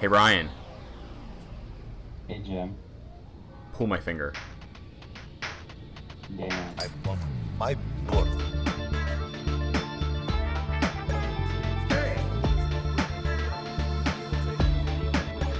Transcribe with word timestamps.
Hey 0.00 0.06
Ryan, 0.06 0.48
Hey 2.28 2.40
Jim. 2.44 2.76
pull 3.72 3.86
my 3.88 3.98
finger. 3.98 4.32
Damn. 6.36 6.52
I 6.78 6.86
want 7.04 7.20
my 7.58 7.74
book. 8.06 8.28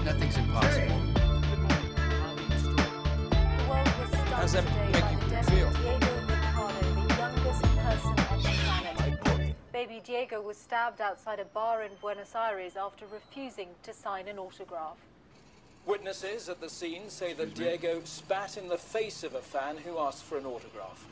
Nothing's 0.05 0.37
impossible. 0.37 1.01
How 4.31 4.43
does 4.43 4.53
that 4.53 4.65
make 4.93 5.11
you 5.11 5.43
feel? 5.43 6.18
Baby 9.79 10.03
Diego 10.05 10.41
was 10.41 10.57
stabbed 10.57 11.01
outside 11.01 11.39
a 11.39 11.45
bar 11.45 11.85
in 11.85 11.93
Buenos 12.01 12.35
Aires 12.35 12.75
after 12.77 13.07
refusing 13.13 13.69
to 13.85 13.93
sign 13.93 14.27
an 14.27 14.37
autograph. 14.37 14.97
Witnesses 15.87 16.49
at 16.49 16.61
the 16.61 16.69
scene 16.69 17.09
say 17.09 17.33
that 17.35 17.55
Diego 17.55 18.01
spat 18.03 18.57
in 18.57 18.67
the 18.67 18.77
face 18.77 19.23
of 19.23 19.37
a 19.37 19.41
fan 19.41 19.77
who 19.77 20.01
asked 20.01 20.25
for 20.25 20.37
an 20.37 20.47
autograph. 20.47 21.07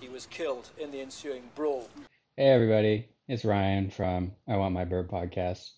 He 0.00 0.08
was 0.08 0.26
killed 0.26 0.70
in 0.76 0.90
the 0.90 1.00
ensuing 1.00 1.44
brawl. 1.54 1.88
Hey 2.36 2.48
everybody, 2.48 3.06
it's 3.28 3.44
Ryan 3.44 3.90
from 3.90 4.32
I 4.48 4.56
Want 4.56 4.74
My 4.74 4.84
Bird 4.84 5.08
podcast. 5.08 5.70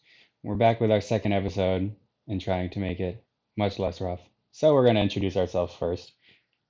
We're 0.43 0.55
back 0.55 0.81
with 0.81 0.91
our 0.91 1.03
second 1.03 1.35
episode 1.35 1.95
and 2.29 2.41
trying 2.41 2.71
to 2.71 2.79
make 2.79 2.99
it 2.99 3.23
much 3.59 3.79
less 3.79 4.01
rough. 4.01 4.23
So 4.53 4.73
we're 4.73 4.85
going 4.85 4.97
to 4.97 5.03
introduce 5.03 5.37
ourselves 5.37 5.75
first. 5.75 6.13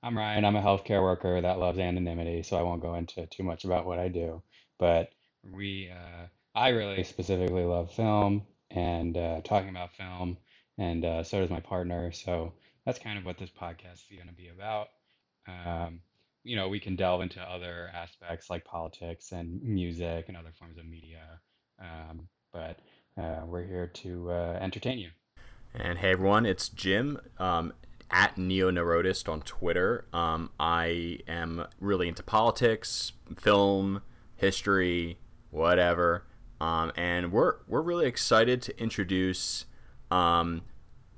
I'm 0.02 0.18
Ryan. 0.18 0.44
I'm 0.44 0.56
a 0.56 0.60
healthcare 0.60 1.04
worker 1.04 1.40
that 1.40 1.60
loves 1.60 1.78
anonymity, 1.78 2.42
so 2.42 2.56
I 2.56 2.62
won't 2.62 2.82
go 2.82 2.94
into 2.94 3.26
too 3.26 3.44
much 3.44 3.64
about 3.64 3.86
what 3.86 4.00
I 4.00 4.08
do. 4.08 4.42
But 4.80 5.12
we, 5.50 5.90
uh, 5.90 6.26
I 6.54 6.68
really 6.68 7.02
specifically 7.04 7.64
love 7.64 7.92
film 7.92 8.42
and 8.70 9.16
uh, 9.16 9.40
talking 9.42 9.70
about 9.70 9.94
film, 9.96 10.36
and 10.78 11.04
uh, 11.04 11.22
so 11.22 11.40
does 11.40 11.50
my 11.50 11.60
partner. 11.60 12.12
So 12.12 12.52
that's 12.86 12.98
kind 12.98 13.18
of 13.18 13.24
what 13.24 13.38
this 13.38 13.50
podcast 13.50 13.94
is 14.10 14.16
going 14.16 14.28
to 14.28 14.34
be 14.34 14.48
about. 14.48 14.88
Um, 15.46 16.00
you 16.44 16.56
know, 16.56 16.68
we 16.68 16.80
can 16.80 16.96
delve 16.96 17.22
into 17.22 17.40
other 17.40 17.90
aspects 17.94 18.50
like 18.50 18.64
politics 18.64 19.32
and 19.32 19.62
music 19.62 20.26
and 20.28 20.36
other 20.36 20.52
forms 20.58 20.78
of 20.78 20.86
media. 20.86 21.40
Um, 21.80 22.28
but 22.52 22.80
uh, 23.16 23.40
we're 23.46 23.66
here 23.66 23.86
to 23.86 24.30
uh, 24.30 24.58
entertain 24.60 24.98
you. 24.98 25.10
And 25.74 25.98
hey 25.98 26.12
everyone, 26.12 26.44
it's 26.44 26.68
Jim 26.68 27.18
um, 27.38 27.72
at 28.10 28.36
NeoNeurotist 28.36 29.28
on 29.28 29.40
Twitter. 29.40 30.04
Um, 30.12 30.50
I 30.60 31.20
am 31.26 31.66
really 31.80 32.08
into 32.08 32.22
politics, 32.22 33.12
film, 33.36 34.02
history, 34.36 35.18
whatever. 35.52 36.24
Um, 36.60 36.90
and 36.96 37.30
we're 37.30 37.56
we're 37.68 37.82
really 37.82 38.06
excited 38.06 38.60
to 38.62 38.80
introduce 38.80 39.66
um, 40.10 40.62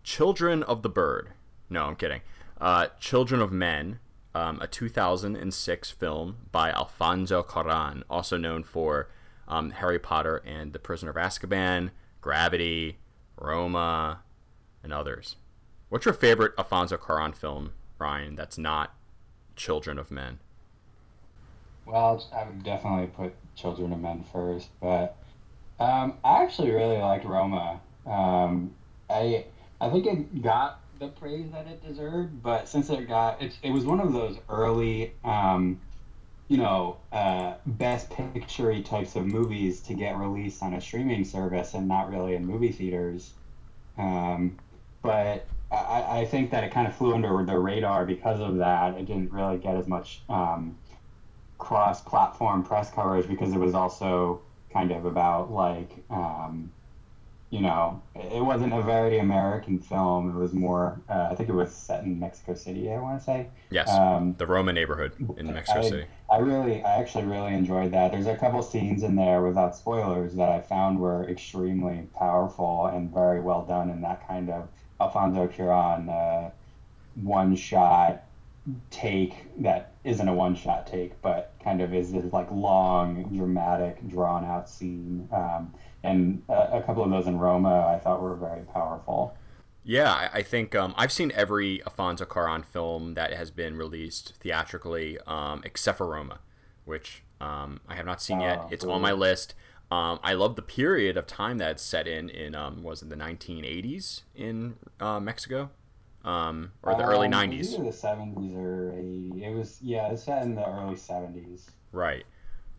Children 0.02 0.62
of 0.62 0.82
the 0.82 0.90
Bird. 0.90 1.30
No, 1.70 1.84
I'm 1.84 1.96
kidding. 1.96 2.20
Uh, 2.60 2.88
Children 3.00 3.40
of 3.40 3.50
Men, 3.50 4.00
um, 4.34 4.58
a 4.60 4.66
2006 4.66 5.90
film 5.90 6.36
by 6.52 6.70
Alfonso 6.70 7.42
Cuarón, 7.42 8.02
also 8.10 8.36
known 8.36 8.62
for 8.62 9.08
um, 9.48 9.70
Harry 9.70 9.98
Potter 9.98 10.42
and 10.46 10.72
the 10.72 10.78
Prisoner 10.78 11.10
of 11.10 11.16
Azkaban, 11.16 11.90
Gravity, 12.20 12.98
Roma, 13.36 14.20
and 14.82 14.92
others. 14.92 15.36
What's 15.88 16.06
your 16.06 16.14
favorite 16.14 16.52
Alfonso 16.58 16.96
Cuarón 16.96 17.34
film, 17.34 17.72
Ryan? 17.98 18.34
That's 18.34 18.58
not 18.58 18.94
Children 19.56 19.98
of 19.98 20.10
Men. 20.10 20.40
Well, 21.86 22.22
I 22.34 22.44
would 22.44 22.62
definitely 22.62 23.06
put 23.08 23.34
Children 23.56 23.92
of 23.92 24.00
Men 24.00 24.24
first, 24.32 24.68
but 24.80 25.16
um, 25.78 26.14
I 26.24 26.42
actually 26.42 26.70
really 26.70 26.98
liked 26.98 27.24
Roma. 27.24 27.80
Um, 28.06 28.72
I 29.10 29.44
I 29.80 29.90
think 29.90 30.06
it 30.06 30.42
got 30.42 30.80
the 30.98 31.08
praise 31.08 31.50
that 31.52 31.66
it 31.66 31.82
deserved, 31.86 32.42
but 32.42 32.68
since 32.68 32.90
it 32.90 33.06
got 33.06 33.42
it, 33.42 33.58
it 33.62 33.70
was 33.70 33.84
one 33.84 34.00
of 34.00 34.12
those 34.12 34.38
early, 34.48 35.12
um, 35.24 35.78
you 36.48 36.56
know, 36.56 36.96
uh, 37.12 37.54
best 37.66 38.10
picture 38.10 38.80
types 38.82 39.16
of 39.16 39.26
movies 39.26 39.80
to 39.82 39.94
get 39.94 40.16
released 40.16 40.62
on 40.62 40.74
a 40.74 40.80
streaming 40.80 41.24
service 41.24 41.74
and 41.74 41.86
not 41.88 42.08
really 42.08 42.34
in 42.34 42.46
movie 42.46 42.72
theaters. 42.72 43.34
Um, 43.98 44.58
but 45.02 45.46
I, 45.70 46.20
I 46.20 46.24
think 46.24 46.50
that 46.50 46.64
it 46.64 46.70
kind 46.70 46.86
of 46.86 46.94
flew 46.94 47.14
under 47.14 47.44
the 47.44 47.58
radar 47.58 48.04
because 48.04 48.40
of 48.40 48.56
that. 48.56 48.94
It 48.94 49.06
didn't 49.06 49.32
really 49.32 49.58
get 49.58 49.76
as 49.76 49.86
much 49.86 50.22
um, 50.28 50.76
cross-platform 51.58 52.64
press 52.64 52.90
coverage 52.90 53.28
because 53.28 53.52
it 53.52 53.58
was 53.58 53.74
also 53.74 54.40
kind 54.72 54.90
of 54.90 55.04
about 55.04 55.52
like 55.52 55.90
um, 56.10 56.70
you 57.50 57.60
know 57.60 58.02
it 58.14 58.44
wasn't 58.44 58.72
a 58.72 58.82
very 58.82 59.18
American 59.18 59.78
film. 59.78 60.30
It 60.30 60.38
was 60.38 60.52
more 60.52 61.00
uh, 61.08 61.28
I 61.30 61.34
think 61.34 61.48
it 61.48 61.54
was 61.54 61.72
set 61.72 62.02
in 62.04 62.18
Mexico 62.18 62.54
City. 62.54 62.90
I 62.90 62.98
want 62.98 63.18
to 63.18 63.24
say. 63.24 63.46
Yes, 63.70 63.88
Um, 63.90 64.34
the 64.38 64.46
Roma 64.46 64.72
neighborhood 64.72 65.12
in 65.36 65.46
Mexico 65.52 65.80
I, 65.80 65.88
City. 65.88 66.06
I 66.30 66.38
really, 66.38 66.82
I 66.82 66.96
actually 66.96 67.24
really 67.24 67.54
enjoyed 67.54 67.92
that. 67.92 68.10
There's 68.10 68.26
a 68.26 68.36
couple 68.36 68.62
scenes 68.62 69.02
in 69.02 69.14
there 69.14 69.42
without 69.42 69.76
spoilers 69.76 70.34
that 70.34 70.48
I 70.48 70.60
found 70.60 70.98
were 70.98 71.28
extremely 71.28 72.08
powerful 72.16 72.86
and 72.86 73.12
very 73.12 73.40
well 73.40 73.64
done 73.64 73.90
in 73.90 74.00
that 74.02 74.26
kind 74.26 74.50
of 74.50 74.68
Alfonso 75.00 75.46
Cuarón 75.48 76.08
uh, 76.08 76.50
one 77.14 77.54
shot 77.54 78.24
take 78.90 79.46
that 79.62 79.92
isn't 80.04 80.26
a 80.26 80.32
one 80.32 80.54
shot 80.54 80.86
take, 80.86 81.20
but 81.22 81.52
kind 81.62 81.80
of 81.80 81.92
is 81.94 82.12
this 82.12 82.32
like 82.32 82.50
long, 82.50 83.24
dramatic, 83.34 84.06
drawn 84.08 84.44
out 84.44 84.68
scene. 84.68 85.28
Um, 85.32 85.74
and 86.02 86.42
a, 86.48 86.78
a 86.78 86.82
couple 86.82 87.04
of 87.04 87.10
those 87.10 87.26
in 87.26 87.38
Roma 87.38 87.86
I 87.86 87.98
thought 87.98 88.22
were 88.22 88.36
very 88.36 88.62
powerful. 88.62 89.36
Yeah, 89.86 90.30
I, 90.32 90.42
think 90.42 90.74
um, 90.74 90.94
I've 90.96 91.12
seen 91.12 91.30
every 91.34 91.82
Alfonso 91.82 92.24
Cuarón 92.24 92.64
film 92.64 93.12
that 93.14 93.34
has 93.34 93.50
been 93.50 93.76
released 93.76 94.32
theatrically, 94.40 95.18
um, 95.26 95.60
except 95.62 95.98
for 95.98 96.06
Roma, 96.06 96.38
which 96.86 97.22
um, 97.38 97.80
I 97.86 97.94
have 97.94 98.06
not 98.06 98.22
seen 98.22 98.40
yet. 98.40 98.60
Oh, 98.62 98.68
It's 98.70 98.84
cool. 98.84 98.94
on 98.94 99.02
my 99.02 99.12
list. 99.12 99.54
Um, 99.90 100.20
I 100.22 100.32
love 100.32 100.56
the 100.56 100.62
period 100.62 101.18
of 101.18 101.26
time 101.26 101.58
that 101.58 101.72
it's 101.72 101.82
set 101.82 102.08
in. 102.08 102.30
In 102.30 102.54
um, 102.54 102.82
was 102.82 103.02
it 103.02 103.10
the 103.10 103.16
1980s 103.16 104.22
in 104.34 104.76
uh, 105.00 105.20
Mexico, 105.20 105.68
um, 106.24 106.72
or 106.82 106.94
the 106.94 107.04
early 107.04 107.26
Um, 107.26 107.32
it 107.32 107.50
90s? 107.50 107.58
was 107.58 107.74
Either 107.74 107.84
the 107.84 107.90
70s 107.90 108.56
or 108.56 108.92
80s. 108.92 109.42
It 109.42 109.54
was, 109.54 109.78
yeah, 109.82 110.08
it's 110.10 110.22
set 110.24 110.42
in 110.42 110.54
the 110.54 110.66
early 110.66 110.96
70s. 110.96 111.66
Right. 111.92 112.24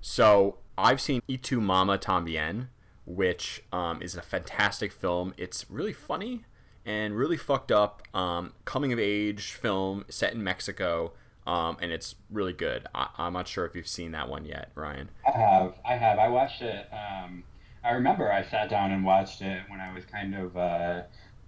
So 0.01 0.57
I've 0.77 0.99
seen 1.01 1.21
Y 1.27 1.37
Tu 1.41 1.59
Mamá 1.61 1.99
También, 1.99 2.67
which 3.05 3.63
um, 3.71 4.01
is 4.01 4.15
a 4.15 4.21
fantastic 4.21 4.91
film. 4.91 5.33
It's 5.37 5.69
really 5.69 5.93
funny 5.93 6.43
and 6.85 7.15
really 7.17 7.37
fucked 7.37 7.71
up, 7.71 8.03
um, 8.15 8.53
coming 8.65 8.93
of 8.93 8.99
age 8.99 9.53
film 9.53 10.05
set 10.09 10.33
in 10.33 10.43
Mexico, 10.43 11.13
um, 11.47 11.77
and 11.81 11.91
it's 11.91 12.15
really 12.29 12.53
good. 12.53 12.87
I- 12.93 13.09
I'm 13.17 13.33
not 13.33 13.47
sure 13.47 13.65
if 13.65 13.75
you've 13.75 13.87
seen 13.87 14.11
that 14.11 14.29
one 14.29 14.45
yet, 14.45 14.71
Ryan. 14.75 15.09
I 15.27 15.31
have. 15.31 15.73
I 15.85 15.95
have. 15.95 16.19
I 16.19 16.27
watched 16.27 16.61
it. 16.61 16.87
Um, 16.93 17.43
I 17.83 17.91
remember 17.91 18.31
I 18.31 18.43
sat 18.43 18.69
down 18.69 18.91
and 18.91 19.03
watched 19.03 19.41
it 19.41 19.63
when 19.69 19.79
I 19.79 19.93
was 19.93 20.05
kind 20.05 20.35
of 20.35 20.57
uh, 20.57 21.03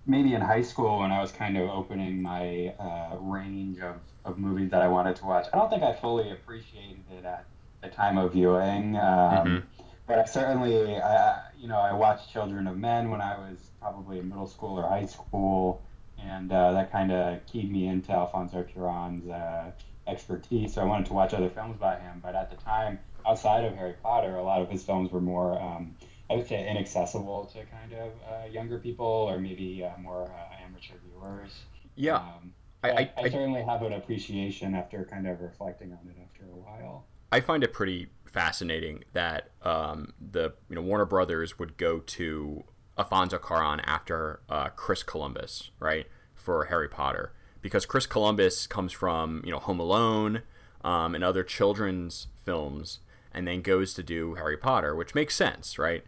maybe 0.08 0.34
in 0.34 0.42
high 0.42 0.62
school 0.62 1.00
when 1.00 1.12
I 1.12 1.20
was 1.22 1.32
kind 1.32 1.58
of 1.58 1.70
opening 1.70 2.22
my 2.22 2.74
uh, 2.80 3.18
range 3.20 3.80
of, 3.80 3.98
of 4.26 4.38
movies 4.38 4.72
that 4.72 4.82
I 4.82 4.88
wanted 4.88 5.16
to 5.18 5.26
watch. 5.26 5.48
I 5.54 5.58
don't 5.58 5.70
think 5.70 5.84
I 5.84 5.94
fully 5.94 6.32
appreciated 6.32 7.04
it 7.12 7.26
at 7.26 7.46
the 7.82 7.90
time 7.90 8.18
of 8.18 8.34
viewing. 8.34 8.96
Um, 8.98 9.64
But 10.08 10.20
I 10.20 10.24
certainly, 10.26 10.98
I, 11.02 11.32
I- 11.32 11.42
you 11.60 11.68
know, 11.68 11.80
I 11.80 11.92
watched 11.92 12.32
Children 12.32 12.66
of 12.68 12.78
Men 12.78 13.10
when 13.10 13.20
I 13.20 13.38
was 13.38 13.72
probably 13.82 14.20
in 14.20 14.30
middle 14.30 14.48
school 14.48 14.80
or 14.80 14.88
high 14.88 15.06
school, 15.06 15.82
and 16.18 16.52
uh, 16.52 16.72
that 16.72 16.92
kind 16.92 17.12
of 17.12 17.46
keyed 17.46 17.70
me 17.72 17.88
into 17.88 18.12
Alfonso 18.14 18.64
Cuarón's 18.64 19.28
uh, 19.28 19.72
expertise. 20.08 20.74
So 20.76 20.82
I 20.82 20.86
wanted 20.86 21.08
to 21.08 21.14
watch 21.14 21.34
other 21.34 21.50
films 21.50 21.78
by 21.78 21.98
him. 21.98 22.20
But 22.24 22.36
at 22.36 22.50
the 22.50 22.56
time, 22.56 23.00
outside 23.26 23.66
of 23.66 23.76
Harry 23.76 23.96
Potter, 24.02 24.36
a 24.38 24.44
lot 24.44 24.62
of 24.62 24.70
his 24.70 24.84
films 24.84 25.12
were 25.12 25.20
more, 25.20 25.62
um, 25.62 25.96
I 26.30 26.36
would 26.36 26.48
say, 26.48 26.70
inaccessible 26.70 27.46
to 27.54 27.60
kind 27.66 27.94
of 27.94 28.12
uh, 28.30 28.46
younger 28.52 28.80
people 28.80 29.06
or 29.06 29.40
maybe 29.40 29.84
uh, 29.84 29.98
more 30.02 30.24
uh, 30.30 30.64
amateur 30.66 30.96
viewers. 31.06 31.52
Yeah. 31.96 32.18
Um, 32.18 32.54
I- 32.84 32.90
I- 32.92 32.94
I, 32.94 33.12
I- 33.24 33.30
certainly 33.30 33.64
have 33.64 33.82
an 33.82 33.94
appreciation 33.94 34.76
after 34.76 35.04
kind 35.06 35.28
of 35.28 35.42
reflecting 35.42 35.92
on 35.94 36.00
it 36.10 36.18
after 36.24 36.44
a 36.44 36.56
while. 36.58 37.06
I 37.32 37.40
find 37.42 37.64
it 37.64 37.74
pretty 37.74 38.08
fascinating 38.26 39.04
that 39.14 39.52
um, 39.64 40.14
the 40.20 40.54
you 40.70 40.76
know 40.76 40.82
Warner 40.82 41.06
Brothers 41.06 41.58
would 41.60 41.76
go 41.78 42.00
to 42.00 42.64
Alfonso 42.98 43.38
Cuarón 43.38 43.82
after 43.86 44.42
uh, 44.50 44.70
Chris 44.70 45.04
Columbus, 45.04 45.72
right, 45.80 46.08
for 46.36 46.66
Harry 46.66 46.88
Potter, 46.90 47.34
because 47.62 47.86
Chris 47.86 48.06
Columbus 48.06 48.68
comes 48.68 48.92
from 48.94 49.42
you 49.46 49.52
know 49.52 49.60
Home 49.60 49.80
Alone 49.80 50.44
um, 50.84 51.16
and 51.16 51.24
other 51.24 51.44
children's 51.44 52.28
films, 52.46 53.00
and 53.34 53.46
then 53.48 53.62
goes 53.62 53.94
to 53.96 54.04
do 54.04 54.36
Harry 54.36 54.58
Potter, 54.58 54.96
which 54.96 55.14
makes 55.16 55.36
sense, 55.36 55.78
right? 55.78 56.04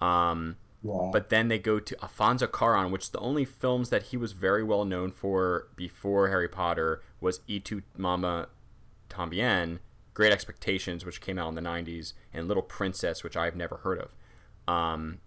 Um, 0.00 0.56
Yeah. 0.82 1.10
but 1.12 1.28
then 1.28 1.48
they 1.48 1.58
go 1.58 1.78
to 1.78 2.02
Alfonso 2.02 2.46
Cuarón, 2.46 2.90
which 2.90 3.10
the 3.12 3.18
only 3.18 3.44
films 3.44 3.90
that 3.90 4.04
he 4.04 4.16
was 4.16 4.32
very 4.32 4.62
well 4.64 4.84
known 4.84 5.10
for 5.12 5.68
before 5.76 6.28
Harry 6.28 6.48
Potter 6.48 7.02
was 7.20 7.40
E 7.46 7.60
Tu 7.60 7.82
Mama 7.98 8.48
Tambien, 9.10 9.80
Great 10.14 10.32
Expectations, 10.32 11.04
which 11.04 11.20
came 11.20 11.38
out 11.38 11.48
in 11.50 11.54
the 11.54 11.60
90s, 11.60 12.14
and 12.32 12.48
Little 12.48 12.62
Princess, 12.62 13.22
which 13.22 13.36
I've 13.36 13.56
never 13.56 13.76
heard 13.78 13.98
of. 13.98 14.14
Um, 14.72 15.18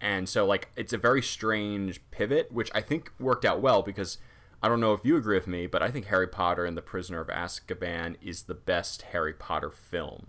and 0.00 0.28
so 0.28 0.46
like 0.46 0.68
it's 0.76 0.92
a 0.92 0.98
very 0.98 1.22
strange 1.22 2.00
pivot, 2.12 2.52
which 2.52 2.70
I 2.74 2.80
think 2.80 3.10
worked 3.18 3.44
out 3.44 3.60
well 3.60 3.82
because 3.82 4.18
I 4.62 4.68
don't 4.68 4.80
know 4.80 4.92
if 4.92 5.04
you 5.04 5.16
agree 5.16 5.36
with 5.36 5.46
me, 5.48 5.66
but 5.66 5.82
I 5.82 5.90
think 5.90 6.06
Harry 6.06 6.28
Potter 6.28 6.64
and 6.64 6.76
the 6.76 6.82
Prisoner 6.82 7.20
of 7.20 7.28
Azkaban 7.28 8.14
is 8.22 8.44
the 8.44 8.54
best 8.54 9.02
Harry 9.12 9.32
Potter 9.32 9.70
film 9.70 10.28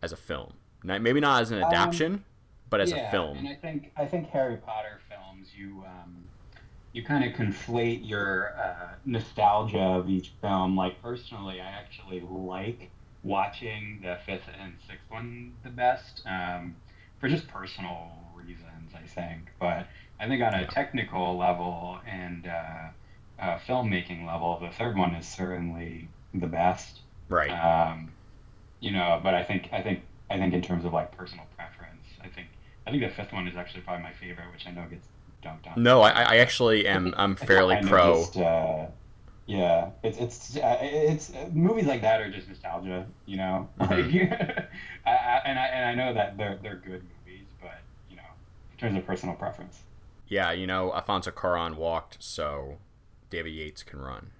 as 0.00 0.12
a 0.12 0.16
film. 0.16 0.54
Maybe 0.84 1.20
not 1.20 1.42
as 1.42 1.50
an 1.50 1.62
adaptation, 1.62 2.24
but 2.70 2.80
as 2.80 2.92
Um, 2.92 2.98
yeah, 2.98 3.08
a 3.08 3.10
film. 3.10 3.38
And 3.38 3.48
I 3.48 3.54
think 3.54 3.92
I 3.96 4.06
think 4.06 4.28
Harry 4.30 4.56
Potter 4.56 5.00
films 5.08 5.48
you 5.56 5.84
um, 5.86 6.24
you 6.92 7.02
kind 7.02 7.24
of 7.24 7.32
conflate 7.32 8.06
your 8.06 8.54
uh, 8.58 8.94
nostalgia 9.04 9.80
of 9.80 10.08
each 10.08 10.32
film. 10.40 10.76
Like 10.76 11.00
personally, 11.02 11.60
I 11.60 11.70
actually 11.70 12.20
like 12.28 12.90
watching 13.22 14.00
the 14.02 14.18
fifth 14.26 14.48
and 14.60 14.74
sixth 14.86 15.04
one 15.08 15.54
the 15.62 15.70
best 15.70 16.22
um, 16.26 16.74
for 17.20 17.28
just 17.28 17.46
personal 17.48 18.10
reasons. 18.34 18.92
I 18.94 19.06
think, 19.06 19.50
but 19.60 19.86
I 20.20 20.26
think 20.26 20.42
on 20.42 20.54
a 20.54 20.66
technical 20.66 21.36
level 21.36 21.98
and 22.06 22.46
uh, 22.46 22.88
uh, 23.40 23.58
filmmaking 23.66 24.26
level, 24.26 24.58
the 24.60 24.70
third 24.70 24.96
one 24.96 25.14
is 25.14 25.26
certainly 25.26 26.08
the 26.34 26.46
best. 26.46 27.00
right. 27.28 27.50
Um, 27.50 28.12
you 28.80 28.90
know, 28.90 29.20
but 29.22 29.34
I 29.34 29.44
think 29.44 29.68
I 29.72 29.80
think 29.80 30.00
I 30.32 30.38
think 30.38 30.54
in 30.54 30.62
terms 30.62 30.84
of 30.84 30.92
like 30.92 31.16
personal 31.16 31.44
preference, 31.56 32.06
I 32.22 32.28
think 32.28 32.48
I 32.86 32.90
think 32.90 33.02
the 33.02 33.10
fifth 33.10 33.32
one 33.32 33.46
is 33.46 33.56
actually 33.56 33.82
probably 33.82 34.02
my 34.02 34.12
favorite, 34.12 34.46
which 34.52 34.66
I 34.66 34.70
know 34.70 34.84
gets 34.88 35.06
dunked 35.44 35.66
on. 35.70 35.82
no, 35.82 36.00
I, 36.02 36.10
I 36.22 36.36
actually 36.38 36.86
am. 36.88 37.14
I'm 37.18 37.36
fairly 37.36 37.76
pro. 37.82 38.22
Uh, 38.24 38.90
yeah, 39.46 39.90
it's 40.02 40.18
it's 40.18 40.56
uh, 40.56 40.78
it's 40.80 41.30
uh, 41.34 41.48
movies 41.52 41.86
like 41.86 42.00
that 42.02 42.20
are 42.20 42.30
just 42.30 42.48
nostalgia, 42.48 43.06
you 43.26 43.36
know. 43.36 43.68
Mhm. 43.80 44.66
I, 45.04 45.10
I, 45.10 45.42
and 45.44 45.58
I 45.58 45.66
and 45.66 45.84
I 45.90 45.94
know 46.04 46.14
that 46.14 46.36
they're 46.38 46.58
they're 46.62 46.76
good 46.76 47.02
movies, 47.24 47.46
but 47.60 47.78
you 48.08 48.16
know, 48.16 48.22
in 48.72 48.78
terms 48.78 48.96
of 48.96 49.04
personal 49.06 49.34
preference. 49.34 49.80
yeah, 50.28 50.52
you 50.52 50.66
know, 50.66 50.92
Alfonso 50.94 51.30
Cuarón 51.32 51.74
walked, 51.76 52.18
so 52.22 52.78
David 53.30 53.50
Yates 53.52 53.82
can 53.82 54.00
run. 54.00 54.30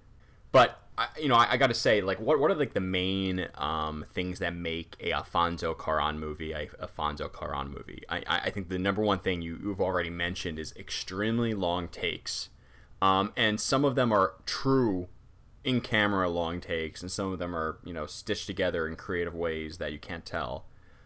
But 0.53 0.79
I, 0.97 1.07
you 1.19 1.27
know, 1.27 1.35
I, 1.35 1.53
I 1.53 1.57
got 1.57 1.67
to 1.67 1.73
say, 1.73 2.01
like, 2.01 2.19
what 2.19 2.39
what 2.39 2.51
are 2.51 2.55
like 2.55 2.73
the 2.73 2.79
main 2.79 3.47
um, 3.55 4.05
things 4.13 4.39
that 4.39 4.55
make 4.55 4.95
a 4.99 5.11
Alfonso 5.11 5.73
Cuarón 5.73 6.17
movie 6.17 6.51
a 6.51 6.69
Alfonso 6.79 7.27
Cuarón 7.29 7.73
movie? 7.73 8.03
I, 8.09 8.23
I 8.27 8.49
think 8.51 8.69
the 8.69 8.77
number 8.77 9.01
one 9.01 9.19
thing 9.19 9.41
you, 9.41 9.59
you've 9.61 9.81
already 9.81 10.11
mentioned 10.11 10.59
is 10.59 10.73
extremely 10.77 11.53
long 11.53 11.87
takes, 11.87 12.49
um, 13.01 13.33
and 13.35 13.59
some 13.59 13.83
of 13.83 13.95
them 13.95 14.11
are 14.11 14.33
true 14.45 15.07
in 15.63 15.81
camera 15.81 16.29
long 16.29 16.61
takes, 16.61 17.01
and 17.01 17.11
some 17.11 17.31
of 17.31 17.39
them 17.39 17.55
are 17.55 17.79
you 17.83 17.93
know 17.93 18.05
stitched 18.05 18.45
together 18.45 18.87
in 18.87 18.95
creative 18.95 19.33
ways 19.33 19.79
that 19.79 19.91
you 19.91 19.99
can't 19.99 20.25
tell 20.25 20.65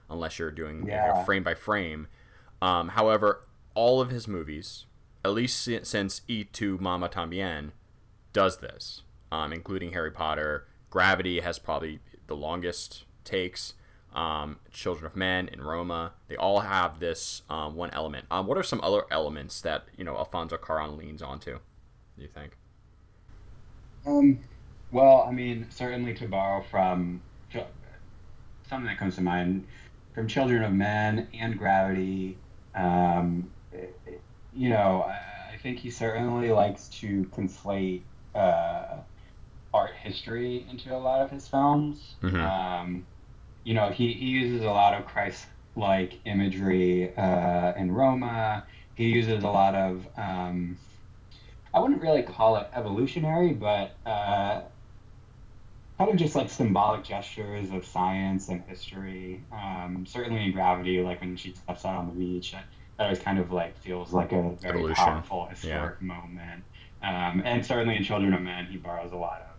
unless 0.10 0.40
you're 0.40 0.52
doing 0.52 0.86
you 0.86 0.92
know, 0.92 1.24
frame 1.26 1.44
by 1.44 1.54
frame. 1.54 2.08
Um, 2.62 2.90
however, 2.90 3.46
all 3.74 4.02
of 4.02 4.10
his 4.10 4.28
movies, 4.28 4.86
at 5.24 5.32
least 5.32 5.70
since 5.84 6.22
E 6.28 6.44
to 6.44 6.78
Mama 6.80 7.10
Tambien, 7.10 7.72
does 8.34 8.58
this, 8.58 9.04
um, 9.32 9.54
including 9.54 9.94
Harry 9.94 10.12
Potter. 10.12 10.68
Gravity 10.90 11.40
has 11.40 11.60
probably 11.60 12.00
the 12.28 12.36
longest 12.36 13.06
takes. 13.24 13.74
Um, 14.14 14.58
Children 14.72 15.06
of 15.06 15.16
Men 15.16 15.50
and 15.52 15.62
Roma, 15.62 16.14
they 16.28 16.36
all 16.36 16.62
have 16.62 17.00
this 17.00 17.44
um, 17.50 17.76
one 17.76 17.92
element. 17.92 18.26
Um, 18.32 18.48
what 18.48 18.58
are 18.58 18.64
some 18.64 18.82
other 18.82 19.04
elements 19.12 19.62
that 19.62 19.86
you 19.96 20.04
know 20.04 20.18
Alfonso 20.18 20.58
Cuarón 20.58 20.98
leans 20.98 21.22
onto? 21.22 21.60
Do 22.16 22.22
you 22.22 22.28
think? 22.28 22.58
Um, 24.08 24.40
well, 24.92 25.26
I 25.28 25.32
mean, 25.32 25.68
certainly 25.70 26.14
to 26.16 26.28
borrow 26.28 26.64
from 26.64 27.22
something 28.70 28.88
that 28.88 28.98
comes 28.98 29.16
to 29.16 29.22
mind 29.22 29.66
from 30.14 30.28
Children 30.28 30.64
of 30.64 30.74
Men 30.74 31.28
and 31.34 31.58
Gravity, 31.58 32.38
um, 32.76 33.50
you 34.54 34.70
know, 34.70 35.04
I, 35.04 35.58
think 35.58 35.80
he 35.80 35.90
certainly 35.90 36.52
likes 36.52 36.88
to 36.90 37.24
conflate 37.36 38.02
uh, 38.36 38.98
history 40.08 40.66
into 40.70 40.96
a 40.96 40.98
lot 40.98 41.22
of 41.22 41.30
his 41.32 41.48
films. 41.48 42.16
Mhm. 42.22 42.42
Um, 42.42 43.06
you 43.64 43.74
know, 43.74 43.90
he, 43.90 44.14
he 44.14 44.26
uses 44.26 44.62
a 44.66 44.72
lot 44.72 44.94
of 44.94 45.06
Christ-like 45.06 46.20
imagery 46.26 47.16
uh, 47.16 47.74
in 47.76 47.92
Roma. 47.92 48.64
He 48.96 49.10
uses 49.10 49.44
a 49.44 49.50
lot 49.50 49.76
of 49.76 50.06
um, 50.18 50.78
I 51.74 51.80
wouldn't 51.80 52.02
really 52.02 52.24
call 52.24 52.56
it 52.58 52.68
evolutionary, 52.74 53.54
but 53.54 53.96
uh, 54.06 54.62
kind 55.98 56.10
of 56.10 56.16
just 56.16 56.36
like 56.36 56.50
symbolic 56.50 57.04
gestures 57.04 57.70
of 57.72 57.86
science 57.86 58.50
and 58.50 58.64
history. 58.68 59.44
Um, 59.52 60.06
certainly 60.08 60.46
in 60.46 60.52
Gravity, 60.54 61.02
like 61.02 61.22
when 61.22 61.36
she 61.36 61.54
steps 61.54 61.86
out 61.86 61.96
on 61.98 62.08
the 62.08 62.14
beach, 62.14 62.54
that, 62.54 62.64
always 63.00 63.20
kind 63.20 63.38
of 63.38 63.52
like 63.52 63.78
feels 63.78 64.12
like 64.12 64.32
a 64.32 64.56
very 64.60 64.80
Evolution. 64.80 64.96
powerful 64.96 65.46
historic 65.46 66.02
moment. 66.02 66.64
Um, 67.04 67.44
and 67.46 67.64
certainly 67.64 67.96
in 67.96 68.04
Children 68.04 68.34
of 68.34 68.42
Men, 68.42 68.66
he 68.66 68.78
borrows 68.78 69.12
a 69.12 69.18
lot 69.18 69.42
of 69.42 69.57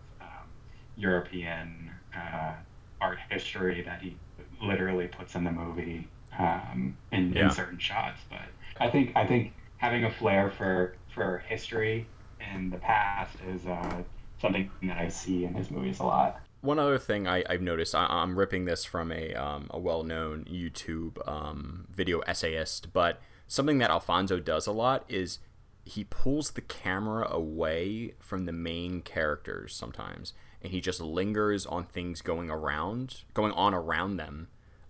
European 0.99 1.91
uh, 2.15 2.53
art 3.01 3.17
history 3.29 3.81
that 3.83 4.01
he 4.01 4.17
literally 4.61 5.07
puts 5.07 5.35
in 5.35 5.43
the 5.43 5.51
movie 5.51 6.07
um, 6.37 6.97
in, 7.11 7.33
Yeah. 7.33 7.45
in 7.45 7.51
certain 7.51 7.79
shots. 7.79 8.21
But 8.29 8.41
I 8.79 8.89
think 8.89 9.13
I 9.15 9.25
think 9.25 9.53
having 9.77 10.03
a 10.03 10.11
flair 10.11 10.51
for 10.51 10.95
for 11.13 11.39
history 11.47 12.05
and 12.39 12.71
the 12.71 12.77
past 12.77 13.35
is 13.47 13.65
uh, 13.65 14.03
something 14.41 14.69
that 14.83 14.97
I 14.97 15.07
see 15.09 15.45
in 15.45 15.53
his 15.53 15.71
movies 15.71 15.99
a 15.99 16.03
lot. 16.03 16.39
One 16.61 16.77
other 16.79 16.99
thing 16.99 17.25
I, 17.27 17.43
I've 17.49 17.61
noticed, 17.61 17.95
I, 17.95 18.05
I'm 18.05 18.37
ripping 18.37 18.65
this 18.65 18.83
from 18.83 19.11
a, 19.13 19.33
um, 19.33 19.67
a 19.69 19.79
well 19.79 20.03
known 20.03 20.45
YouTube 20.45 21.25
um, 21.27 21.87
video 21.89 22.19
essayist, 22.19 22.91
but 22.91 23.21
something 23.47 23.77
that 23.77 23.89
Alfonso 23.89 24.39
does 24.39 24.67
a 24.67 24.73
lot 24.73 25.05
is 25.07 25.39
he 25.85 26.03
pulls 26.03 26.51
the 26.51 26.61
camera 26.61 27.27
away 27.31 28.13
from 28.19 28.45
the 28.45 28.51
main 28.51 29.01
characters 29.01 29.73
sometimes, 29.73 30.33
and 30.61 30.71
he 30.71 30.81
just 30.81 30.99
lingers 30.99 31.65
on 31.65 31.85
things 31.85 32.21
going 32.21 32.49
around, 32.49 33.23
going 33.33 33.51
on 33.53 33.73
around 33.73 34.17
them. 34.17 34.47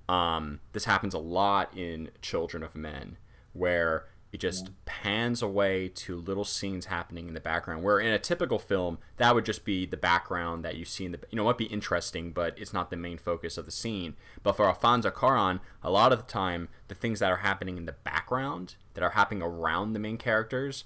Um, 0.08 0.60
this 0.74 0.86
happens 0.86 1.14
a 1.14 1.20
lot 1.20 1.76
in 1.78 2.10
Children 2.22 2.64
of 2.64 2.76
Men, 2.76 3.18
where 3.54 4.06
it 4.32 4.40
just 4.40 4.70
pans 4.86 5.42
away 5.42 5.88
to 5.88 6.16
little 6.16 6.44
scenes 6.44 6.86
happening 6.86 7.28
in 7.28 7.34
the 7.34 7.40
background. 7.40 7.84
Where 7.84 8.00
in 8.00 8.12
a 8.14 8.20
typical 8.20 8.60
film, 8.60 9.00
that 9.18 9.34
would 9.34 9.46
just 9.46 9.66
be 9.66 9.86
the 9.88 9.98
background 9.98 10.64
that 10.66 10.76
you 10.76 10.86
see 10.86 11.06
in 11.06 11.12
the, 11.14 11.20
you 11.32 11.36
know, 11.36 11.44
it 11.44 11.46
might 11.46 11.58
be 11.58 11.66
interesting, 11.66 12.32
but 12.32 12.58
it's 12.58 12.74
not 12.74 12.90
the 12.92 12.96
main 12.96 13.18
focus 13.18 13.58
of 13.58 13.66
the 13.66 13.72
scene. 13.72 14.16
But 14.44 14.54
for 14.54 14.68
Alfonso 14.68 15.10
Cuarón, 15.10 15.60
a 15.84 15.90
lot 15.90 16.12
of 16.12 16.20
the 16.20 16.32
time, 16.32 16.70
the 16.90 16.96
things 16.96 17.20
that 17.20 17.32
are 17.32 17.38
happening 17.38 17.78
in 17.78 17.86
the 17.86 17.92
background, 18.04 18.76
that 18.94 19.04
are 19.04 19.12
happening 19.12 19.42
around 19.42 19.94
the 19.94 20.00
main 20.00 20.18
characters, 20.18 20.84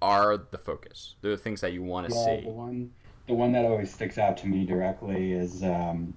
are 0.00 0.36
the 0.36 0.58
focus. 0.58 1.14
They're 1.20 1.32
the 1.32 1.36
things 1.36 1.60
that 1.62 1.72
you 1.72 1.82
want 1.82 2.08
to 2.08 2.14
Yeah, 2.14 2.24
see. 2.24 2.40
the 2.44 2.50
one 2.50 2.92
the 3.26 3.34
one 3.34 3.52
that 3.52 3.64
always 3.64 3.92
sticks 3.92 4.18
out 4.18 4.36
to 4.38 4.46
me 4.46 4.64
directly 4.64 5.32
is 5.32 5.62
um, 5.62 6.12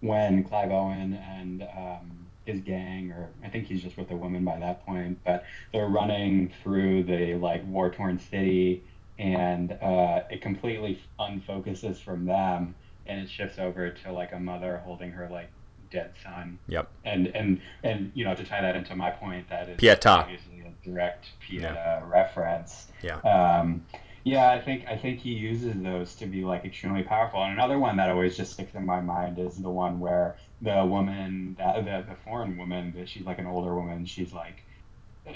when 0.00 0.44
Clive 0.44 0.70
Owen 0.70 1.14
and 1.14 1.62
um, 1.76 2.26
his 2.44 2.60
gang, 2.60 3.12
or 3.12 3.28
I 3.44 3.48
think 3.48 3.66
he's 3.66 3.82
just 3.82 3.96
with 3.96 4.10
a 4.10 4.16
woman 4.16 4.44
by 4.44 4.58
that 4.58 4.84
point, 4.84 5.18
but 5.24 5.44
they're 5.72 5.88
running 5.88 6.52
through 6.62 7.04
the 7.04 7.34
like 7.36 7.66
war 7.66 7.90
torn 7.90 8.18
city, 8.18 8.82
and 9.18 9.72
uh, 9.72 10.22
it 10.30 10.40
completely 10.42 11.00
unfocuses 11.18 11.96
from 11.98 12.24
them, 12.26 12.74
and 13.06 13.20
it 13.20 13.28
shifts 13.30 13.58
over 13.58 13.90
to 13.90 14.12
like 14.12 14.32
a 14.32 14.38
mother 14.38 14.80
holding 14.84 15.10
her 15.12 15.28
like 15.30 15.48
dead 15.90 16.12
son, 16.22 16.58
Yep. 16.68 16.88
and 17.04 17.26
and 17.34 17.60
and 17.82 18.12
you 18.14 18.24
know 18.24 18.34
to 18.34 18.44
tie 18.44 18.60
that 18.62 18.76
into 18.76 18.94
my 18.94 19.10
point, 19.10 19.48
that 19.48 19.68
is 19.68 19.78
Pietà. 19.78 20.20
obviously 20.20 20.60
a 20.60 20.88
direct 20.88 21.26
Pieta 21.40 22.02
reference. 22.06 22.86
Yeah. 23.02 23.16
Um, 23.20 23.84
yeah, 24.24 24.50
I 24.50 24.60
think 24.60 24.86
I 24.86 24.96
think 24.96 25.20
he 25.20 25.30
uses 25.32 25.74
those 25.82 26.14
to 26.16 26.26
be 26.26 26.44
like 26.44 26.64
extremely 26.64 27.02
powerful. 27.02 27.42
And 27.42 27.52
another 27.52 27.78
one 27.78 27.96
that 27.96 28.10
always 28.10 28.36
just 28.36 28.52
sticks 28.52 28.74
in 28.74 28.84
my 28.86 29.00
mind 29.00 29.38
is 29.38 29.56
the 29.56 29.70
one 29.70 30.00
where 30.00 30.36
the 30.62 30.84
woman, 30.84 31.56
that, 31.58 31.84
the 31.84 32.04
the 32.08 32.16
foreign 32.24 32.56
woman, 32.56 32.92
that 32.96 33.08
she's 33.08 33.24
like 33.24 33.38
an 33.38 33.46
older 33.46 33.74
woman, 33.74 34.04
she's 34.04 34.32
like 34.32 34.64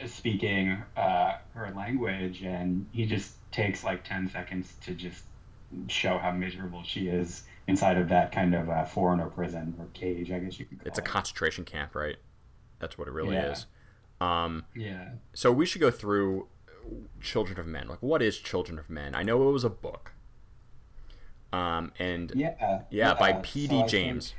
speaking 0.06 0.82
uh, 0.96 1.36
her 1.54 1.72
language, 1.76 2.42
and 2.42 2.86
he 2.92 3.06
just 3.06 3.34
takes 3.52 3.84
like 3.84 4.04
ten 4.04 4.28
seconds 4.28 4.74
to 4.84 4.94
just 4.94 5.22
show 5.88 6.18
how 6.18 6.30
miserable 6.30 6.82
she 6.84 7.08
is 7.08 7.44
inside 7.66 7.96
of 7.96 8.08
that 8.08 8.32
kind 8.32 8.54
of 8.54 8.68
uh, 8.68 8.84
foreigner 8.84 9.26
prison 9.26 9.74
or 9.78 9.86
cage, 9.94 10.30
I 10.30 10.38
guess 10.38 10.58
you 10.58 10.66
could 10.66 10.78
call 10.78 10.86
it. 10.86 10.88
It's 10.90 10.98
a 10.98 11.02
concentration 11.02 11.64
camp, 11.64 11.94
right? 11.94 12.16
That's 12.78 12.98
what 12.98 13.08
it 13.08 13.12
really 13.12 13.34
Yeah. 13.34 13.52
is. 13.52 13.66
Um, 14.20 14.64
yeah. 14.76 15.08
so 15.32 15.50
we 15.52 15.66
should 15.66 15.80
go 15.80 15.90
through 15.90 16.46
Children 17.20 17.58
of 17.60 17.66
Men. 17.66 17.88
Like, 17.88 18.02
what 18.02 18.22
is 18.22 18.38
Children 18.38 18.78
of 18.78 18.88
Men? 18.90 19.14
I 19.14 19.22
know 19.22 19.48
it 19.48 19.52
was 19.52 19.64
a 19.64 19.70
book. 19.70 20.12
Um, 21.52 21.92
and 21.98 22.32
yeah, 22.34 22.82
Yeah. 22.90 23.14
by 23.14 23.32
so 23.32 23.40
P.D. 23.42 23.68
Think- 23.68 23.88
James. 23.88 24.34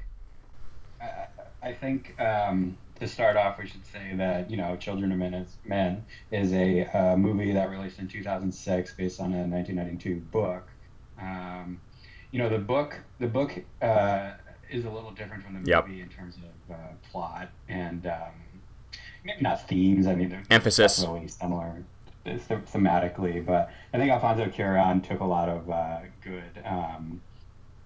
I- 1.02 1.28
I 1.64 1.74
think 1.74 2.20
um, 2.22 2.78
to 3.00 3.08
start 3.08 3.38
off, 3.38 3.58
we 3.58 3.66
should 3.68 3.86
say 3.88 4.14
that 4.18 4.52
you 4.52 4.58
know, 4.58 4.76
Children 4.76 5.12
of 5.12 5.18
Men 5.18 5.34
is, 5.34 5.58
Men 5.66 6.06
is 6.32 6.54
a 6.54 6.86
uh, 6.96 7.18
movie 7.18 7.52
that 7.54 7.70
released 7.72 7.98
in 8.00 8.08
2006 8.08 8.94
based 8.94 9.20
on 9.20 9.34
a 9.34 9.48
1992 9.48 10.18
book. 10.32 10.68
Um, 11.20 11.80
you 12.32 12.38
know, 12.40 12.50
the 12.50 12.60
book 12.60 13.00
the 13.20 13.28
book 13.28 13.64
uh, 13.82 14.32
is 14.70 14.86
a 14.86 14.90
little 14.90 15.12
different 15.12 15.44
from 15.44 15.54
the 15.64 15.68
Yep. 15.70 15.88
movie 15.88 16.02
in 16.02 16.10
terms 16.10 16.36
of 16.70 16.76
uh, 16.76 16.78
plot, 17.10 17.50
and 17.70 18.06
um, 18.06 18.34
maybe 19.24 19.42
not 19.42 19.68
themes. 19.68 20.06
I 20.06 20.14
mean, 20.16 20.46
Emphasis. 20.52 20.98
definitely 20.98 21.30
similar 21.30 21.84
thematically, 22.26 23.46
but 23.46 23.70
I 23.94 23.98
think 23.98 24.12
Alfonso 24.12 24.48
Cuarón 24.48 25.04
took 25.04 25.20
a 25.20 25.26
lot 25.26 25.50
of 25.50 25.70
uh, 25.70 26.02
good 26.22 26.62
um, 26.66 27.22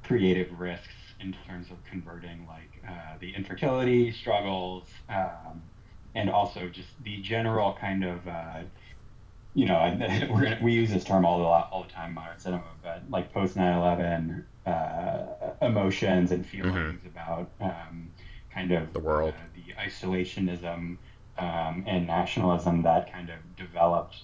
creative 0.03 0.59
risks 0.59 0.93
in 1.19 1.33
terms 1.33 1.71
of 1.71 1.83
converting 1.83 2.45
like 2.47 2.81
uh, 2.87 3.17
the 3.19 3.35
infertility 3.35 4.11
struggles 4.11 4.89
um, 5.09 5.69
and 6.15 6.29
also 6.29 6.69
just 6.69 7.01
the 7.03 7.21
general 7.21 7.75
kind 7.79 8.03
of 8.03 8.27
uh, 8.27 8.63
you 9.53 9.65
know 9.65 9.97
we're 10.29 10.43
gonna, 10.43 10.59
we 10.61 10.73
use 10.73 10.89
this 10.91 11.03
term 11.03 11.25
all 11.25 11.39
the 11.39 11.45
all 11.45 11.83
the 11.83 11.89
time 11.89 12.09
in 12.09 12.15
modern 12.15 12.39
cinema 12.39 12.63
but 12.81 13.03
like 13.09 13.31
post 13.33 13.57
9-11 13.57 14.45
uh, 14.65 15.53
emotions 15.65 16.31
and 16.31 16.45
feelings 16.45 17.05
about 17.05 17.51
um, 17.59 18.13
kind 18.49 18.71
of 18.71 18.83
Mm-hmm. 18.83 18.93
The 18.93 18.99
world. 18.99 19.33
uh, 19.35 19.47
the 19.53 19.73
isolationism 19.73 20.97
um, 21.39 21.83
and 21.87 22.05
nationalism 22.07 22.81
that 22.83 23.11
kind 23.11 23.29
of 23.29 23.37
developed 23.55 24.23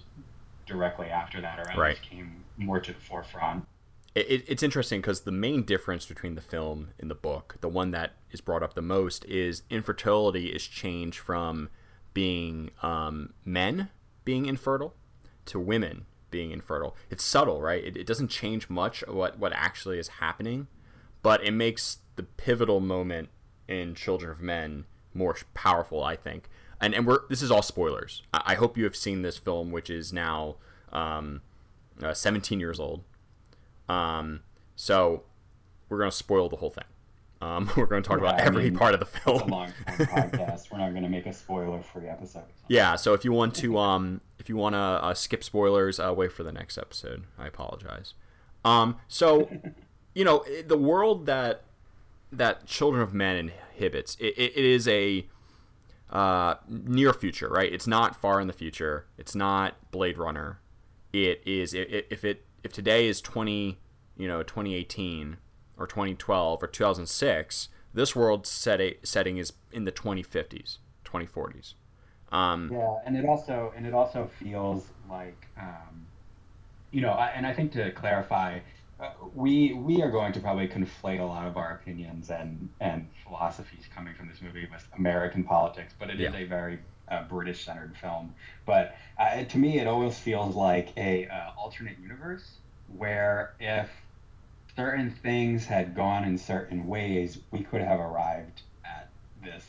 directly 0.66 1.08
after 1.08 1.42
that 1.42 1.60
or 1.60 1.70
at 1.70 1.78
Right. 1.78 1.90
least 1.98 2.10
came 2.10 2.44
more 2.58 2.80
to 2.80 2.94
the 2.94 3.00
forefront 3.00 3.66
it, 4.16 4.28
it- 4.32 4.46
it's 4.48 4.64
interesting 4.64 5.02
because 5.02 5.22
the 5.22 5.32
main 5.32 5.64
difference 5.64 6.06
between 6.06 6.36
the 6.36 6.42
film 6.42 6.90
and 7.00 7.12
the 7.12 7.16
book, 7.16 7.58
the 7.60 7.68
one 7.68 7.92
that 7.92 8.14
is 8.32 8.40
brought 8.40 8.64
up 8.64 8.74
the 8.74 8.82
most, 8.82 9.26
is 9.26 9.64
infertility 9.70 10.48
is 10.48 10.66
changed 10.66 11.20
from 11.20 11.70
being 12.14 12.72
um, 12.82 13.34
men 13.44 13.90
being 14.24 14.46
infertile 14.46 14.96
to 15.46 15.60
women 15.60 16.06
being 16.32 16.52
infertile. 16.52 16.96
It's 17.10 17.24
subtle, 17.26 17.62
right? 17.62 17.84
It, 17.84 17.98
it 17.98 18.08
doesn't 18.08 18.30
change 18.30 18.70
much 18.70 19.06
what 19.08 19.38
what 19.38 19.52
actually 19.54 20.00
is 20.00 20.08
happening, 20.08 20.68
but 21.22 21.44
it 21.44 21.52
makes 21.52 22.00
the 22.16 22.24
pivotal 22.24 22.80
moment 22.80 23.28
in 23.68 23.96
Children 23.96 24.32
of 24.32 24.42
Men 24.42 24.86
more 25.14 25.36
powerful, 25.54 26.04
I 26.04 26.16
think. 26.16 26.50
And 26.82 26.94
and 26.94 27.06
we're 27.08 27.20
this 27.30 27.42
is 27.42 27.52
all 27.52 27.62
spoilers. 27.62 28.24
I, 28.34 28.42
I 28.48 28.56
hope 28.56 28.78
you 28.78 28.84
have 28.84 28.96
seen 28.96 29.22
this 29.22 29.38
film, 29.38 29.72
which 29.72 29.90
is 29.90 30.12
now 30.12 30.56
um, 30.92 31.42
uh, 32.02 32.14
17 32.14 32.60
years 32.60 32.80
old. 32.80 33.04
Um, 33.88 34.42
so 34.76 35.24
we're 35.90 36.00
gonna 36.00 36.12
spoil 36.12 36.50
the 36.50 36.58
whole 36.58 36.70
thing. 36.72 36.84
Um, 37.42 37.70
we're 37.78 37.86
gonna 37.86 38.02
talk 38.02 38.18
about 38.18 38.38
Yeah, 38.38 38.44
I 38.44 38.48
every 38.48 38.64
mean, 38.66 38.78
part 38.78 38.94
of 38.94 39.00
the 39.00 39.06
film. 39.06 39.38
It's 39.38 39.48
a 39.48 39.52
long 39.52 39.72
podcast. 39.90 40.72
We're 40.72 40.80
not 40.80 40.92
going 40.92 41.04
to 41.04 41.10
make 41.10 41.26
a 41.26 41.34
spoiler 41.34 41.82
free 41.82 42.08
episode. 42.08 42.44
Yeah, 42.68 42.96
so 42.96 43.14
if 43.14 43.24
you 43.24 43.32
want 43.32 43.56
to, 43.56 43.78
um, 43.78 44.22
if 44.40 44.50
you 44.50 44.56
want 44.56 44.74
to 44.74 44.80
uh, 44.80 45.14
skip 45.14 45.44
spoilers, 45.44 46.00
uh, 46.00 46.14
wait 46.16 46.32
for 46.32 46.44
the 46.44 46.52
next 46.52 46.78
episode. 46.78 47.24
I 47.38 47.48
apologize. 47.48 48.14
Um, 48.64 48.98
so, 49.08 49.50
you 50.16 50.24
know, 50.24 50.44
the 50.66 50.78
world 50.78 51.26
that 51.28 51.64
that 52.32 52.66
Children 52.66 53.04
of 53.04 53.14
Men 53.14 53.52
inhibits, 53.76 54.16
it, 54.20 54.34
it, 54.38 54.58
it 54.58 54.66
is 54.66 54.88
a 54.88 55.28
uh, 56.10 56.56
near 56.68 57.14
future, 57.14 57.50
right? 57.50 57.72
It's 57.72 57.88
not 57.88 58.20
far 58.20 58.40
in 58.40 58.48
the 58.48 58.54
future. 58.54 59.08
It's 59.18 59.36
not 59.36 59.92
Blade 59.92 60.18
Runner. 60.18 60.60
It 61.14 61.42
is 61.46 61.74
if 61.74 62.24
it 62.24 62.46
if 62.64 62.74
today 62.74 63.08
is 63.08 63.22
twenty, 63.22 63.80
you 64.18 64.28
know, 64.28 64.44
twenty 64.44 64.76
eighteen 64.76 65.38
or 65.78 65.88
twenty 65.88 66.16
twelve 66.16 66.62
or 66.62 66.68
two 66.68 66.84
thousand 66.84 67.08
six. 67.08 67.70
This 67.94 68.16
world 68.16 68.46
set 68.46 68.82
setting 69.04 69.38
is 69.38 69.54
in 69.72 69.86
the 69.86 69.92
twenty 69.92 70.24
fifties, 70.24 70.80
twenty 71.04 71.26
forties. 71.26 71.76
Um, 72.32 72.70
Yeah, 72.72 72.98
and 73.06 73.16
it 73.16 73.26
also 73.26 73.74
and 73.76 73.86
it 73.86 73.94
also 73.94 74.30
feels 74.40 74.88
like, 75.10 75.48
um, 75.58 76.06
you 76.92 77.02
know, 77.02 77.12
I, 77.12 77.28
and 77.28 77.48
I 77.48 77.54
think 77.54 77.72
to 77.74 77.92
clarify, 77.92 78.60
we 79.34 79.74
we 79.74 80.02
are 80.02 80.12
going 80.12 80.34
to 80.34 80.40
probably 80.40 80.68
conflate 80.68 81.20
a 81.20 81.24
lot 81.24 81.48
of 81.48 81.58
our 81.58 81.72
opinions 81.82 82.30
and 82.30 82.70
and 82.80 83.08
philosophies 83.24 83.86
coming 83.94 84.14
from 84.16 84.28
this 84.28 84.42
movie 84.42 84.68
with 84.72 84.88
American 84.98 85.44
politics, 85.44 85.94
but 86.00 86.10
it 86.10 86.20
is 86.20 86.34
Yeah. 86.34 86.40
a 86.40 86.46
very 86.46 86.80
uh, 87.08 87.24
British-centered 87.28 87.96
film. 87.98 88.34
But 88.66 88.96
uh, 89.20 89.44
to 89.44 89.58
me, 89.58 89.80
it 89.80 89.88
always 89.88 90.18
feels 90.18 90.56
like 90.56 90.90
a 90.98 91.28
uh, 91.28 91.52
alternate 91.58 92.00
universe 92.00 92.60
where 92.88 93.54
if 93.60 93.90
certain 94.76 95.12
things 95.12 95.66
had 95.66 95.96
gone 95.96 96.24
in 96.26 96.38
certain 96.38 96.88
ways, 96.88 97.40
we 97.52 97.62
could 97.64 97.82
have 97.82 98.00
arrived 98.00 98.64
at 98.84 99.12
this 99.44 99.64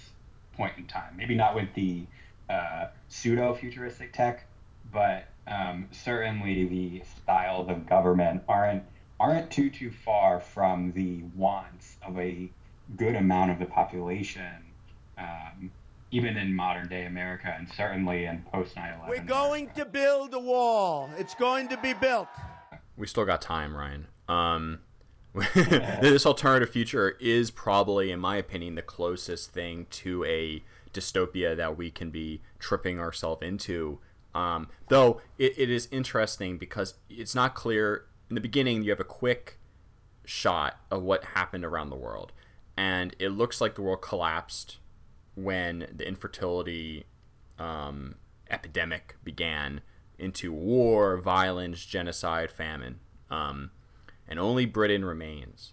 point 0.52 0.72
in 0.78 0.86
time. 0.86 1.14
Maybe 1.16 1.34
not 1.34 1.54
with 1.54 1.72
the 1.74 2.06
uh, 2.48 2.86
pseudo 3.08 3.54
futuristic 3.54 4.12
tech, 4.12 4.46
but 4.90 5.28
um, 5.46 5.88
certainly 5.92 6.66
the 6.68 7.02
styles 7.22 7.68
of 7.68 7.86
government 7.86 8.42
aren't 8.48 8.82
aren't 9.18 9.50
too 9.50 9.70
too 9.70 9.90
far 9.90 10.40
from 10.40 10.92
the 10.92 11.22
wants 11.34 11.96
of 12.06 12.18
a 12.18 12.50
good 12.96 13.16
amount 13.16 13.50
of 13.50 13.58
the 13.58 13.66
population, 13.66 14.62
um, 15.18 15.70
even 16.10 16.36
in 16.36 16.54
modern 16.54 16.88
day 16.88 17.06
America, 17.06 17.54
and 17.56 17.68
certainly 17.68 18.26
in 18.26 18.42
post 18.52 18.74
9/11. 18.76 19.08
We're 19.08 19.24
going 19.24 19.70
to 19.70 19.84
build 19.84 20.34
a 20.34 20.38
wall. 20.38 21.10
It's 21.18 21.34
going 21.34 21.68
to 21.68 21.76
be 21.76 21.94
built. 21.94 22.28
we 22.96 23.06
still 23.06 23.24
got 23.24 23.42
time, 23.42 23.74
Ryan. 23.76 24.06
Um, 24.28 24.80
this 25.54 26.24
alternative 26.24 26.70
future 26.70 27.16
is 27.20 27.50
probably, 27.50 28.10
in 28.10 28.18
my 28.20 28.36
opinion, 28.36 28.74
the 28.74 28.82
closest 28.82 29.52
thing 29.52 29.86
to 29.90 30.24
a 30.24 30.62
dystopia 30.94 31.56
that 31.56 31.76
we 31.76 31.90
can 31.90 32.10
be 32.10 32.40
tripping 32.58 32.98
ourselves 32.98 33.42
into. 33.42 33.98
Um, 34.34 34.68
though 34.88 35.20
it, 35.38 35.54
it 35.58 35.70
is 35.70 35.88
interesting 35.90 36.58
because 36.58 36.94
it's 37.08 37.34
not 37.34 37.54
clear 37.54 38.04
in 38.28 38.34
the 38.34 38.40
beginning. 38.40 38.82
You 38.82 38.90
have 38.90 39.00
a 39.00 39.04
quick 39.04 39.58
shot 40.24 40.80
of 40.90 41.02
what 41.02 41.24
happened 41.24 41.64
around 41.64 41.90
the 41.90 41.96
world, 41.96 42.32
and 42.76 43.14
it 43.18 43.30
looks 43.30 43.60
like 43.60 43.74
the 43.74 43.82
world 43.82 44.02
collapsed 44.02 44.78
when 45.34 45.86
the 45.94 46.06
infertility 46.06 47.04
um, 47.58 48.16
epidemic 48.50 49.16
began 49.22 49.80
into 50.18 50.52
war, 50.52 51.18
violence, 51.18 51.84
genocide, 51.84 52.50
famine, 52.50 53.00
um, 53.30 53.70
and 54.28 54.38
only 54.38 54.66
Britain 54.66 55.04
remains. 55.04 55.72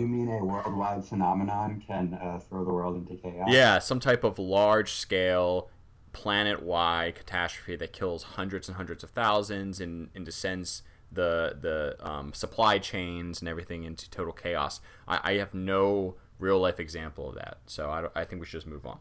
you 0.00 0.08
mean 0.08 0.28
a 0.28 0.44
worldwide 0.44 1.04
phenomenon 1.04 1.82
can 1.86 2.14
uh, 2.14 2.38
throw 2.38 2.64
the 2.64 2.72
world 2.72 2.96
into 2.96 3.20
chaos? 3.20 3.48
Yeah, 3.50 3.78
some 3.78 4.00
type 4.00 4.24
of 4.24 4.38
large 4.38 4.92
scale, 4.92 5.70
planet 6.12 6.62
wide 6.62 7.14
catastrophe 7.14 7.76
that 7.76 7.92
kills 7.92 8.22
hundreds 8.22 8.68
and 8.68 8.76
hundreds 8.76 9.04
of 9.04 9.10
thousands 9.10 9.80
and, 9.80 10.10
and 10.14 10.24
descends 10.24 10.82
the 11.12 11.56
the 11.60 11.96
um, 12.06 12.32
supply 12.32 12.78
chains 12.78 13.40
and 13.40 13.48
everything 13.48 13.84
into 13.84 14.08
total 14.10 14.32
chaos. 14.32 14.80
I, 15.08 15.32
I 15.32 15.32
have 15.38 15.54
no 15.54 16.16
real 16.38 16.58
life 16.58 16.80
example 16.80 17.28
of 17.28 17.34
that, 17.34 17.58
so 17.66 17.90
I, 17.90 18.20
I 18.20 18.24
think 18.24 18.40
we 18.40 18.46
should 18.46 18.62
just 18.62 18.66
move 18.66 18.86
on. 18.86 18.98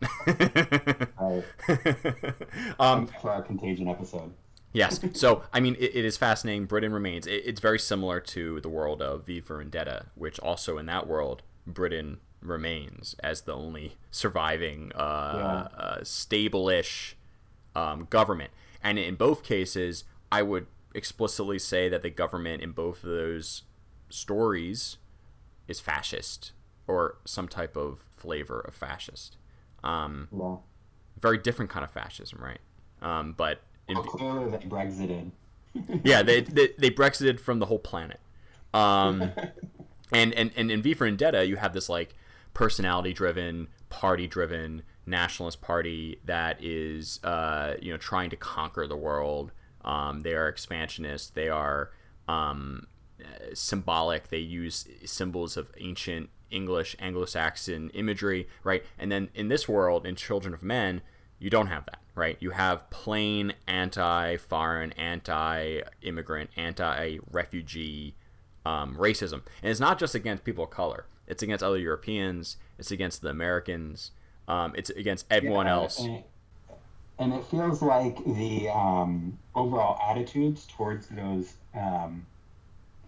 Right. 1.19 1.43
um, 2.79 3.07
for 3.07 3.31
our 3.31 3.41
contagion 3.41 3.87
episode. 3.87 4.33
Yes. 4.71 4.99
So, 5.13 5.43
I 5.51 5.59
mean, 5.59 5.75
it, 5.79 5.95
it 5.95 6.05
is 6.05 6.17
fascinating. 6.17 6.65
Britain 6.65 6.93
remains. 6.93 7.25
It, 7.27 7.43
it's 7.45 7.59
very 7.59 7.79
similar 7.79 8.19
to 8.21 8.61
the 8.61 8.69
world 8.69 9.01
of 9.01 9.25
V 9.25 9.41
for 9.41 9.57
Vendetta, 9.57 10.07
which 10.15 10.39
also 10.39 10.77
in 10.77 10.85
that 10.85 11.07
world, 11.07 11.41
Britain 11.65 12.19
remains 12.41 13.15
as 13.21 13.41
the 13.41 13.53
only 13.53 13.97
surviving, 14.11 14.91
uh, 14.95 15.67
uh, 15.77 16.03
stable-ish 16.03 17.17
um, 17.75 18.07
government. 18.09 18.51
And 18.83 18.97
in 18.97 19.15
both 19.15 19.43
cases, 19.43 20.05
I 20.31 20.41
would 20.43 20.67
explicitly 20.99 21.57
say 21.57 21.89
that 21.89 22.03
the 22.03 22.09
government 22.09 22.61
in 22.61 22.71
both 22.73 23.03
of 23.03 23.09
those 23.09 23.63
stories 24.09 24.97
is 25.67 25.79
fascist 25.79 26.51
or 26.87 27.17
some 27.25 27.47
type 27.47 27.75
of 27.77 27.99
flavor 28.11 28.59
of 28.59 28.73
fascist. 28.75 29.37
Um, 29.83 30.27
Yeah. 30.31 30.57
very 31.19 31.37
different 31.37 31.71
kind 31.71 31.83
of 31.83 31.91
fascism, 31.91 32.39
right? 32.41 32.59
Um, 33.01 33.33
but 33.33 33.61
in, 33.87 33.95
Well, 33.95 34.03
clearly 34.03 34.51
they 34.51 34.57
Brexited. 34.65 35.31
yeah, 36.03 36.21
they, 36.21 36.41
they 36.41 36.69
they 36.77 36.91
Brexited 36.91 37.39
from 37.39 37.59
the 37.59 37.65
whole 37.67 37.79
planet. 37.79 38.19
Um, 38.73 39.31
and, 40.11 40.33
and 40.33 40.51
and 40.55 40.69
in 40.69 40.81
V 40.81 40.93
for 40.93 41.05
Vendetta, 41.05 41.45
you 41.45 41.55
have 41.55 41.73
this 41.73 41.87
like 41.89 42.13
personality-driven, 42.53 43.67
party-driven 43.89 44.83
nationalist 45.05 45.61
party 45.61 46.19
that 46.25 46.61
is 46.63 47.19
uh, 47.23 47.75
you 47.81 47.91
know 47.91 47.97
trying 47.97 48.29
to 48.31 48.35
conquer 48.35 48.85
the 48.85 48.97
world. 48.97 49.51
Um, 49.83 50.21
they 50.21 50.33
are 50.33 50.47
expansionist. 50.47 51.35
They 51.35 51.49
are 51.49 51.91
um, 52.27 52.87
symbolic. 53.53 54.29
They 54.29 54.39
use 54.39 54.87
symbols 55.05 55.57
of 55.57 55.71
ancient 55.77 56.29
English, 56.51 56.95
Anglo-Saxon 56.99 57.91
imagery, 57.91 58.47
right? 58.63 58.83
And 58.97 59.11
then 59.11 59.29
in 59.35 59.49
this 59.49 59.67
world, 59.67 60.05
in 60.05 60.15
Children 60.15 60.53
of 60.53 60.63
Men, 60.63 61.01
you 61.37 61.49
don't 61.49 61.67
have 61.67 61.85
that, 61.85 62.01
right? 62.15 62.37
You 62.39 62.51
have 62.51 62.89
plain 62.89 63.53
anti-foreign, 63.67 64.91
anti-immigrant, 64.93 66.49
anti-refugee 66.57 68.15
um, 68.65 68.97
racism, 68.97 69.41
and 69.61 69.71
it's 69.71 69.79
not 69.79 69.99
just 69.99 70.15
against 70.15 70.43
people 70.43 70.65
of 70.65 70.69
color. 70.69 71.05
It's 71.27 71.43
against 71.43 71.63
other 71.63 71.77
Europeans. 71.77 72.57
It's 72.77 72.91
against 72.91 73.21
the 73.21 73.29
Americans. 73.29 74.11
Um, 74.47 74.73
it's 74.75 74.89
against 74.89 75.27
everyone 75.29 75.67
Yeah, 75.67 75.73
else. 75.73 75.99
And, 75.99 76.23
and 77.19 77.33
it 77.33 77.43
feels 77.45 77.81
like 77.81 78.23
the 78.25 78.69
um, 78.69 79.37
overall 79.53 79.99
attitudes 80.09 80.65
towards 80.75 81.07
those 81.07 81.53
um, 81.75 82.25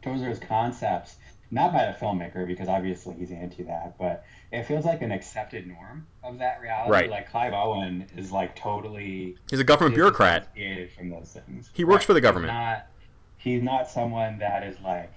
towards 0.02 0.22
those 0.22 0.40
concepts 0.40 1.16
not 1.54 1.74
by 1.74 1.86
the 1.86 1.92
filmmaker 2.06 2.48
because 2.48 2.70
obviously 2.70 3.14
he's 3.16 3.30
anti 3.32 3.64
that, 3.64 3.98
but 3.98 4.24
it 4.54 4.64
feels 4.64 4.86
like 4.86 5.02
an 5.02 5.12
accepted 5.12 5.68
norm 5.68 6.08
of 6.24 6.40
that 6.40 6.62
reality. 6.62 6.92
Right. 6.92 7.10
Like 7.10 7.30
Clive 7.30 7.52
Owen 7.54 8.08
is 8.16 8.32
like 8.32 8.56
totally 8.56 9.38
He's 9.50 9.60
a 9.60 9.64
government 9.66 9.96
bureaucrat. 9.96 10.48
from 10.96 11.10
those 11.10 11.38
things. 11.46 11.70
He 11.74 11.84
works 11.84 12.06
for 12.06 12.14
the 12.14 12.20
He's 12.20 12.24
government. 12.24 12.54
Not, 12.54 12.88
he's 13.36 13.62
not 13.62 13.90
someone 13.90 14.40
that 14.40 14.64
is 14.64 14.78
like 14.82 15.12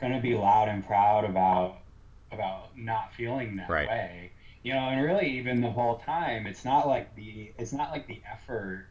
going 0.00 0.12
to 0.12 0.20
be 0.20 0.34
loud 0.36 0.68
and 0.68 0.86
proud 0.86 1.24
about 1.24 1.78
about 2.30 2.78
not 2.78 3.12
feeling 3.14 3.56
that 3.56 3.68
Right. 3.68 3.88
way. 3.88 4.30
You 4.62 4.74
know, 4.74 4.88
and 4.88 5.02
really 5.02 5.38
even 5.38 5.60
the 5.60 5.70
whole 5.70 5.96
time, 5.98 6.46
it's 6.46 6.64
not 6.64 6.86
like 6.86 7.14
the 7.16 7.52
it's 7.58 7.72
not 7.72 7.90
like 7.90 8.06
the 8.06 8.20
effort 8.30 8.86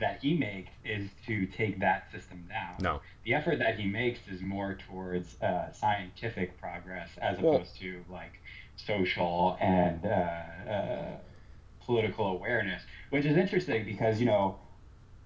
that 0.00 0.20
he 0.20 0.34
makes 0.34 0.70
is 0.84 1.08
to 1.26 1.46
take 1.46 1.80
that 1.80 2.10
system 2.10 2.44
down. 2.48 2.74
No. 2.80 3.00
The 3.24 3.32
effort 3.34 3.58
that 3.60 3.78
he 3.78 3.86
makes 3.86 4.20
is 4.28 4.40
more 4.42 4.76
towards 4.88 5.40
uh, 5.40 5.72
scientific 5.72 6.60
progress 6.60 7.08
as 7.22 7.38
Well- 7.38 7.54
opposed 7.54 7.78
to 7.80 8.04
like 8.10 8.40
social 8.76 9.56
and 9.60 10.04
uh, 10.04 10.70
uh, 10.70 11.16
political 11.86 12.26
awareness, 12.26 12.82
which 13.10 13.24
is 13.24 13.36
interesting 13.36 13.84
because 13.84 14.20
you 14.20 14.26
know 14.26 14.58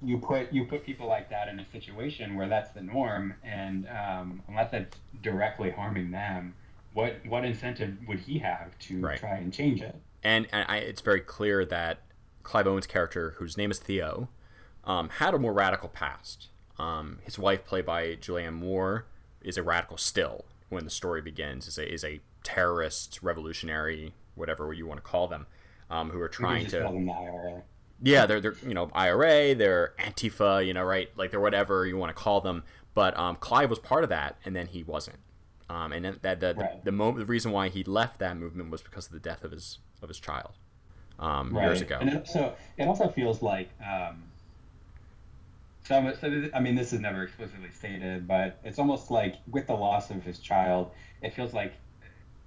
you 0.02 0.18
put 0.18 0.52
you 0.52 0.64
put 0.64 0.84
people 0.84 1.08
like 1.08 1.30
that 1.30 1.48
in 1.48 1.58
a 1.58 1.64
situation 1.72 2.36
where 2.36 2.48
that's 2.48 2.70
the 2.70 2.82
norm, 2.82 3.34
and 3.42 3.88
um, 3.88 4.42
unless 4.48 4.70
that's 4.70 4.96
directly 5.22 5.70
harming 5.70 6.10
them, 6.12 6.54
what 6.98 7.14
what 7.26 7.44
incentive 7.44 7.96
would 8.08 8.18
he 8.18 8.38
have 8.38 8.76
to 8.80 9.00
Right. 9.00 9.20
try 9.20 9.36
and 9.36 9.52
change 9.52 9.80
it? 9.82 9.94
and, 10.24 10.48
and 10.52 10.66
I, 10.68 10.78
it's 10.78 11.00
very 11.00 11.20
clear 11.20 11.64
that 11.66 12.00
Clive 12.42 12.66
Owen's 12.66 12.88
character, 12.88 13.34
whose 13.38 13.56
name 13.56 13.70
is 13.70 13.78
Theo, 13.78 14.28
um, 14.84 15.08
had 15.10 15.32
a 15.32 15.38
more 15.38 15.52
radical 15.52 15.88
past. 15.88 16.48
Um, 16.78 17.18
his 17.22 17.38
wife, 17.38 17.64
played 17.64 17.86
by 17.86 18.16
Julianne 18.16 18.54
Moore, 18.54 19.04
is 19.42 19.56
a 19.56 19.62
radical 19.62 19.96
still 19.96 20.44
when 20.70 20.84
the 20.84 20.90
story 20.90 21.22
begins. 21.22 21.68
is 21.68 21.78
a 21.78 21.92
is 21.92 22.04
a 22.04 22.20
terrorist, 22.42 23.20
revolutionary, 23.22 24.14
whatever 24.34 24.72
you 24.72 24.86
want 24.86 24.98
to 24.98 25.02
call 25.08 25.28
them, 25.28 25.46
um, 25.90 26.10
who 26.10 26.20
are 26.20 26.28
trying 26.28 26.66
to 26.66 26.78
the 26.78 27.12
IRA. 27.12 27.62
yeah, 28.02 28.26
they're 28.26 28.40
they're 28.40 28.56
you 28.66 28.74
know 28.74 28.90
IRA, 28.92 29.54
they're 29.54 29.94
Antifa, 30.00 30.66
you 30.66 30.74
know, 30.74 30.82
right? 30.84 31.10
Like 31.16 31.30
they're 31.30 31.40
whatever 31.40 31.86
you 31.86 31.96
want 31.96 32.10
to 32.10 32.20
call 32.22 32.40
them. 32.40 32.64
But 32.94 33.16
um, 33.16 33.36
Clive 33.36 33.70
was 33.70 33.78
part 33.78 34.02
of 34.02 34.10
that, 34.10 34.36
and 34.44 34.56
then 34.56 34.66
he 34.66 34.82
wasn't. 34.82 35.18
Um, 35.70 35.92
and 35.92 36.04
then 36.04 36.18
that 36.22 36.40
the 36.40 36.56
Right. 36.56 36.82
the 36.82 36.92
moment 36.92 37.26
the 37.26 37.30
reason 37.30 37.52
why 37.52 37.68
he 37.68 37.84
left 37.84 38.18
that 38.20 38.36
movement 38.36 38.70
was 38.70 38.82
because 38.82 39.06
of 39.06 39.12
the 39.12 39.20
death 39.20 39.44
of 39.44 39.50
his 39.52 39.78
of 40.02 40.08
his 40.08 40.18
child 40.18 40.52
um, 41.18 41.56
years 41.58 41.80
ago. 41.82 41.98
And 42.00 42.08
it 42.10 42.16
also, 42.16 42.56
it 42.76 42.84
also 42.88 43.08
feels 43.08 43.42
like 43.42 43.70
um, 43.84 44.24
some. 45.84 46.12
So 46.20 46.48
I 46.54 46.60
mean, 46.60 46.74
this 46.74 46.92
is 46.92 47.00
never 47.00 47.22
explicitly 47.22 47.70
stated, 47.70 48.26
but 48.28 48.60
it's 48.64 48.78
almost 48.78 49.10
like 49.10 49.36
with 49.50 49.66
the 49.66 49.74
loss 49.74 50.10
of 50.10 50.22
his 50.22 50.38
child, 50.38 50.90
it 51.22 51.34
feels 51.34 51.52
like 51.54 51.74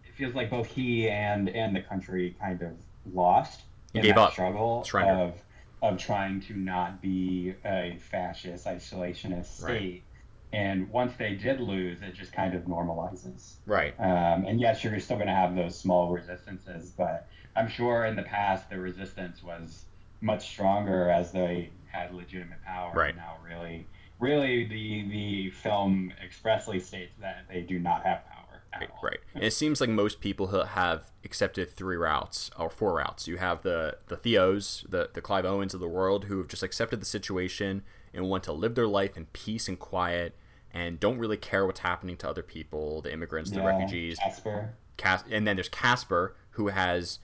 it 0.05 0.15
feels 0.15 0.35
like 0.35 0.49
both 0.49 0.67
he 0.67 1.09
and 1.09 1.49
and 1.49 1.75
the 1.75 1.81
country 1.81 2.35
kind 2.39 2.61
of 2.61 2.73
lost 3.13 3.61
He 3.93 3.99
in 3.99 4.07
that 4.07 4.17
up. 4.17 4.33
struggle 4.33 4.83
Surrender. 4.85 5.13
of 5.13 5.43
of 5.81 5.97
trying 5.97 6.41
to 6.41 6.55
not 6.55 7.01
be 7.01 7.53
a 7.65 7.97
fascist 7.99 8.65
isolationist 8.67 9.61
Right. 9.63 10.03
And 10.53 10.89
once 10.89 11.13
they 11.17 11.35
did 11.35 11.59
lose, 11.61 12.01
it 12.01 12.13
just 12.13 12.33
kind 12.33 12.53
of 12.53 12.63
normalizes. 12.63 13.53
right. 13.65 13.93
Um, 13.99 14.45
and 14.45 14.59
yes, 14.59 14.83
you're 14.83 14.99
still 14.99 15.17
going 15.17 15.27
to 15.27 15.33
have 15.33 15.55
those 15.55 15.77
small 15.77 16.11
resistances, 16.11 16.91
but 16.97 17.27
I'm 17.55 17.69
sure 17.69 18.05
in 18.05 18.15
the 18.15 18.23
past 18.23 18.69
the 18.69 18.77
resistance 18.79 19.41
was 19.43 19.85
much 20.19 20.49
stronger 20.49 21.09
as 21.09 21.31
they 21.31 21.69
had 21.91 22.13
legitimate 22.13 22.63
power. 22.65 22.93
Right. 22.93 23.15
Now, 23.15 23.37
really, 23.45 23.85
really, 24.19 24.65
the 24.65 25.09
the 25.09 25.49
film 25.51 26.13
expressly 26.23 26.79
states 26.79 27.13
that 27.21 27.45
they 27.49 27.61
do 27.61 27.79
not 27.79 28.03
have 28.03 28.25
power. 28.25 28.37
At 28.73 28.79
Right, 28.79 28.89
all. 28.91 28.99
right. 29.03 29.19
And 29.35 29.43
it 29.43 29.51
seems 29.51 29.81
like 29.81 29.89
most 29.89 30.21
people 30.21 30.47
have 30.47 31.11
accepted 31.25 31.69
three 31.69 31.97
routes 31.97 32.49
or 32.57 32.69
four 32.69 32.93
routes. 32.95 33.27
You 33.27 33.37
have 33.37 33.63
the 33.63 33.97
the 34.07 34.15
Theos, 34.15 34.85
the 34.87 35.09
the 35.13 35.21
Clive 35.21 35.45
Owens 35.45 35.73
of 35.73 35.79
the 35.81 35.89
world, 35.89 36.25
who 36.25 36.37
have 36.37 36.47
just 36.47 36.63
accepted 36.63 37.01
the 37.01 37.05
situation 37.05 37.83
and 38.13 38.29
want 38.29 38.43
to 38.45 38.53
live 38.53 38.75
their 38.75 38.87
life 38.87 39.17
in 39.17 39.25
peace 39.27 39.67
and 39.67 39.77
quiet, 39.79 40.35
and 40.73 40.99
don't 40.99 41.17
really 41.19 41.37
care 41.37 41.65
what's 41.65 41.81
happening 41.81 42.17
to 42.17 42.29
other 42.29 42.43
people, 42.43 43.01
the 43.01 43.11
immigrants, 43.11 43.51
the 43.51 43.57
Yeah, 43.57 43.65
refugees. 43.67 44.19
Casper. 44.19 44.73
Cas- 44.97 45.23
and 45.29 45.45
then 45.47 45.55
there's 45.55 45.69
Casper, 45.69 46.35
who 46.51 46.67
has 46.69 47.19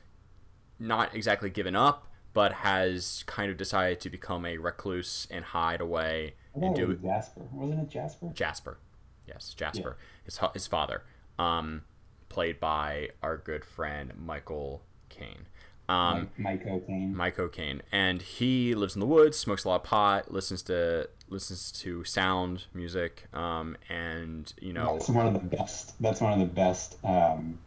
not 0.79 1.15
exactly 1.15 1.49
given 1.49 1.75
up, 1.75 2.07
but 2.33 2.53
has 2.53 3.23
kind 3.25 3.49
of 3.51 3.57
decided 3.57 3.99
to 4.01 4.09
become 4.09 4.45
a 4.45 4.57
recluse 4.57 5.27
and 5.31 5.43
hide 5.43 5.81
away 5.81 6.35
and 6.53 6.63
it 6.63 6.75
do 6.75 6.87
was 6.87 6.97
Jasper. 6.99 7.41
Wasn't 7.51 7.79
it 7.81 7.89
Jasper? 7.89 8.29
Jasper. 8.33 8.77
Yes, 9.27 9.53
Jasper. 9.53 9.97
His 10.23 10.39
his 10.53 10.67
father, 10.67 11.03
um, 11.39 11.83
played 12.29 12.59
by 12.59 13.09
our 13.21 13.37
good 13.37 13.65
friend 13.65 14.13
Michael 14.17 14.83
Caine. 15.09 15.47
Um, 15.89 16.29
Mike, 16.37 16.65
Mike 16.65 16.67
O'Kane. 16.67 17.15
Mike 17.15 17.39
O'Kane, 17.39 17.81
and 17.91 18.21
he 18.21 18.75
lives 18.75 18.95
in 18.95 18.99
the 18.99 19.07
woods, 19.07 19.37
smokes 19.37 19.63
a 19.63 19.69
lot 19.69 19.75
of 19.77 19.83
pot, 19.83 20.31
listens 20.31 20.61
to 20.63 21.09
listens 21.29 21.71
to 21.71 22.03
sound 22.03 22.65
music, 22.73 23.27
um, 23.33 23.77
and 23.89 24.53
you 24.59 24.73
know 24.73 24.93
That's 24.93 25.09
one 25.09 25.27
of 25.27 25.33
the 25.33 25.39
best. 25.57 25.93
That's 26.01 26.19
one 26.21 26.33
of 26.33 26.39
the 26.39 26.45
best. 26.45 26.97
Um, 27.03 27.59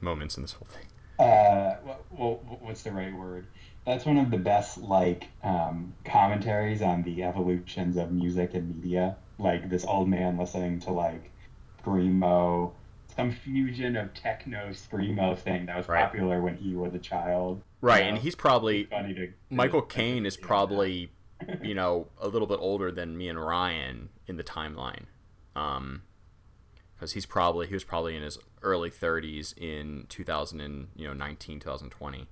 moments 0.00 0.36
in 0.36 0.42
this 0.42 0.52
whole 0.52 0.68
thing. 0.70 0.86
uh, 1.18 1.76
well, 1.84 2.00
what, 2.10 2.62
what's 2.62 2.82
the 2.82 2.92
right 2.92 3.14
word? 3.14 3.46
That's 3.84 4.04
one 4.04 4.18
of 4.18 4.30
the 4.30 4.38
best 4.38 4.78
like 4.78 5.28
um, 5.42 5.94
commentaries 6.04 6.82
on 6.82 7.02
the 7.02 7.22
evolutions 7.22 7.96
of 7.96 8.12
music 8.12 8.54
and 8.54 8.76
media. 8.76 9.16
Like 9.38 9.68
this 9.68 9.84
old 9.84 10.08
man 10.08 10.38
listening 10.38 10.80
to 10.80 10.90
like 10.90 11.30
screamo, 11.82 12.72
some 13.16 13.32
fusion 13.32 13.96
of 13.96 14.12
techno 14.14 14.68
screamo 14.70 15.36
thing 15.38 15.66
that 15.66 15.76
was 15.76 15.88
Right. 15.88 16.04
popular 16.04 16.42
when 16.42 16.56
he 16.56 16.74
was 16.74 16.94
a 16.94 16.98
child. 16.98 17.62
Right, 17.80 18.02
You 18.04 18.10
and 18.10 18.18
he's 18.18 18.34
probably 18.34 18.84
funny 18.84 19.14
to 19.14 19.32
Michael 19.50 19.82
Caine 19.82 20.26
is 20.26 20.36
probably, 20.36 21.10
you 21.62 21.74
know, 21.74 22.08
a 22.20 22.28
little 22.28 22.46
bit 22.46 22.58
older 22.60 22.90
than 22.92 23.16
me 23.16 23.28
and 23.28 23.40
Ryan 23.42 24.10
in 24.26 24.36
the 24.36 24.44
timeline, 24.44 25.04
um, 25.54 26.02
because 26.94 27.12
he's 27.12 27.26
probably 27.26 27.66
he 27.66 27.74
was 27.74 27.84
probably 27.84 28.16
in 28.16 28.22
his 28.22 28.38
early 28.62 28.90
30s 28.90 29.56
in 29.56 30.06
2000 30.08 30.60
and 30.60 30.88
you 30.96 31.06
know 31.06 31.12
19 31.14 31.60
2020, 31.60 32.26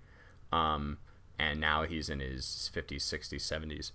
um, 0.53 0.99
and 1.39 1.61
now 1.61 1.85
he's 1.85 2.09
in 2.09 2.21
his 2.21 2.71
50s 2.75 3.03
60s 3.03 3.41
70s, 3.41 3.93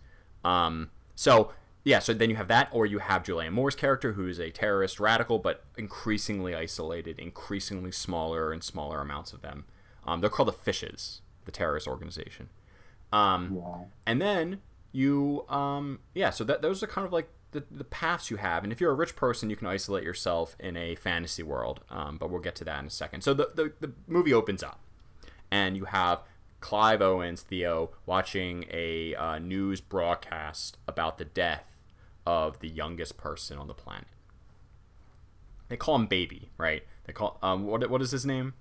um, 0.47 0.89
so 1.15 1.51
yeah, 1.83 1.99
so 1.99 2.13
then 2.13 2.29
you 2.29 2.35
have 2.35 2.47
that, 2.49 2.69
or 2.71 2.85
you 2.85 2.99
have 2.99 3.23
Julianne 3.23 3.53
Moore's 3.53 3.75
character, 3.75 4.13
who 4.13 4.27
is 4.27 4.39
a 4.39 4.51
terrorist 4.51 4.99
radical, 4.99 5.39
but 5.39 5.63
increasingly 5.77 6.53
isolated, 6.53 7.17
increasingly 7.19 7.91
smaller 7.91 8.51
and 8.51 8.63
smaller 8.63 9.01
amounts 9.01 9.33
of 9.33 9.41
them. 9.41 9.65
Um, 10.05 10.21
they're 10.21 10.29
called 10.29 10.49
the 10.49 10.53
Fishes, 10.53 11.21
the 11.45 11.51
terrorist 11.51 11.87
organization. 11.87 12.49
Um, 13.11 13.55
Yeah. 13.55 13.85
and 14.05 14.21
then 14.21 14.61
you, 14.91 15.45
um, 15.49 15.99
yeah, 16.13 16.29
so 16.31 16.43
that 16.43 16.61
those 16.61 16.83
are 16.83 16.87
kind 16.87 17.05
of 17.07 17.13
like 17.13 17.29
the, 17.51 17.63
the 17.71 17.83
paths 17.83 18.29
you 18.29 18.37
have. 18.37 18.63
And 18.63 18.71
if 18.73 18.79
you're 18.81 18.91
a 18.91 18.95
rich 18.95 19.15
person, 19.15 19.49
you 19.49 19.55
can 19.55 19.67
isolate 19.67 20.03
yourself 20.03 20.55
in 20.59 20.77
a 20.77 20.95
fantasy 20.95 21.43
world. 21.43 21.81
Um, 21.89 22.17
but 22.17 22.29
we'll 22.29 22.41
get 22.41 22.55
to 22.55 22.63
that 22.65 22.79
in 22.79 22.85
a 22.87 22.91
second. 22.91 23.21
So 23.21 23.33
the, 23.33 23.51
the, 23.55 23.73
the 23.79 23.93
movie 24.07 24.33
opens 24.33 24.61
up, 24.63 24.79
and 25.49 25.75
you 25.77 25.85
have 25.85 26.19
Clive 26.59 27.01
Owens, 27.01 27.41
Theo, 27.41 27.91
watching 28.05 28.65
a 28.69 29.15
uh, 29.15 29.39
news 29.39 29.79
broadcast 29.81 30.77
about 30.87 31.17
the 31.17 31.25
death 31.25 31.63
of 32.29 32.59
the 32.59 32.69
youngest 32.69 33.17
person 33.17 33.57
on 33.57 33.67
the 33.67 33.73
planet. 33.73 34.07
They 35.69 35.77
call 35.77 35.95
him 35.95 36.07
Baby, 36.07 36.49
right? 36.57 36.83
They 37.05 37.13
call 37.13 37.37
um 37.41 37.65
what 37.65 37.89
what 37.89 38.01
is 38.01 38.11
his 38.11 38.25
name? 38.25 38.53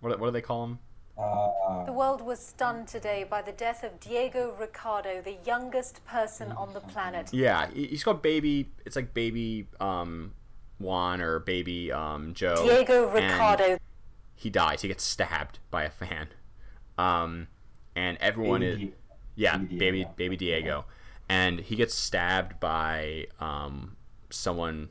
What 0.00 0.18
what 0.18 0.26
do 0.28 0.32
they 0.32 0.40
call 0.50 0.64
him? 0.64 0.78
Uh, 1.18 1.84
The 1.84 1.92
world 1.92 2.22
was 2.22 2.38
stunned 2.52 2.88
today 2.88 3.20
by 3.34 3.42
the 3.42 3.52
death 3.52 3.84
of 3.84 4.00
Diego 4.00 4.42
Ricardo, 4.58 5.20
the 5.20 5.36
youngest 5.52 6.04
person 6.06 6.52
on 6.52 6.72
the 6.72 6.80
planet. 6.80 7.26
Yeah, 7.32 7.68
he's 7.74 8.02
called 8.04 8.22
Baby. 8.22 8.70
It's 8.86 8.96
like 8.96 9.12
Baby 9.12 9.66
um 9.80 10.32
Juan 10.78 11.20
or 11.20 11.38
Baby 11.40 11.92
um 11.92 12.32
Joe. 12.34 12.62
Diego 12.64 13.04
and 13.08 13.14
Ricardo. 13.14 13.78
He 14.34 14.48
dies. 14.48 14.80
He 14.82 14.88
gets 14.88 15.04
stabbed 15.04 15.58
by 15.70 15.82
a 15.84 15.90
fan. 15.90 16.28
Um, 16.96 17.48
and 17.94 18.16
everyone 18.20 18.60
Baby 18.60 18.72
is 18.84 18.88
Di- 18.88 18.94
yeah, 19.36 19.56
Baby 19.58 20.06
baby 20.16 20.36
Diego. 20.36 20.84
And 21.30 21.60
he 21.60 21.76
gets 21.76 21.94
stabbed 21.94 22.60
by 22.60 23.26
um 23.38 23.96
someone. 24.30 24.88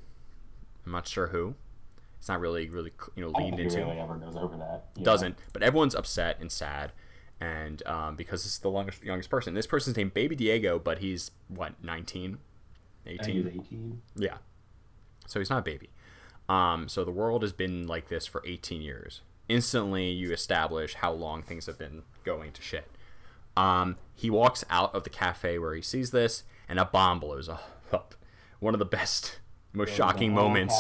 I'm 0.86 0.92
not 0.94 1.08
sure 1.08 1.28
who. 1.28 1.56
It's 2.18 2.30
not 2.30 2.40
really 2.40 2.70
really 2.70 2.94
you 3.16 3.24
know 3.24 3.32
leaned 3.38 3.60
into. 3.60 3.78
really 3.78 4.00
ever 4.00 4.16
goes 4.16 4.36
over 4.36 4.58
that. 4.58 4.86
Yeah. 4.96 5.04
doesn't 5.04 5.38
but 5.54 5.62
everyone's 5.62 5.96
upset 5.96 6.38
and 6.40 6.52
sad 6.52 6.94
and 7.42 7.86
um, 7.86 8.16
because 8.16 8.44
this 8.44 8.54
is 8.54 8.60
the 8.60 8.70
longest, 8.70 9.04
youngest 9.04 9.30
person 9.30 9.54
this 9.54 9.68
person's 9.68 9.96
named 9.96 10.14
baby 10.14 10.36
diego 10.36 10.78
but 10.78 11.00
he's 11.00 11.32
what 11.48 11.82
19 11.82 12.38
I 13.06 13.10
think 13.10 13.22
18 13.22 13.62
18. 13.66 14.02
yeah 14.18 14.38
so 15.26 15.40
he's 15.40 15.50
not 15.50 15.60
a 15.60 15.64
baby 15.64 15.90
um, 16.50 16.90
so 16.90 17.06
the 17.06 17.12
world 17.12 17.44
has 17.44 17.54
been 17.54 17.88
like 17.88 18.10
this 18.10 18.26
for 18.26 18.44
18 18.46 18.82
years 18.82 19.22
instantly 19.48 20.10
you 20.10 20.34
establish 20.34 20.96
how 20.96 21.12
long 21.12 21.42
things 21.42 21.66
have 21.68 21.78
been 21.78 22.04
going 22.26 22.52
to 22.52 22.62
shit 22.62 22.92
um, 23.60 23.96
he 24.16 24.30
walks 24.30 24.64
out 24.70 24.94
of 24.96 25.04
the 25.04 25.10
cafe 25.10 25.60
where 25.60 25.74
he 25.74 25.82
sees 25.82 26.12
this 26.12 26.44
and 26.68 26.80
a 26.80 26.86
bomb 26.86 27.20
blows 27.20 27.50
up. 27.50 28.16
One 28.60 28.74
of 28.74 28.80
the 28.80 28.86
best 28.86 29.40
most 29.74 29.94
shocking 29.94 30.34
moments. 30.34 30.76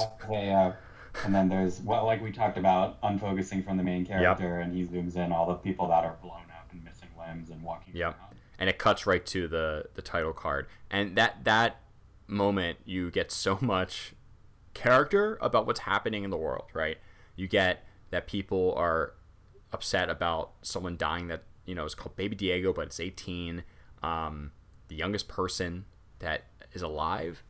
and 1.23 1.33
then 1.35 1.49
there's 1.49 1.81
well, 1.81 2.05
like 2.05 2.21
we 2.21 2.31
talked 2.31 2.57
about, 2.57 3.01
unfocusing 3.01 3.63
from 3.63 3.77
the 3.77 3.83
main 3.83 4.05
character, 4.05 4.59
and 4.59 4.73
he 4.73 4.85
zooms 4.85 5.15
in 5.15 5.31
all 5.31 5.47
the 5.47 5.55
people 5.55 5.87
that 5.87 6.03
are 6.03 6.17
blown 6.21 6.43
up 6.57 6.67
and 6.71 6.83
missing 6.83 7.09
limbs 7.17 7.49
and 7.49 7.61
walking 7.63 7.95
Yep. 7.95 8.07
around. 8.19 8.35
and 8.59 8.69
it 8.69 8.77
cuts 8.77 9.05
right 9.05 9.25
to 9.25 9.47
the 9.47 9.85
the 9.95 10.01
title 10.01 10.33
card. 10.33 10.67
And 10.91 11.15
that 11.17 11.43
that 11.45 11.81
moment 12.27 12.77
you 12.85 13.09
get 13.11 13.31
so 13.31 13.57
much 13.61 14.13
character 14.73 15.37
about 15.41 15.65
what's 15.65 15.81
happening 15.81 16.23
in 16.23 16.29
the 16.29 16.37
world 16.37 16.65
right? 16.73 16.97
You 17.35 17.47
get 17.47 17.83
that 18.11 18.27
people 18.27 18.73
are 18.75 19.13
upset 19.71 20.09
about 20.09 20.51
someone 20.61 20.95
dying 20.97 21.27
that 21.27 21.43
you 21.69 21.75
know 21.75 21.85
is 21.85 21.95
called 21.95 22.15
baby 22.15 22.35
diego 22.35 22.73
but 22.73 22.87
it's 22.87 22.99
18 22.99 23.63
um, 24.01 24.51
the 24.87 24.95
youngest 24.95 25.27
person 25.27 25.85
that 26.19 26.43
is 26.73 26.81
alive. 26.81 27.43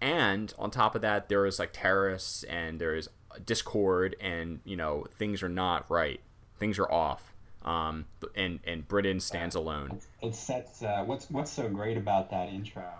And 0.00 0.52
on 0.58 0.70
top 0.70 0.94
of 0.94 1.02
that 1.02 1.28
there 1.28 1.46
is 1.46 1.58
like 1.58 1.70
terrorists 1.72 2.42
and 2.44 2.80
there 2.80 2.94
is 2.94 3.08
discord 3.46 4.14
and 4.20 4.60
you 4.64 4.76
know 4.76 5.06
things 5.16 5.42
are 5.42 5.48
not 5.48 5.90
right. 5.90 6.20
Things 6.58 6.78
are 6.78 6.90
off. 6.90 7.32
Um, 7.64 8.06
and 8.34 8.58
and 8.66 8.86
britain 8.88 9.20
stands 9.20 9.54
alone. 9.54 10.00
It 10.20 10.34
sets 10.34 10.82
uh, 10.82 11.04
what's 11.06 11.30
what's 11.30 11.52
so 11.52 11.68
great 11.68 11.96
about 11.96 12.30
that 12.30 12.48
intro 12.48 12.90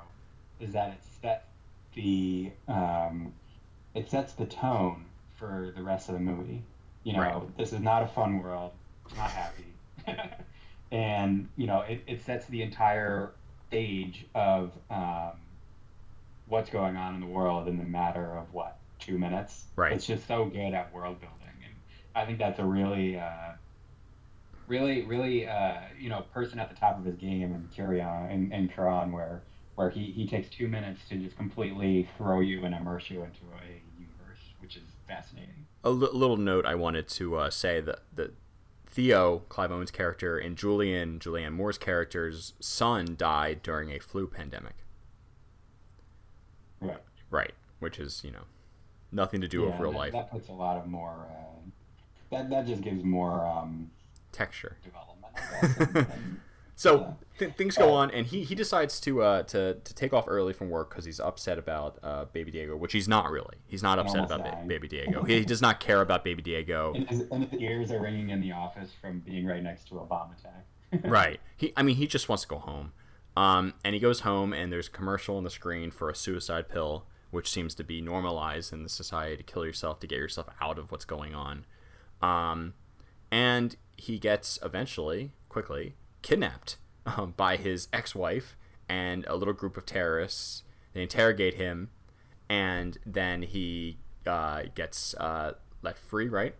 is 0.60 0.72
that 0.72 0.90
it 0.92 1.02
sets 1.20 1.44
the 1.94 2.52
um, 2.68 3.32
it 3.94 4.08
sets 4.08 4.34
the 4.34 4.46
tone 4.46 5.04
for 5.36 5.72
the 5.76 5.82
rest 5.82 6.08
of 6.08 6.14
the 6.14 6.20
movie. 6.20 6.62
You 7.02 7.14
know, 7.14 7.20
Right. 7.20 7.56
this 7.58 7.72
is 7.72 7.80
not 7.80 8.04
a 8.04 8.06
fun 8.06 8.38
world. 8.40 8.70
It's 9.06 9.16
not 9.16 9.30
happy, 9.30 9.64
and 10.92 11.48
you 11.56 11.66
know 11.66 11.80
it, 11.80 12.02
it 12.06 12.22
sets 12.22 12.46
the 12.46 12.62
entire 12.62 13.32
stage 13.68 14.26
of 14.34 14.70
um, 14.90 15.32
what's 16.46 16.70
going 16.70 16.96
on 16.96 17.14
in 17.14 17.20
the 17.20 17.26
world 17.26 17.66
in 17.66 17.78
the 17.78 17.84
matter 17.84 18.36
of 18.36 18.52
what 18.52 18.78
two 19.00 19.18
minutes. 19.18 19.64
Right. 19.74 19.92
It's 19.92 20.06
just 20.06 20.28
so 20.28 20.44
good 20.44 20.74
at 20.74 20.94
world 20.94 21.18
building, 21.20 21.56
and 21.64 21.74
I 22.14 22.24
think 22.24 22.38
that's 22.38 22.60
a 22.60 22.64
really. 22.64 23.18
Uh, 23.18 23.54
really, 24.68 25.02
really, 25.02 25.46
uh, 25.46 25.80
you 25.98 26.08
know, 26.08 26.22
person 26.32 26.58
at 26.58 26.70
the 26.70 26.76
top 26.76 26.98
of 26.98 27.04
his 27.04 27.16
game 27.16 27.52
in 27.52 27.68
Cuarón 27.76 28.30
in, 28.30 28.52
in 28.52 28.68
Cuarón, 28.68 29.10
where 29.10 29.42
where 29.74 29.90
he, 29.90 30.04
he 30.12 30.26
takes 30.26 30.48
two 30.48 30.68
minutes 30.68 31.00
to 31.08 31.16
just 31.16 31.36
completely 31.36 32.08
throw 32.16 32.40
you 32.40 32.64
and 32.64 32.74
immerse 32.74 33.10
you 33.10 33.22
into 33.22 33.40
a 33.40 33.82
universe, 33.98 34.38
which 34.60 34.76
is 34.76 34.82
fascinating. 35.08 35.66
a 35.82 35.90
little 35.90 36.36
note 36.36 36.64
I 36.64 36.74
wanted 36.74 37.08
to 37.08 37.36
uh, 37.36 37.50
say 37.50 37.80
that 37.80 38.00
that 38.14 38.34
Theo, 38.92 39.38
Clive 39.48 39.72
Owen's 39.72 39.90
character, 39.90 40.36
and 40.38 40.54
Julian, 40.56 41.18
Julianne 41.18 41.54
Moore's 41.54 41.78
character's 41.78 42.52
son 42.60 43.14
died 43.16 43.62
during 43.62 43.90
a 43.90 43.98
flu 43.98 44.26
pandemic. 44.26 44.74
Right. 46.80 46.98
Right, 47.30 47.54
which 47.78 47.98
is 47.98 48.22
you 48.24 48.30
know 48.32 48.44
nothing 49.10 49.40
to 49.40 49.48
do 49.48 49.62
with 49.62 49.78
real 49.78 49.92
that, 49.92 49.98
life 49.98 50.12
That 50.12 50.30
puts 50.30 50.48
a 50.48 50.52
lot 50.52 50.76
of 50.76 50.86
more. 50.86 51.26
Uh, 51.30 51.70
that 52.30 52.50
that 52.50 52.66
just 52.66 52.82
gives 52.82 53.02
more 53.02 53.46
um, 53.46 53.90
texture. 54.30 54.76
development. 54.84 55.32
I 55.36 55.40
guess, 55.66 55.76
and- 55.78 55.96
and- 55.96 56.40
So 56.74 57.16
th- 57.42 57.56
things 57.56 57.76
go 57.76 57.92
on, 57.92 58.10
and 58.10 58.26
he, 58.26 58.44
he 58.44 58.54
decides 58.54 59.00
to 59.00 59.22
uh, 59.22 59.42
to 59.44 59.74
to 59.74 59.94
take 59.94 60.12
off 60.12 60.24
early 60.28 60.52
from 60.52 60.70
work 60.70 60.90
because 60.90 61.04
he's 61.04 61.20
upset 61.20 61.58
about 61.58 61.98
uh, 62.02 62.24
Baby 62.26 62.50
Diego, 62.50 62.76
which 62.76 62.92
he's 62.92 63.08
not 63.08 63.30
really. 63.30 63.56
He's 63.66 63.82
not 63.82 63.98
upset 63.98 64.24
about 64.24 64.44
ba- 64.44 64.64
Baby 64.66 64.88
Diego. 64.88 65.22
He, 65.24 65.40
he 65.40 65.44
does 65.44 65.62
not 65.62 65.80
care 65.80 66.00
about 66.00 66.24
Baby 66.24 66.42
Diego. 66.42 66.92
and, 66.96 67.08
his, 67.08 67.20
and 67.30 67.48
his 67.48 67.60
ears 67.60 67.90
are 67.90 68.00
ringing 68.00 68.30
in 68.30 68.40
the 68.40 68.52
office 68.52 68.90
from 69.00 69.20
being 69.20 69.46
right 69.46 69.62
next 69.62 69.88
to 69.88 69.98
a 69.98 70.04
bomb 70.04 70.30
attack. 70.32 70.66
right. 71.10 71.40
He, 71.56 71.72
I 71.76 71.82
mean, 71.82 71.96
he 71.96 72.06
just 72.06 72.28
wants 72.28 72.42
to 72.42 72.48
go 72.48 72.58
home. 72.58 72.92
Um, 73.36 73.74
and 73.84 73.94
he 73.94 74.00
goes 74.00 74.20
home, 74.20 74.52
and 74.52 74.72
there's 74.72 74.88
a 74.88 74.90
commercial 74.90 75.36
on 75.36 75.44
the 75.44 75.50
screen 75.50 75.90
for 75.90 76.10
a 76.10 76.14
suicide 76.14 76.68
pill, 76.68 77.06
which 77.30 77.50
seems 77.50 77.74
to 77.76 77.84
be 77.84 78.02
normalized 78.02 78.72
in 78.72 78.82
the 78.82 78.90
society 78.90 79.38
to 79.38 79.42
kill 79.42 79.64
yourself 79.64 80.00
to 80.00 80.06
get 80.06 80.18
yourself 80.18 80.48
out 80.60 80.78
of 80.78 80.92
what's 80.92 81.06
going 81.06 81.34
on. 81.34 81.64
Um, 82.20 82.74
and 83.30 83.74
he 83.96 84.18
gets 84.18 84.58
eventually, 84.62 85.32
quickly, 85.48 85.94
kidnapped 86.20 86.76
um, 87.06 87.34
by 87.36 87.56
his 87.56 87.88
ex-wife 87.92 88.56
and 88.88 89.24
a 89.26 89.36
little 89.36 89.54
group 89.54 89.76
of 89.76 89.86
terrorists. 89.86 90.64
They 90.92 91.02
interrogate 91.02 91.54
him, 91.54 91.90
and 92.48 92.98
then 93.06 93.42
he 93.42 93.98
uh, 94.26 94.64
gets 94.74 95.14
uh, 95.14 95.54
let 95.82 95.98
free. 95.98 96.28
Right? 96.28 96.54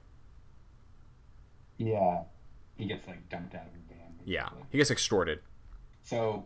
yeah, 1.85 2.23
he 2.77 2.87
gets 2.87 3.07
like 3.07 3.29
dumped 3.29 3.55
out 3.55 3.67
of 3.67 3.73
the 3.73 3.95
van. 3.95 4.15
Yeah. 4.25 4.49
He 4.71 4.79
gets 4.79 4.91
extorted. 4.91 5.41
So 6.03 6.45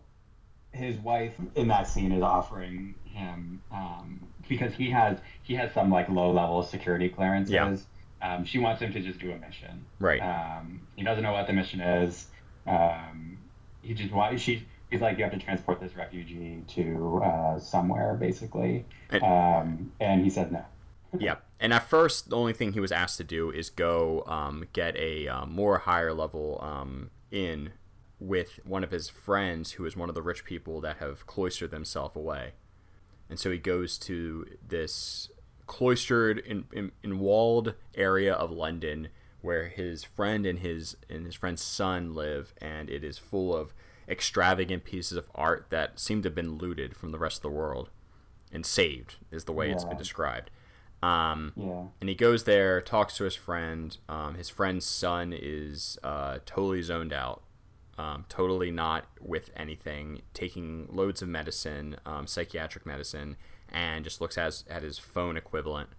his 0.72 0.96
wife 0.98 1.34
in 1.54 1.68
that 1.68 1.88
scene 1.88 2.12
is 2.12 2.22
offering 2.22 2.94
him 3.04 3.62
um, 3.72 4.20
because 4.48 4.74
he 4.74 4.90
has 4.90 5.18
he 5.42 5.54
has 5.54 5.72
some 5.72 5.90
like 5.90 6.08
low 6.08 6.30
level 6.32 6.62
security 6.62 7.08
clearances. 7.08 7.52
Yeah. 7.52 7.76
Um, 8.22 8.44
she 8.44 8.58
wants 8.58 8.80
him 8.80 8.92
to 8.92 9.00
just 9.00 9.18
do 9.18 9.30
a 9.32 9.38
mission. 9.38 9.84
Right. 9.98 10.20
Um, 10.20 10.80
he 10.96 11.04
doesn't 11.04 11.22
know 11.22 11.32
what 11.32 11.46
the 11.46 11.52
mission 11.52 11.80
is. 11.80 12.28
Um, 12.66 13.35
he 13.86 13.94
just 13.94 14.12
wants 14.12 14.42
she. 14.42 14.66
He's 14.90 15.00
like, 15.00 15.18
you 15.18 15.24
have 15.24 15.32
to 15.32 15.38
transport 15.38 15.80
this 15.80 15.96
refugee 15.96 16.62
to 16.68 17.20
uh, 17.24 17.58
somewhere, 17.58 18.14
basically. 18.14 18.84
And- 19.10 19.22
Um, 19.22 19.92
and 20.00 20.22
he 20.22 20.30
said 20.30 20.52
no. 20.52 20.64
yeah. 21.18 21.36
And 21.58 21.72
at 21.72 21.88
first, 21.88 22.30
the 22.30 22.36
only 22.36 22.52
thing 22.52 22.72
he 22.72 22.80
was 22.80 22.92
asked 22.92 23.16
to 23.16 23.24
do 23.24 23.50
is 23.50 23.70
go 23.70 24.22
um, 24.26 24.66
get 24.72 24.96
a 24.96 25.26
um, 25.28 25.52
more 25.52 25.78
higher 25.78 26.12
level 26.12 26.58
um, 26.62 27.10
in 27.30 27.72
with 28.20 28.60
one 28.64 28.84
of 28.84 28.90
his 28.90 29.08
friends, 29.08 29.72
who 29.72 29.84
is 29.86 29.96
one 29.96 30.08
of 30.08 30.14
the 30.14 30.22
rich 30.22 30.44
people 30.44 30.80
that 30.82 30.98
have 30.98 31.26
cloistered 31.26 31.70
themselves 31.70 32.14
away. 32.16 32.52
And 33.28 33.38
so 33.38 33.50
he 33.50 33.58
goes 33.58 33.98
to 33.98 34.46
this 34.66 35.30
cloistered 35.66 36.38
in, 36.38 36.64
in, 36.72 36.92
in 37.02 37.18
walled 37.18 37.74
area 37.94 38.32
of 38.32 38.50
London 38.52 39.08
where 39.40 39.68
his 39.68 40.04
friend 40.04 40.44
and 40.46 40.58
his 40.60 40.96
and 41.08 41.24
his 41.26 41.34
friend's 41.34 41.62
son 41.62 42.14
live, 42.14 42.52
and 42.60 42.88
it 42.90 43.04
is 43.04 43.18
full 43.18 43.54
of 43.54 43.72
extravagant 44.08 44.84
pieces 44.84 45.16
of 45.18 45.28
art 45.34 45.66
that 45.70 45.98
seem 45.98 46.22
to 46.22 46.28
have 46.28 46.34
been 46.34 46.56
looted 46.58 46.96
from 46.96 47.10
the 47.10 47.18
rest 47.18 47.38
of 47.38 47.42
the 47.42 47.50
world 47.50 47.90
and 48.52 48.64
saved, 48.64 49.16
is 49.30 49.44
the 49.44 49.52
way 49.52 49.70
it's 49.70 49.84
been 49.84 49.98
described. 49.98 50.50
Um, 51.02 51.52
Yeah. 51.56 51.88
and 52.00 52.08
he 52.08 52.14
goes 52.14 52.44
there, 52.44 52.80
talks 52.80 53.16
to 53.16 53.24
his 53.24 53.34
friend. 53.34 53.96
Um, 54.08 54.34
his 54.36 54.48
friend's 54.48 54.86
son 54.86 55.32
is 55.36 55.98
uh, 56.02 56.38
totally 56.46 56.82
zoned 56.82 57.12
out, 57.12 57.42
um, 57.98 58.24
totally 58.28 58.70
not 58.70 59.06
with 59.20 59.50
anything, 59.56 60.22
taking 60.32 60.86
loads 60.90 61.20
of 61.20 61.28
medicine, 61.28 61.96
um, 62.06 62.26
psychiatric 62.26 62.86
medicine, 62.86 63.36
and 63.68 64.04
just 64.04 64.20
looks 64.20 64.38
at 64.38 64.46
his, 64.46 64.64
at 64.70 64.82
his 64.82 64.98
phone 64.98 65.36
equivalent 65.36 65.90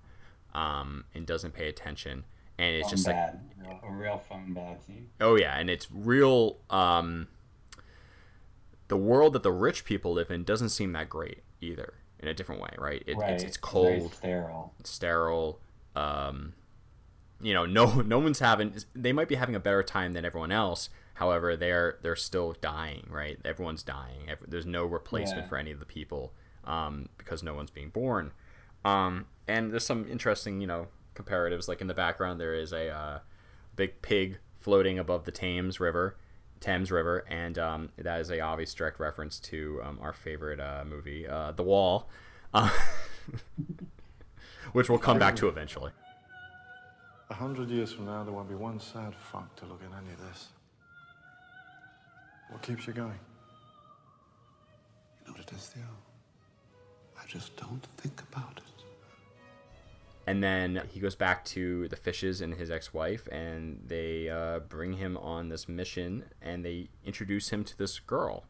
um, 0.53 1.03
and 1.13 1.25
doesn't 1.27 1.53
pay 1.53 1.67
attention. 1.67 2.23
And 2.57 2.75
it's 2.75 2.87
Phone 2.87 2.91
just 2.91 3.07
like, 3.07 3.15
bad. 3.15 3.39
Real- 3.61 3.79
a 3.83 3.91
real 3.91 4.17
phone 4.29 4.53
bad 4.53 4.81
scene. 4.83 5.09
oh 5.21 5.35
yeah, 5.35 5.57
and 5.59 5.69
it's 5.69 5.87
real. 5.91 6.57
Um, 6.69 7.27
the 8.87 8.97
world 8.97 9.33
that 9.33 9.43
the 9.43 9.51
rich 9.51 9.83
people 9.85 10.13
live 10.13 10.31
in 10.31 10.43
doesn't 10.43 10.69
seem 10.69 10.93
that 10.93 11.09
great 11.09 11.43
either. 11.61 11.93
In 12.19 12.27
a 12.27 12.33
different 12.33 12.61
way, 12.61 12.71
right? 12.79 13.03
It, 13.05 13.15
right. 13.15 13.33
It's, 13.33 13.43
it's 13.43 13.57
Very 13.57 13.99
cold. 13.99 14.13
sterile. 14.15 14.73
sterile. 14.83 15.59
Um, 15.95 16.53
you 17.39 17.53
know, 17.53 17.65
no 17.67 18.01
no 18.05 18.17
one's 18.19 18.39
having. 18.39 18.73
They 18.95 19.13
might 19.13 19.27
be 19.27 19.35
having 19.35 19.53
a 19.55 19.59
better 19.59 19.83
time 19.83 20.13
than 20.13 20.25
everyone 20.25 20.51
else. 20.51 20.89
However, 21.15 21.55
they're 21.55 21.97
they're 22.01 22.15
still 22.15 22.55
dying, 22.59 23.07
right? 23.11 23.37
Everyone's 23.45 23.83
dying. 23.83 24.29
There's 24.47 24.65
no 24.65 24.85
replacement 24.85 25.43
Yeah. 25.43 25.49
for 25.49 25.57
any 25.57 25.71
of 25.71 25.79
the 25.79 25.85
people 25.85 26.33
um, 26.63 27.09
because 27.19 27.43
no 27.43 27.53
one's 27.53 27.69
being 27.71 27.89
born. 27.89 28.31
Um, 28.83 29.25
and 29.47 29.71
there's 29.71 29.85
some 29.85 30.07
interesting, 30.09 30.59
you 30.61 30.67
know, 30.67 30.87
comparatives. 31.17 31.67
Like 31.67 31.81
in 31.81 31.87
the 31.87 31.93
background, 31.93 32.39
there 32.39 32.53
is 32.53 32.71
a 32.71 32.89
uh, 32.89 33.19
big 33.75 34.01
pig 34.01 34.39
floating 34.57 34.99
above 34.99 35.25
the 35.25 35.31
Thames 35.31 35.79
River, 35.79 36.15
Thames 36.59 36.91
River, 36.91 37.25
and 37.29 37.57
um, 37.57 37.89
that 37.97 38.19
is 38.19 38.29
a 38.29 38.39
obvious 38.39 38.73
direct 38.73 38.99
reference 38.99 39.39
to 39.39 39.81
um, 39.83 39.99
our 40.01 40.13
favorite 40.13 40.59
uh, 40.59 40.83
movie, 40.85 41.27
uh, 41.27 41.51
The 41.51 41.63
Wall, 41.63 42.09
uh, 42.53 42.69
which 44.73 44.89
we'll 44.89 44.99
come 44.99 45.19
back 45.19 45.35
to 45.37 45.47
eventually. 45.47 45.91
A 47.29 47.33
hundred 47.33 47.69
years 47.69 47.91
from 47.91 48.05
now, 48.05 48.23
there 48.23 48.33
won't 48.33 48.47
be 48.47 48.55
one 48.55 48.79
sad 48.79 49.13
fuck 49.15 49.53
to 49.57 49.65
look 49.65 49.81
at 49.81 49.97
any 50.01 50.13
of 50.13 50.19
this. 50.29 50.47
What 52.49 52.61
keeps 52.61 52.87
you 52.87 52.93
going? 52.93 53.19
You 55.21 55.27
know 55.27 55.33
what 55.33 55.41
it 55.41 55.51
is, 55.53 55.67
Theo? 55.67 55.83
I 57.21 57.25
just 57.27 57.57
don't 57.57 57.85
think 57.97 58.21
about 58.31 58.57
it. 58.57 58.76
And 60.27 60.43
then 60.43 60.81
he 60.91 60.99
goes 60.99 61.15
back 61.15 61.45
to 61.45 61.87
the 61.87 61.95
fishes 61.95 62.41
and 62.41 62.53
his 62.55 62.69
ex-wife, 62.69 63.29
and 63.31 63.81
they 63.87 64.29
uh, 64.29 64.59
bring 64.59 64.93
him 64.93 65.15
on 65.15 65.47
this 65.47 65.69
mission, 65.69 66.25
and 66.41 66.65
they 66.65 66.89
introduce 67.05 67.47
him 67.49 67.63
to 67.63 67.77
this 67.77 67.99
girl. 67.99 68.43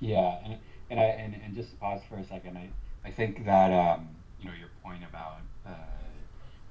Yeah, 0.00 0.38
and 0.42 0.58
and 0.90 0.98
I 0.98 1.04
and, 1.04 1.36
and 1.44 1.54
just 1.54 1.72
to 1.72 1.76
pause 1.76 2.00
for 2.08 2.16
a 2.16 2.24
second, 2.24 2.56
I 2.56 2.70
I 3.04 3.10
think 3.10 3.44
that 3.44 3.70
um, 3.70 4.08
you 4.40 4.48
know 4.48 4.54
your 4.58 4.70
point 4.82 5.02
about 5.06 5.40
uh, 5.66 5.74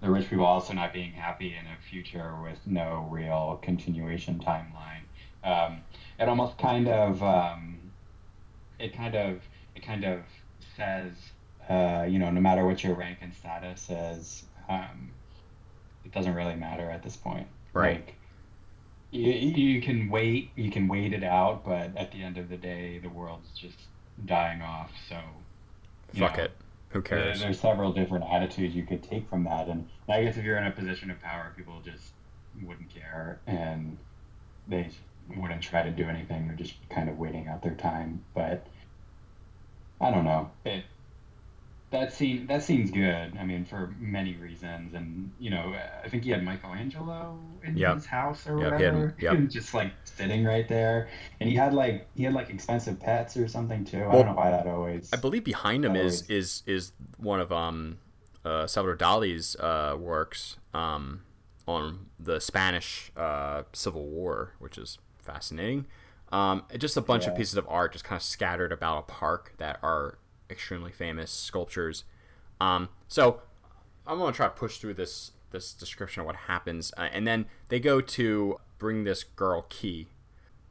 the 0.02 0.10
rich 0.10 0.28
people 0.28 0.46
also 0.46 0.74
not 0.74 0.92
being 0.92 1.12
happy 1.12 1.56
in 1.56 1.68
a 1.68 1.78
future 1.90 2.34
with 2.42 2.60
no 2.66 3.08
real 3.12 3.60
continuation 3.62 4.40
timeline. 4.40 5.04
Um, 5.44 5.82
it 6.20 6.28
almost 6.28 6.58
kind 6.58 6.88
of 6.88 7.22
um, 7.22 7.78
it 8.80 8.96
kind 8.96 9.16
of 9.16 9.42
it 9.76 9.84
kind 9.84 10.04
of 10.04 10.22
says 10.76 11.14
uh, 11.70 12.06
you 12.08 12.20
know 12.20 12.30
no 12.30 12.42
matter 12.42 12.66
what 12.66 12.84
your 12.84 12.96
rank 12.96 13.20
and 13.22 13.34
status 13.34 13.90
is, 13.90 14.44
um, 14.70 15.12
it 16.06 16.12
doesn't 16.12 16.34
really 16.34 16.56
matter 16.56 16.90
at 16.90 17.04
this 17.04 17.16
point. 17.16 17.48
Right. 17.74 18.06
Like, 18.06 18.16
you, 19.12 19.32
you 19.32 19.82
can 19.82 20.10
wait, 20.10 20.52
you 20.56 20.70
can 20.70 20.88
wait 20.88 21.14
it 21.14 21.24
out, 21.24 21.64
but 21.66 21.96
at 21.96 22.12
the 22.12 22.24
end 22.24 22.38
of 22.38 22.50
the 22.50 22.58
day, 22.58 22.98
the 22.98 23.10
world's 23.10 23.50
just 23.52 23.80
dying 24.26 24.62
off. 24.62 24.92
So, 25.08 25.18
Fuck 26.14 26.38
know, 26.38 26.44
it. 26.44 26.52
Who 26.90 27.02
there- 27.02 27.02
cares? 27.02 27.40
There's 27.42 27.60
several 27.60 27.94
different 27.94 28.26
attitudes 28.30 28.76
you 28.76 28.84
could 28.84 29.04
take 29.04 29.30
from 29.30 29.44
that, 29.46 29.68
and 29.68 29.88
I 30.10 30.24
guess 30.24 30.38
if 30.38 30.44
you're 30.44 30.58
in 30.58 30.68
a 30.68 30.72
position 30.72 31.12
of 31.12 31.22
power, 31.22 31.54
people 31.56 31.82
just 31.84 32.12
wouldn't 32.64 32.90
care 32.90 33.40
and 33.46 33.98
they 34.68 34.90
wouldn't 35.36 35.62
try 35.62 35.84
to 35.84 35.92
do 35.92 36.06
anything. 36.06 36.48
They're 36.48 36.56
just 36.56 36.76
kind 36.90 37.10
of 37.10 37.18
waiting 37.18 37.48
out 37.48 37.62
their 37.62 37.76
time. 37.76 38.24
But 38.34 38.66
I 40.02 40.12
don't 40.12 40.26
know. 40.26 40.50
It 40.66 40.86
that 41.90 42.12
scene 42.12 42.48
that 42.48 42.64
scene's 42.64 42.92
good. 42.92 43.38
I 43.40 43.44
mean, 43.46 43.64
for 43.64 43.94
many 44.00 44.36
reasons, 44.36 44.94
and 44.94 45.32
you 45.40 45.50
know, 45.50 45.74
I 46.04 46.10
think 46.10 46.24
he 46.26 46.32
had 46.32 46.44
Michelangelo 46.44 47.40
in 47.64 47.78
Yep. 47.78 47.96
his 47.96 48.06
house 48.06 48.46
or 48.46 48.60
Yep, 48.60 48.68
he 48.68 48.72
whatever, 48.86 49.16
yep. 49.20 49.38
just 49.50 49.74
like 49.74 49.94
sitting 50.04 50.44
right 50.44 50.68
there, 50.68 51.08
and 51.40 51.50
he 51.50 51.56
had 51.56 51.74
like 51.74 52.08
he 52.16 52.24
had 52.24 52.34
like 52.34 52.50
expensive 52.50 53.00
pets 53.00 53.38
or 53.38 53.48
something 53.48 53.86
too. 53.86 54.04
I 54.06 54.12
don't 54.12 54.26
know 54.26 54.34
why 54.34 54.52
that 54.52 54.68
always. 54.68 55.10
I 55.14 55.18
believe 55.18 55.44
behind 55.44 55.86
him 55.86 55.96
is 55.96 56.24
always- 56.24 56.30
is 56.30 56.64
is 56.66 56.92
one 57.18 57.40
of 57.40 57.52
um 57.52 58.00
uh, 58.44 58.68
Salvador 58.68 58.96
Dali's 58.98 59.56
uh, 59.58 59.96
works 60.00 60.58
um 60.74 61.22
on 61.68 62.08
the 62.20 62.40
Spanish 62.40 63.12
uh, 63.18 63.64
Civil 63.74 64.06
War, 64.06 64.54
which 64.60 64.78
is 64.78 64.98
fascinating. 65.20 65.86
Um, 66.32 66.64
just 66.78 66.96
a 66.98 67.02
bunch 67.02 67.26
of 67.28 67.36
pieces 67.36 67.56
of 67.56 67.66
art 67.70 67.94
just 67.94 68.04
kind 68.06 68.18
of 68.18 68.24
scattered 68.24 68.72
about 68.74 69.00
a 69.00 69.02
park 69.04 69.54
that 69.58 69.80
are 69.82 70.18
extremely 70.50 70.92
famous 70.92 71.32
sculptures. 71.32 72.04
Um, 72.60 72.90
so 73.08 73.42
I'm 74.06 74.18
gonna 74.18 74.32
try 74.32 74.48
to 74.48 74.54
push 74.54 74.78
through 74.78 74.96
this 74.96 75.32
this 75.52 75.74
description 75.74 76.22
of 76.22 76.26
what 76.26 76.36
happens, 76.36 76.92
uh, 76.98 77.08
and 77.12 77.26
then 77.26 77.46
they 77.70 77.80
go 77.80 78.02
to 78.02 78.58
bring 78.78 79.04
this 79.04 79.24
girl 79.24 79.66
Key 79.70 80.08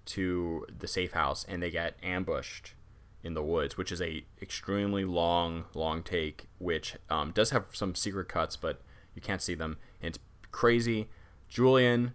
to 0.06 0.66
the 0.78 0.86
safe 0.86 1.12
house, 1.12 1.44
and 1.48 1.62
they 1.62 1.70
get 1.70 1.96
ambushed 2.02 2.74
in 3.22 3.34
the 3.34 3.42
woods, 3.42 3.76
which 3.76 3.90
is 3.90 4.00
a 4.00 4.24
extremely 4.40 5.04
long, 5.04 5.64
long 5.74 6.02
take, 6.02 6.46
which 6.58 6.96
um, 7.10 7.32
does 7.32 7.50
have 7.50 7.66
some 7.72 7.94
secret 7.94 8.28
cuts, 8.28 8.54
but 8.56 8.80
you 9.14 9.20
can't 9.20 9.42
see 9.42 9.54
them. 9.54 9.78
And 10.00 10.10
it's 10.10 10.18
crazy. 10.52 11.08
Julian, 11.48 12.14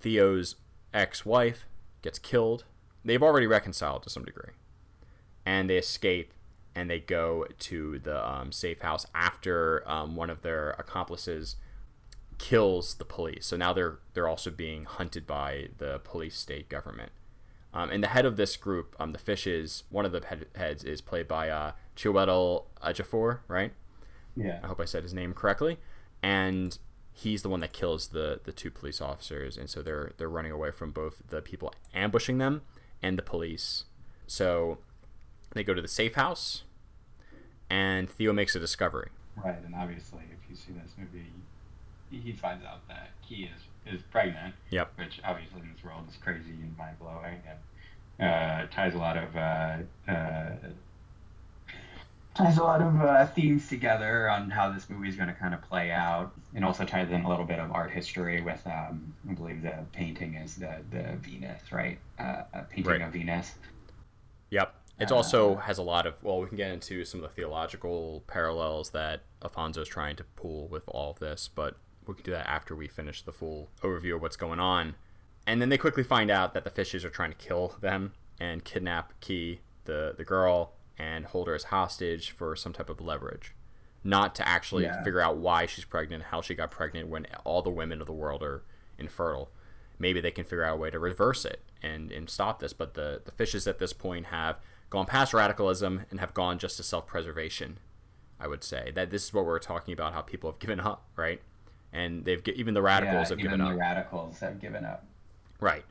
Theo's 0.00 0.56
ex-wife, 0.94 1.66
gets 2.00 2.18
killed. 2.18 2.64
They've 3.04 3.22
already 3.22 3.46
reconciled 3.46 4.02
to 4.04 4.10
some 4.10 4.24
degree, 4.24 4.52
and 5.44 5.68
they 5.68 5.76
escape, 5.76 6.32
and 6.74 6.90
they 6.90 7.00
go 7.00 7.46
to 7.58 7.98
the 7.98 8.28
um, 8.28 8.52
safe 8.52 8.80
house 8.80 9.06
after 9.14 9.82
um, 9.88 10.16
one 10.16 10.30
of 10.30 10.42
their 10.42 10.70
accomplices 10.78 11.56
kills 12.38 12.94
the 12.94 13.04
police. 13.04 13.46
So 13.46 13.56
now 13.56 13.72
they're 13.72 13.98
they're 14.14 14.28
also 14.28 14.50
being 14.50 14.84
hunted 14.84 15.26
by 15.26 15.68
the 15.78 16.00
police 16.04 16.36
state 16.36 16.68
government. 16.68 17.12
Um, 17.72 17.90
and 17.90 18.02
the 18.02 18.08
head 18.08 18.26
of 18.26 18.36
this 18.36 18.56
group, 18.56 18.96
um, 18.98 19.12
the 19.12 19.18
Fishes, 19.18 19.84
one 19.90 20.04
of 20.04 20.10
the 20.10 20.26
head, 20.26 20.46
heads 20.56 20.82
is 20.82 21.00
played 21.00 21.28
by 21.28 21.48
uh, 21.48 21.72
Chiwetel 21.94 22.64
Ejiofor, 22.82 23.40
right? 23.46 23.72
yeah. 24.36 24.58
I 24.62 24.66
hope 24.66 24.80
I 24.80 24.84
said 24.86 25.02
his 25.02 25.14
name 25.14 25.32
correctly. 25.32 25.78
And 26.22 26.76
he's 27.12 27.42
the 27.42 27.48
one 27.48 27.60
that 27.60 27.72
kills 27.72 28.08
the 28.08 28.40
the 28.44 28.52
two 28.52 28.70
police 28.70 29.00
officers, 29.00 29.56
and 29.56 29.68
so 29.68 29.82
they're 29.82 30.12
they're 30.16 30.28
running 30.28 30.52
away 30.52 30.70
from 30.70 30.90
both 30.90 31.22
the 31.28 31.42
people 31.42 31.72
ambushing 31.94 32.38
them 32.38 32.62
and 33.02 33.18
the 33.18 33.22
police. 33.22 33.84
So 34.26 34.78
they 35.52 35.64
go 35.64 35.74
to 35.74 35.82
the 35.82 35.88
safe 35.88 36.14
house, 36.14 36.64
and 37.68 38.08
Theo 38.10 38.32
makes 38.32 38.54
a 38.54 38.60
discovery. 38.60 39.10
Right, 39.36 39.58
and 39.64 39.74
obviously, 39.74 40.22
if 40.32 40.50
you 40.50 40.56
see 40.56 40.72
this 40.72 40.92
movie, 40.98 41.26
he 42.10 42.18
he 42.18 42.32
finds 42.32 42.64
out 42.64 42.86
that 42.88 43.10
Key 43.26 43.48
is, 43.54 43.94
is 43.94 44.02
pregnant, 44.10 44.54
Yep. 44.70 44.92
which 44.96 45.20
obviously 45.24 45.60
in 45.60 45.72
this 45.72 45.82
world 45.84 46.04
is 46.10 46.16
crazy 46.16 46.50
and 46.50 46.76
mind 46.76 46.98
blowing, 46.98 47.40
and 48.18 48.28
uh, 48.28 48.66
ties 48.74 48.94
a 48.94 48.98
lot 48.98 49.16
of 49.16 49.36
uh, 49.36 49.76
uh, 50.10 50.50
ties 52.34 52.58
a 52.58 52.62
lot 52.62 52.80
of 52.82 53.00
uh, 53.00 53.26
themes 53.26 53.68
together 53.68 54.28
on 54.30 54.50
how 54.50 54.70
this 54.70 54.88
movie 54.90 55.08
is 55.08 55.16
going 55.16 55.28
to 55.28 55.34
kind 55.34 55.54
of 55.54 55.62
play 55.62 55.90
out, 55.90 56.32
and 56.54 56.64
also 56.64 56.84
ties 56.84 57.10
in 57.10 57.22
a 57.22 57.28
little 57.28 57.44
bit 57.44 57.58
of 57.58 57.70
art 57.72 57.90
history 57.90 58.40
with, 58.40 58.60
um, 58.66 59.14
I 59.28 59.32
believe 59.34 59.62
the 59.62 59.74
painting 59.92 60.34
is 60.34 60.56
the 60.56 60.76
the 60.90 61.16
Venus, 61.22 61.72
right? 61.72 61.98
Uh, 62.18 62.42
a 62.52 62.62
painting 62.68 62.92
Right. 62.92 63.02
of 63.02 63.12
Venus. 63.12 63.54
Yep. 64.50 64.74
It 65.00 65.10
also 65.10 65.56
has 65.56 65.78
a 65.78 65.82
lot 65.82 66.06
of 66.06 66.22
well, 66.22 66.40
we 66.40 66.48
can 66.48 66.56
get 66.56 66.70
into 66.70 67.04
some 67.04 67.22
of 67.22 67.28
the 67.30 67.34
theological 67.34 68.22
parallels 68.26 68.90
that 68.90 69.22
Alfonso's 69.42 69.88
trying 69.88 70.16
to 70.16 70.24
pull 70.36 70.68
with 70.68 70.82
all 70.86 71.12
of 71.12 71.18
this, 71.18 71.48
but 71.48 71.76
we 72.06 72.14
can 72.14 72.24
do 72.24 72.30
that 72.32 72.46
after 72.48 72.74
we 72.76 72.88
finish 72.88 73.22
the 73.22 73.32
full 73.32 73.70
overview 73.82 74.16
of 74.16 74.22
what's 74.22 74.36
going 74.36 74.60
on. 74.60 74.94
And 75.46 75.60
then 75.60 75.68
they 75.70 75.78
quickly 75.78 76.02
find 76.04 76.30
out 76.30 76.54
that 76.54 76.64
the 76.64 76.70
fishes 76.70 77.04
are 77.04 77.10
trying 77.10 77.30
to 77.30 77.36
kill 77.36 77.76
them 77.80 78.12
and 78.38 78.64
kidnap 78.64 79.18
Key, 79.20 79.60
the 79.84 80.14
the 80.16 80.24
girl, 80.24 80.74
and 80.98 81.24
hold 81.26 81.48
her 81.48 81.54
as 81.54 81.64
hostage 81.64 82.30
for 82.30 82.54
some 82.54 82.72
type 82.72 82.90
of 82.90 83.00
leverage. 83.00 83.54
Not 84.04 84.34
to 84.36 84.46
actually 84.48 84.84
Yeah. 84.84 85.02
figure 85.02 85.20
out 85.20 85.36
why 85.38 85.66
she's 85.66 85.84
pregnant, 85.84 86.24
how 86.24 86.40
she 86.42 86.54
got 86.54 86.70
pregnant 86.70 87.08
when 87.08 87.26
all 87.44 87.62
the 87.62 87.70
women 87.70 88.00
of 88.00 88.06
the 88.06 88.12
world 88.12 88.42
are 88.42 88.62
infertile. 88.98 89.50
Maybe 89.98 90.20
they 90.20 90.30
can 90.30 90.44
figure 90.44 90.64
out 90.64 90.74
a 90.74 90.80
way 90.80 90.90
to 90.90 90.98
reverse 90.98 91.44
it 91.44 91.60
and, 91.82 92.10
and 92.10 92.28
stop 92.30 92.60
this. 92.60 92.72
But 92.72 92.94
the, 92.94 93.20
the 93.24 93.30
fishes 93.32 93.66
at 93.66 93.78
this 93.78 93.92
point 93.92 94.26
have 94.26 94.56
gone 94.90 95.06
past 95.06 95.32
radicalism 95.32 96.02
and 96.10 96.20
have 96.20 96.34
gone 96.34 96.58
just 96.58 96.76
to 96.76 96.82
self 96.82 97.06
preservation. 97.06 97.78
I 98.38 98.46
would 98.46 98.64
say 98.64 98.90
that 98.94 99.10
this 99.10 99.24
is 99.24 99.34
what 99.34 99.44
we're 99.44 99.58
talking 99.58 99.92
about 99.92 100.14
how 100.14 100.22
people 100.22 100.50
have 100.50 100.58
given 100.58 100.80
up, 100.80 101.04
right? 101.16 101.40
And 101.92 102.24
they've 102.24 102.42
even 102.54 102.74
the 102.74 102.82
radicals 102.82 103.28
yeah, 103.28 103.28
have 103.30 103.38
even 103.38 103.50
given 103.52 103.58
the 103.60 103.72
up. 103.72 103.78
radicals 103.78 104.40
have 104.40 104.60
given 104.60 104.84
up. 104.84 105.06
Right. 105.60 105.84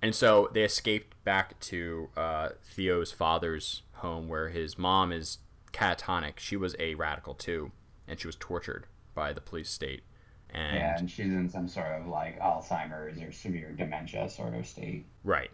And 0.00 0.14
so 0.14 0.50
they 0.52 0.64
escaped 0.64 1.22
back 1.22 1.58
to 1.60 2.08
uh, 2.16 2.50
Theo's 2.62 3.12
father's 3.12 3.82
home 3.94 4.28
where 4.28 4.48
his 4.48 4.76
mom 4.76 5.12
is 5.12 5.38
catatonic. 5.72 6.38
She 6.38 6.56
was 6.56 6.74
a 6.78 6.94
radical 6.96 7.34
too, 7.34 7.70
and 8.08 8.18
she 8.18 8.26
was 8.26 8.36
tortured 8.36 8.86
by 9.14 9.32
the 9.32 9.40
police 9.40 9.70
state. 9.70 10.02
And 10.50 10.76
Yeah, 10.76 10.98
and 10.98 11.10
she's 11.10 11.26
in 11.26 11.48
some 11.48 11.68
sort 11.68 11.86
of 11.86 12.08
like 12.08 12.38
Alzheimer's 12.40 13.22
or 13.22 13.30
severe 13.30 13.70
dementia 13.72 14.28
sort 14.28 14.54
of 14.54 14.66
state. 14.66 15.06
right. 15.24 15.50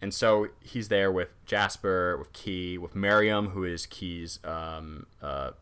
And 0.00 0.12
so 0.12 0.48
he's 0.60 0.88
there 0.88 1.10
with 1.10 1.30
Jasper, 1.46 2.16
with 2.18 2.32
Key, 2.32 2.76
with 2.78 2.94
Miriam, 2.94 3.48
who 3.50 3.64
is 3.64 3.86
Key's 3.86 4.38
um, 4.44 5.06
uh, 5.22 5.52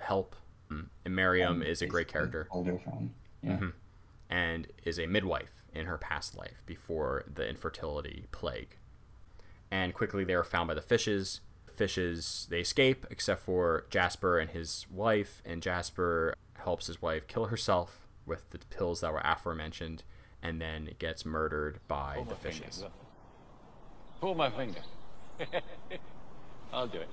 help. 0.00 0.34
Mm. 0.70 0.86
And 1.04 1.16
Miriam 1.16 1.62
is 1.62 1.82
a 1.82 1.86
great 1.86 2.08
character. 2.08 2.48
Older 2.50 2.78
friend. 2.78 3.10
Yeah. 3.42 3.70
and 4.28 4.66
is 4.84 4.98
a 4.98 5.06
midwife 5.06 5.64
in 5.74 5.86
her 5.86 5.96
past 5.96 6.36
life 6.36 6.62
before 6.66 7.24
the 7.32 7.48
infertility 7.48 8.26
plague. 8.32 8.76
And 9.70 9.94
quickly 9.94 10.24
they 10.24 10.34
are 10.34 10.44
found 10.44 10.68
by 10.68 10.74
the 10.74 10.82
fishes. 10.82 11.40
Fishes 11.74 12.46
they 12.50 12.60
escape 12.60 13.06
except 13.10 13.40
for 13.40 13.86
Jasper 13.88 14.38
and 14.38 14.50
his 14.50 14.86
wife, 14.90 15.40
and 15.44 15.62
Jasper 15.62 16.34
helps 16.58 16.88
his 16.88 17.00
wife 17.00 17.26
kill 17.26 17.46
herself 17.46 18.06
with 18.26 18.50
the 18.50 18.58
pills 18.58 19.00
that 19.00 19.12
were 19.12 19.22
aforementioned, 19.24 20.02
and 20.42 20.60
then 20.60 20.90
gets 20.98 21.24
murdered 21.24 21.80
by 21.88 22.22
the 22.28 22.34
fishes 22.34 22.84
Pull 24.20 24.34
my 24.34 24.50
finger. 24.50 24.80
I'll 26.72 26.86
do 26.86 26.98
it. 26.98 27.08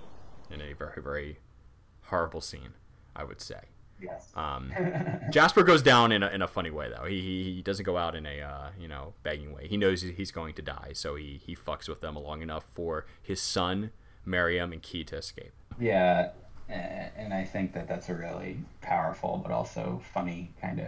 in 0.51 0.61
a 0.61 0.73
very 0.73 1.01
very 1.01 1.39
horrible 2.03 2.41
scene, 2.41 2.73
I 3.15 3.23
would 3.23 3.41
say. 3.41 3.61
Yes. 3.99 4.31
Um, 4.35 4.71
Jasper 5.31 5.63
goes 5.63 5.81
down 5.81 6.11
in 6.11 6.21
a, 6.21 6.27
in 6.27 6.41
a 6.41 6.47
funny 6.47 6.69
way 6.69 6.89
though. 6.89 7.05
He, 7.05 7.21
he, 7.21 7.53
he 7.55 7.61
doesn't 7.61 7.83
go 7.83 7.97
out 7.97 8.15
in 8.15 8.25
a 8.25 8.41
uh, 8.41 8.69
you 8.79 8.87
know 8.87 9.13
begging 9.23 9.53
way. 9.53 9.67
He 9.67 9.77
knows 9.77 10.01
he's 10.01 10.31
going 10.31 10.53
to 10.55 10.61
die, 10.61 10.91
so 10.93 11.15
he, 11.15 11.41
he 11.43 11.55
fucks 11.55 11.87
with 11.89 12.01
them 12.01 12.15
long 12.15 12.41
enough 12.41 12.65
for 12.71 13.05
his 13.21 13.41
son, 13.41 13.91
Miriam, 14.25 14.71
and 14.71 14.81
Key 14.81 15.03
to 15.05 15.17
escape. 15.17 15.53
Yeah, 15.79 16.29
and 16.69 17.33
I 17.33 17.43
think 17.43 17.73
that 17.73 17.87
that's 17.87 18.09
a 18.09 18.15
really 18.15 18.59
powerful 18.81 19.39
but 19.41 19.51
also 19.51 20.01
funny 20.13 20.51
kind 20.61 20.79
of 20.79 20.87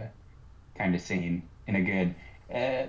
kind 0.76 0.94
of 0.94 1.00
scene 1.00 1.42
in 1.66 1.76
a 1.76 1.82
good. 1.82 2.14
Uh, 2.54 2.86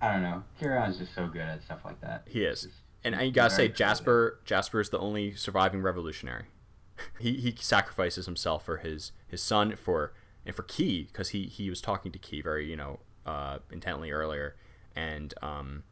I 0.00 0.12
don't 0.12 0.22
know. 0.22 0.42
Cuarón's 0.60 0.98
just 0.98 1.14
so 1.14 1.26
good 1.26 1.40
at 1.42 1.62
stuff 1.62 1.84
like 1.84 2.00
that. 2.02 2.22
He 2.26 2.44
is, 2.44 2.68
and 3.04 3.14
I 3.14 3.30
gotta 3.30 3.54
say. 3.54 3.68
Jasper 3.68 4.40
Jasper 4.44 4.80
is 4.80 4.90
the 4.90 4.98
only 4.98 5.34
surviving 5.34 5.82
revolutionary. 5.82 6.44
he 7.18 7.34
he 7.34 7.54
sacrifices 7.58 8.26
himself 8.26 8.64
for 8.64 8.78
his 8.78 9.12
his 9.26 9.42
son 9.42 9.74
for 9.76 10.12
and 10.44 10.54
for 10.54 10.62
Key 10.62 11.04
because 11.10 11.30
he 11.30 11.44
he 11.46 11.68
was 11.70 11.80
talking 11.80 12.12
to 12.12 12.18
Key 12.18 12.40
very 12.42 12.68
you 12.68 12.76
know 12.76 13.00
uh, 13.24 13.58
intently 13.72 14.10
earlier, 14.10 14.56
and 14.94 15.32
um 15.42 15.82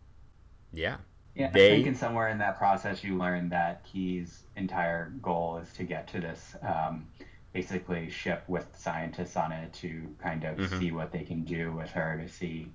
yeah 0.73 0.97
Yeah, 1.35 1.51
They- 1.51 1.73
I 1.73 1.75
think 1.77 1.87
in 1.89 1.95
somewhere 1.95 2.29
in 2.29 2.39
that 2.39 2.59
process 2.59 3.03
you 3.03 3.17
learn 3.17 3.49
that 3.51 3.85
Key's 3.85 4.43
entire 4.57 5.11
goal 5.23 5.59
is 5.59 5.73
to 5.75 5.83
get 5.85 6.07
to 6.09 6.21
this 6.21 6.55
um, 6.63 7.07
basically 7.53 8.09
ship 8.11 8.45
with 8.49 8.67
scientists 8.77 9.37
on 9.37 9.51
it 9.53 9.73
to 9.75 10.15
kind 10.23 10.45
of 10.45 10.57
Mhm. 10.59 10.79
see 10.79 10.91
what 10.93 11.11
they 11.13 11.23
can 11.25 11.43
do 11.45 11.73
with 11.73 11.91
her 11.91 12.19
to 12.19 12.29
see. 12.29 12.71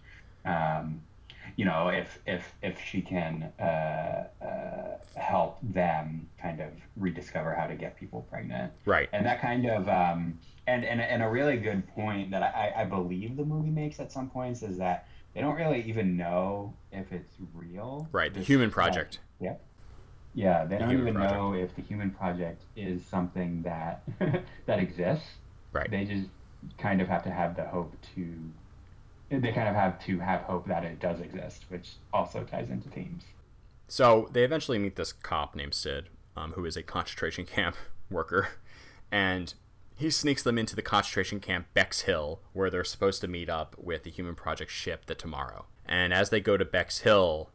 Um, 0.45 1.01
you 1.55 1.65
know, 1.65 1.89
if 1.89 2.19
if 2.25 2.53
if 2.61 2.79
she 2.81 3.01
can 3.01 3.51
uh, 3.59 3.63
uh, 4.43 4.97
help 5.19 5.57
them 5.61 6.27
kind 6.41 6.59
of 6.61 6.69
rediscover 6.95 7.53
how 7.53 7.67
to 7.67 7.75
get 7.75 7.95
people 7.95 8.25
pregnant, 8.29 8.71
Right. 8.85 9.09
and 9.13 9.25
that 9.25 9.41
kind 9.41 9.65
of 9.65 9.87
um, 9.89 10.37
and, 10.67 10.83
and 10.85 11.01
and 11.01 11.23
a 11.23 11.29
really 11.29 11.57
good 11.57 11.87
point 11.89 12.31
that 12.31 12.43
I, 12.43 12.73
I 12.81 12.85
believe 12.85 13.37
the 13.37 13.45
movie 13.45 13.69
makes 13.71 13.99
at 13.99 14.11
some 14.11 14.29
points 14.29 14.61
is 14.63 14.77
that 14.77 15.07
they 15.33 15.41
don't 15.41 15.55
really 15.55 15.81
even 15.83 16.17
know 16.17 16.73
if 16.91 17.11
it's 17.11 17.35
real. 17.53 18.07
Right, 18.11 18.33
the 18.33 18.41
Human 18.41 18.69
Project. 18.71 19.19
yeah. 19.39 19.55
Yeah, 20.35 20.65
they 20.65 20.75
The 20.75 20.83
don't 20.85 20.91
even 20.93 21.15
Project. 21.15 21.33
know 21.33 21.53
if 21.53 21.75
the 21.75 21.81
human 21.81 22.11
project 22.11 22.61
is 22.75 23.03
something 23.03 23.63
that 23.63 24.03
that 24.67 24.79
exists. 24.79 25.25
Right. 25.73 25.89
They 25.89 26.05
just 26.05 26.27
kind 26.77 27.01
of 27.01 27.07
have 27.07 27.23
to 27.23 27.31
have 27.31 27.55
the 27.55 27.63
hope 27.65 27.95
to 28.15 28.37
they 29.29 29.51
kind 29.51 29.67
of 29.67 29.75
have 29.75 30.03
to 30.05 30.19
have 30.19 30.41
hope 30.41 30.67
that 30.67 30.83
it 30.83 30.99
does 30.99 31.19
exist, 31.19 31.65
which 31.69 31.91
also 32.11 32.43
ties 32.43 32.69
into 32.69 32.89
themes. 32.89 33.23
So 33.87 34.29
they 34.31 34.43
eventually 34.43 34.79
meet 34.79 34.95
this 34.95 35.13
cop 35.13 35.55
named 35.55 35.73
Syd, 35.73 36.05
um, 36.35 36.53
who 36.53 36.65
is 36.65 36.75
a 36.77 36.83
concentration 36.83 37.45
camp 37.45 37.75
worker, 38.09 38.49
and 39.11 39.53
he 39.95 40.09
sneaks 40.09 40.43
them 40.43 40.57
into 40.57 40.75
the 40.75 40.81
concentration 40.81 41.39
camp 41.39 41.67
Bexhill, 41.73 42.39
where 42.53 42.69
they're 42.69 42.83
supposed 42.83 43.21
to 43.21 43.27
meet 43.27 43.49
up 43.49 43.75
with 43.77 44.03
the 44.03 44.09
Human 44.09 44.33
Project 44.33 44.71
ship 44.71 45.05
the 45.05 45.15
Tomorrow. 45.15 45.65
And 45.85 46.13
as 46.13 46.29
they 46.29 46.39
go 46.39 46.55
to 46.55 46.63
Bexhill, 46.63 47.49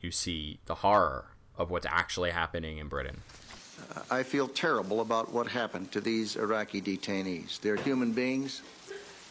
you 0.00 0.10
see 0.10 0.58
the 0.66 0.76
horror 0.76 1.26
of 1.56 1.70
what's 1.70 1.86
actually 1.86 2.30
happening 2.30 2.78
in 2.78 2.88
Britain. 2.88 3.22
I 4.10 4.22
feel 4.22 4.48
terrible 4.48 5.00
about 5.00 5.32
what 5.32 5.48
happened 5.48 5.92
to 5.92 6.00
these 6.00 6.36
Iraqi 6.36 6.80
detainees. 6.80 7.60
They're 7.60 7.76
human 7.76 8.12
beings. 8.12 8.62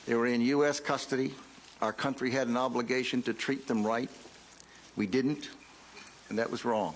They 0.05 0.15
were 0.15 0.27
in 0.27 0.41
U.S. 0.41 0.79
custody. 0.79 1.33
Our 1.81 1.93
country 1.93 2.31
had 2.31 2.47
an 2.47 2.57
obligation 2.57 3.21
to 3.23 3.33
treat 3.33 3.67
them 3.67 3.85
right. 3.85 4.09
We 4.95 5.07
didn't, 5.07 5.49
and 6.29 6.39
that 6.39 6.49
was 6.49 6.65
wrong. 6.65 6.95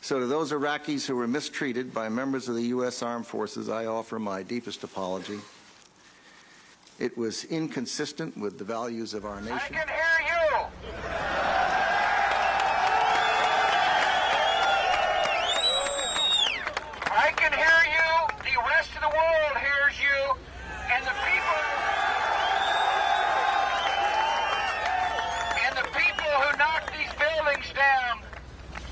So, 0.00 0.20
to 0.20 0.26
those 0.26 0.52
Iraqis 0.52 1.06
who 1.06 1.16
were 1.16 1.28
mistreated 1.28 1.92
by 1.92 2.08
members 2.08 2.48
of 2.48 2.54
the 2.54 2.62
U.S. 2.68 3.02
Armed 3.02 3.26
Forces, 3.26 3.68
I 3.68 3.86
offer 3.86 4.18
my 4.18 4.42
deepest 4.42 4.84
apology. 4.84 5.40
It 6.98 7.16
was 7.16 7.44
inconsistent 7.44 8.36
with 8.36 8.58
the 8.58 8.64
values 8.64 9.14
of 9.14 9.24
our 9.24 9.40
nation. 9.40 9.54
I 9.54 9.68
can 9.68 9.88
hear 9.88 10.04
you. 10.24 10.68
The 18.42 18.64
rest 18.66 18.90
of 18.94 19.02
the 19.02 19.08
world 19.08 19.54
hears 19.58 20.00
you. 20.00 20.34
And 20.90 21.04
the 21.04 21.14
people. 21.26 21.60
And 25.66 25.76
the 25.76 25.86
people 25.94 26.30
who 26.42 26.56
knocked 26.58 26.90
these 26.96 27.12
buildings 27.18 27.72
down 27.74 28.22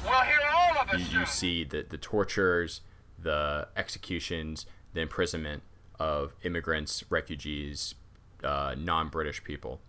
will 0.05 0.23
hear 0.23 0.45
all 0.55 0.77
of 0.83 0.89
us. 0.91 1.16
You, 1.27 1.33
see 1.33 1.65
the, 1.65 1.85
the 1.89 1.99
tortures, 1.99 2.81
the 3.19 3.69
executions, 3.77 4.67
the 4.95 5.01
imprisonment 5.01 5.63
of 5.99 6.35
immigrants, 6.43 7.05
refugees, 7.11 7.95
uh, 8.45 8.75
non 8.79 9.09
British 9.09 9.43
people. 9.45 9.81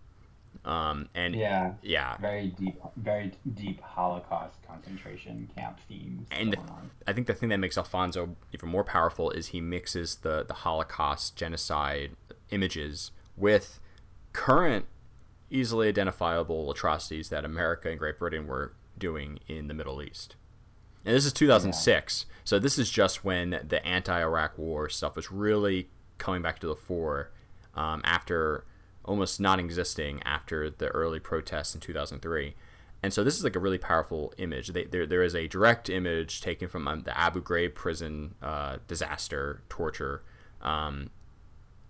Um, 0.64 1.08
and 1.14 1.34
Yeah. 1.36 1.74
yeah, 1.82 2.16
Very 2.18 2.48
deep 2.48 2.76
very 2.96 3.32
deep 3.54 3.80
Holocaust 3.80 4.56
concentration 4.66 5.48
camp 5.56 5.78
themes. 5.88 6.26
and 6.30 6.52
the. 6.52 6.58
I 7.06 7.12
think 7.12 7.26
the 7.26 7.34
thing 7.34 7.48
that 7.50 7.58
makes 7.58 7.78
Alfonso 7.78 8.34
even 8.52 8.68
more 8.68 8.82
powerful 8.84 9.30
is 9.30 9.48
he 9.48 9.60
mixes 9.60 10.16
the 10.16 10.44
the 10.46 10.54
Holocaust 10.54 11.36
genocide 11.36 12.12
images 12.50 13.12
with 13.36 13.78
current, 14.32 14.86
easily 15.50 15.88
identifiable 15.88 16.70
atrocities 16.70 17.28
that 17.28 17.44
America 17.44 17.88
and 17.88 17.98
Great 17.98 18.18
Britain 18.18 18.46
were 18.46 18.72
doing 18.98 19.38
in 19.46 19.68
the 19.68 19.74
Middle 19.74 20.02
East. 20.02 20.34
And 21.04 21.14
this 21.14 21.24
is 21.24 21.32
2006, 21.32 22.26
so 22.44 22.58
this 22.58 22.78
is 22.78 22.90
just 22.90 23.24
when 23.24 23.60
the 23.66 23.84
anti-Iraq 23.86 24.58
war 24.58 24.88
stuff 24.88 25.16
was 25.16 25.30
really 25.30 25.88
coming 26.18 26.42
back 26.42 26.58
to 26.60 26.66
the 26.66 26.74
fore 26.74 27.30
um, 27.74 28.00
after 28.04 28.64
almost 29.04 29.40
not 29.40 29.58
existing 29.58 30.22
after 30.24 30.68
the 30.68 30.88
early 30.88 31.20
protests 31.20 31.74
in 31.74 31.80
2003. 31.80 32.54
And 33.02 33.12
so 33.12 33.22
this 33.22 33.36
is 33.36 33.44
like 33.44 33.56
a 33.56 33.60
really 33.60 33.78
powerful 33.78 34.34
image. 34.38 34.68
They, 34.68 34.84
there, 34.84 35.06
there 35.06 35.22
is 35.22 35.34
a 35.34 35.46
direct 35.46 35.88
image 35.88 36.40
taken 36.40 36.68
from 36.68 36.88
um, 36.88 37.02
the 37.02 37.16
Abu 37.16 37.42
Ghraib 37.42 37.74
prison 37.74 38.34
uh, 38.42 38.78
disaster, 38.88 39.62
torture, 39.68 40.22
um, 40.60 41.10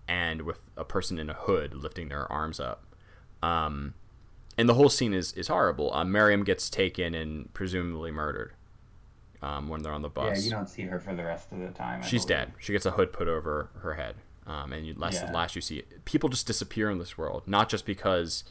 and 0.07 0.43
with 0.43 0.61
a 0.77 0.83
person 0.85 1.17
in 1.17 1.29
a 1.29 1.33
hood 1.33 1.73
lifting 1.73 2.09
their 2.09 2.31
arms 2.31 2.59
up. 2.59 2.85
Um, 3.41 3.95
and 4.57 4.69
the 4.69 4.75
whole 4.75 4.89
scene 4.89 5.13
is, 5.13 5.33
is 5.33 5.47
horrible. 5.47 5.93
Uh, 5.93 6.03
Miriam 6.03 6.43
gets 6.43 6.69
taken 6.69 7.15
and 7.15 7.51
presumably 7.53 8.11
murdered 8.11 8.53
um, 9.41 9.67
when 9.69 9.81
they're 9.81 9.93
on 9.93 10.01
the 10.01 10.09
bus. 10.09 10.39
Yeah, 10.39 10.43
you 10.45 10.51
don't 10.51 10.67
see 10.69 10.83
her 10.83 10.99
for 10.99 11.15
the 11.15 11.23
rest 11.23 11.51
of 11.51 11.59
the 11.59 11.69
time. 11.69 12.01
I 12.01 12.05
She's 12.05 12.25
believe. 12.25 12.47
dead. 12.47 12.53
She 12.59 12.73
gets 12.73 12.85
a 12.85 12.91
hood 12.91 13.13
put 13.13 13.27
over 13.27 13.69
her 13.81 13.93
head. 13.95 14.15
Um, 14.47 14.73
and 14.73 14.85
you, 14.85 14.95
last, 14.97 15.21
Yeah. 15.21 15.31
last 15.31 15.55
you 15.55 15.61
see 15.61 15.83
people 16.05 16.27
just 16.29 16.47
disappear 16.47 16.89
in 16.89 16.97
this 16.97 17.17
world, 17.17 17.43
not 17.45 17.69
just 17.69 17.85
because 17.85 18.43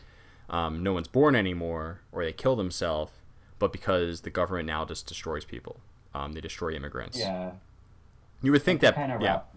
um, 0.49 0.83
no 0.83 0.93
one's 0.93 1.09
born 1.09 1.35
anymore 1.35 2.01
or 2.13 2.25
they 2.25 2.33
kill 2.33 2.55
themselves, 2.57 3.13
but 3.59 3.73
because 3.73 4.21
the 4.21 4.31
government 4.31 4.67
now 4.67 4.85
just 4.85 5.07
destroys 5.07 5.45
people. 5.45 5.81
Um, 6.15 6.33
they 6.33 6.41
destroy 6.41 6.73
immigrants. 6.73 7.19
Yeah. 7.19 7.53
You 8.41 8.53
would 8.53 8.63
think 8.63 8.81
that, 8.83 8.97
yeah, 8.97 9.17
wrap, 9.17 9.49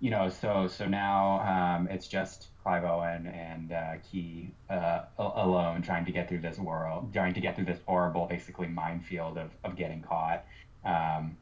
you 0.00 0.10
know, 0.10 0.28
so 0.28 0.68
so 0.68 0.86
now 0.86 1.40
um, 1.40 1.88
it's 1.88 2.06
just 2.06 2.48
Clive 2.62 2.84
Owen 2.84 3.26
and 3.26 3.72
uh, 3.72 3.92
Kee 4.10 4.50
uh, 4.70 5.02
alone 5.18 5.82
trying 5.82 6.04
to 6.04 6.12
get 6.12 6.28
through 6.28 6.40
this 6.40 6.58
world, 6.58 7.12
trying 7.12 7.34
to 7.34 7.40
get 7.40 7.56
through 7.56 7.64
this 7.64 7.80
horrible, 7.86 8.26
basically 8.26 8.68
minefield 8.68 9.38
of, 9.38 9.50
of 9.64 9.76
getting 9.76 10.02
caught. 10.02 10.44
Um, 10.84 11.36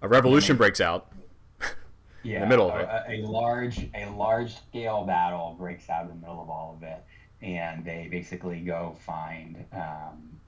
a 0.00 0.08
revolution 0.08 0.56
breaks 0.56 0.80
out. 0.80 1.12
yeah, 2.22 2.36
in 2.36 2.40
the 2.42 2.46
middle 2.46 2.70
of 2.70 2.80
it. 2.80 2.88
a, 2.88 3.04
a 3.10 3.26
large 3.26 3.86
a 3.94 4.08
large 4.10 4.56
scale 4.56 5.04
battle 5.04 5.56
breaks 5.58 5.90
out 5.90 6.04
in 6.04 6.08
the 6.08 6.14
middle 6.14 6.40
of 6.40 6.48
all 6.48 6.74
of 6.76 6.82
it, 6.82 7.04
and 7.42 7.84
they 7.84 8.08
basically 8.10 8.60
go 8.60 8.96
find. 9.04 9.62
Um, 9.72 10.40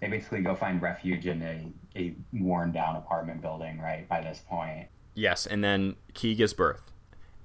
they 0.00 0.08
basically 0.08 0.42
go 0.42 0.56
find 0.56 0.82
refuge 0.82 1.28
in 1.28 1.40
a, 1.42 1.72
a 1.96 2.14
worn 2.32 2.72
down 2.72 2.96
apartment 2.96 3.40
building, 3.40 3.78
right, 3.78 4.08
by 4.08 4.20
this 4.20 4.42
point. 4.48 4.88
Yes, 5.14 5.46
and 5.46 5.62
then 5.62 5.96
Kee 6.14 6.34
gives 6.34 6.54
birth, 6.54 6.90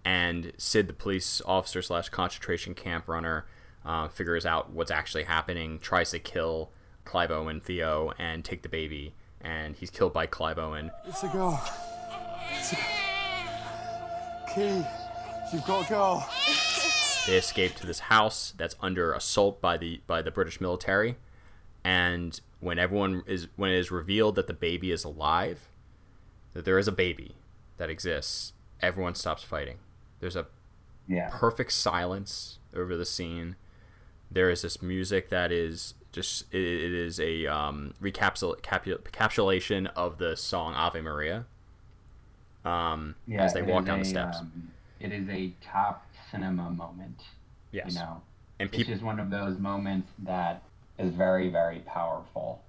and 0.05 0.53
Syd, 0.57 0.87
the 0.87 0.93
police 0.93 1.41
officer 1.45 1.81
slash 1.81 2.07
concentration 2.09 2.73
camp 2.73 3.07
runner, 3.07 3.45
uh, 3.85 4.07
figures 4.07 4.45
out 4.45 4.71
what's 4.71 4.91
actually 4.91 5.23
happening, 5.23 5.79
tries 5.79 6.11
to 6.11 6.19
kill 6.19 6.71
Clive 7.03 7.29
Owen, 7.29 7.59
Theo, 7.59 8.13
and 8.17 8.45
take 8.45 8.61
the 8.61 8.69
baby, 8.69 9.13
and 9.41 9.75
he's 9.75 9.89
killed 9.89 10.13
by 10.13 10.25
Clive 10.25 10.57
Owen. 10.57 10.91
It's 11.05 11.23
a 11.23 11.27
go. 11.27 11.59
It's 12.57 12.71
a... 12.71 12.77
Kee, 14.53 14.83
you've 15.51 15.65
got 15.65 15.85
to 15.87 15.89
go. 15.89 16.23
They 17.27 17.37
escape 17.37 17.75
to 17.75 17.85
this 17.85 17.99
house 17.99 18.53
that's 18.57 18.77
under 18.79 19.11
assault 19.11 19.59
by 19.59 19.75
the 19.75 19.99
by 20.07 20.21
the 20.21 20.31
British 20.31 20.61
military, 20.61 21.17
and 21.83 22.39
when 22.61 22.79
everyone 22.79 23.23
is 23.27 23.49
when 23.57 23.71
it 23.71 23.77
is 23.77 23.91
revealed 23.91 24.35
that 24.35 24.47
the 24.47 24.53
baby 24.53 24.93
is 24.93 25.03
alive, 25.03 25.67
that 26.53 26.63
there 26.63 26.79
is 26.79 26.87
a 26.87 26.93
baby 26.93 27.35
that 27.77 27.89
exists, 27.89 28.53
everyone 28.81 29.15
stops 29.15 29.43
fighting. 29.43 29.77
There's 30.19 30.35
a 30.35 30.47
Yeah. 31.07 31.29
perfect 31.31 31.71
silence 31.73 32.59
over 32.75 32.97
the 32.97 33.05
scene. 33.05 33.55
There 34.29 34.49
is 34.49 34.61
this 34.63 34.81
music 34.81 35.29
that 35.29 35.51
is 35.51 35.93
just 36.11 36.51
it, 36.53 36.61
it 36.61 36.91
is 36.93 37.19
a 37.19 37.45
um, 37.47 37.93
recapsul- 38.01 38.59
capu- 38.61 38.97
encapsulation 38.99 39.87
of 39.95 40.17
the 40.17 40.35
song 40.35 40.73
Ave 40.73 40.99
Maria. 41.01 41.45
Um, 42.65 43.15
Yeah, 43.25 43.43
as 43.43 43.53
they 43.53 43.61
walk 43.61 43.85
down 43.85 43.99
the 43.99 44.05
steps. 44.05 44.37
um, 44.39 44.71
it 44.99 45.11
is 45.13 45.29
a 45.29 45.53
top 45.61 46.05
cinema 46.31 46.69
moment. 46.71 47.21
Yes. 47.71 47.93
You 47.93 47.99
know, 47.99 48.21
And 48.59 48.67
it's 48.67 48.77
peop- 48.77 48.87
just 48.87 49.03
one 49.03 49.19
of 49.19 49.29
those 49.29 49.57
moments 49.59 50.09
that 50.19 50.63
is 50.97 51.13
very, 51.13 51.49
very 51.49 51.79
powerful. 51.79 52.63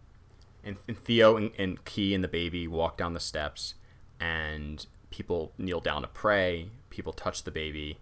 and, 0.62 0.76
and 0.86 0.98
Theo 0.98 1.36
and, 1.36 1.50
and 1.58 1.82
Kee 1.84 2.14
and 2.14 2.22
the 2.22 2.28
baby 2.28 2.68
walk 2.68 2.96
down 2.98 3.14
the 3.14 3.20
steps, 3.20 3.74
and 4.20 4.84
people 5.10 5.52
kneel 5.58 5.80
down 5.80 6.02
to 6.02 6.08
pray. 6.08 6.70
People 6.90 7.12
touch 7.12 7.44
the 7.44 7.50
baby, 7.50 7.98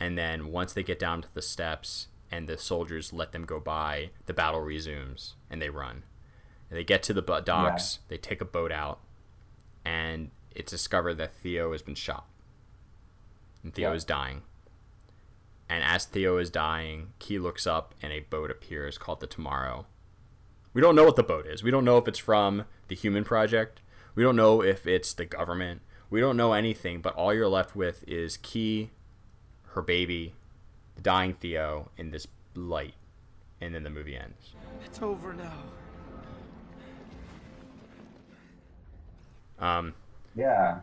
and 0.00 0.16
then 0.18 0.48
once 0.52 0.72
they 0.72 0.82
get 0.82 0.98
down 0.98 1.22
to 1.22 1.28
the 1.34 1.42
steps 1.42 2.08
and 2.30 2.48
the 2.48 2.58
soldiers 2.58 3.12
let 3.12 3.32
them 3.32 3.44
go 3.44 3.60
by, 3.60 4.10
the 4.26 4.32
battle 4.34 4.60
resumes 4.60 5.34
and 5.50 5.60
they 5.62 5.68
run. 5.68 6.02
And 6.70 6.78
they 6.78 6.84
get 6.84 7.02
to 7.04 7.12
the 7.12 7.22
docks. 7.22 8.00
They 8.08 8.16
take 8.16 8.40
a 8.40 8.44
boat 8.46 8.72
out, 8.72 9.00
and 9.84 10.30
it's 10.50 10.72
discovered 10.72 11.14
that 11.14 11.32
Theo 11.32 11.72
has 11.72 11.82
been 11.82 11.94
shot, 11.94 12.26
and 13.62 13.72
Theo 13.74 13.90
Yeah. 13.90 13.96
is 13.96 14.04
dying. 14.04 14.42
And 15.68 15.82
as 15.84 16.04
Theo 16.04 16.36
is 16.38 16.50
dying, 16.50 17.12
Kee 17.18 17.38
looks 17.38 17.66
up, 17.66 17.94
and 18.02 18.12
a 18.12 18.20
boat 18.20 18.50
appears 18.50 18.98
called 18.98 19.20
the 19.20 19.26
Tomorrow. 19.26 19.86
We 20.72 20.80
don't 20.80 20.96
know 20.96 21.04
what 21.04 21.16
the 21.16 21.22
boat 21.22 21.46
is. 21.46 21.62
We 21.62 21.70
don't 21.70 21.84
know 21.84 21.98
if 21.98 22.08
it's 22.08 22.18
from 22.18 22.64
the 22.88 22.94
Human 22.96 23.24
Project. 23.24 23.80
We 24.14 24.22
don't 24.22 24.36
know 24.36 24.62
if 24.62 24.86
it's 24.86 25.14
the 25.14 25.24
government. 25.24 25.82
We 26.10 26.20
don't 26.20 26.36
know 26.36 26.52
anything, 26.52 27.00
but 27.00 27.14
all 27.14 27.34
you're 27.34 27.48
left 27.48 27.74
with 27.74 28.04
is 28.06 28.36
Kee, 28.36 28.90
her 29.68 29.82
baby, 29.82 30.34
the 30.94 31.02
dying 31.02 31.34
Theo, 31.34 31.90
in 31.96 32.10
this 32.10 32.26
light. 32.54 32.94
and 33.60 33.74
then 33.74 33.82
the 33.82 33.90
movie 33.90 34.16
ends. 34.16 34.52
It's 34.84 35.00
over 35.00 35.32
now. 35.32 35.52
Um, 39.58 39.94
Yeah. 40.34 40.80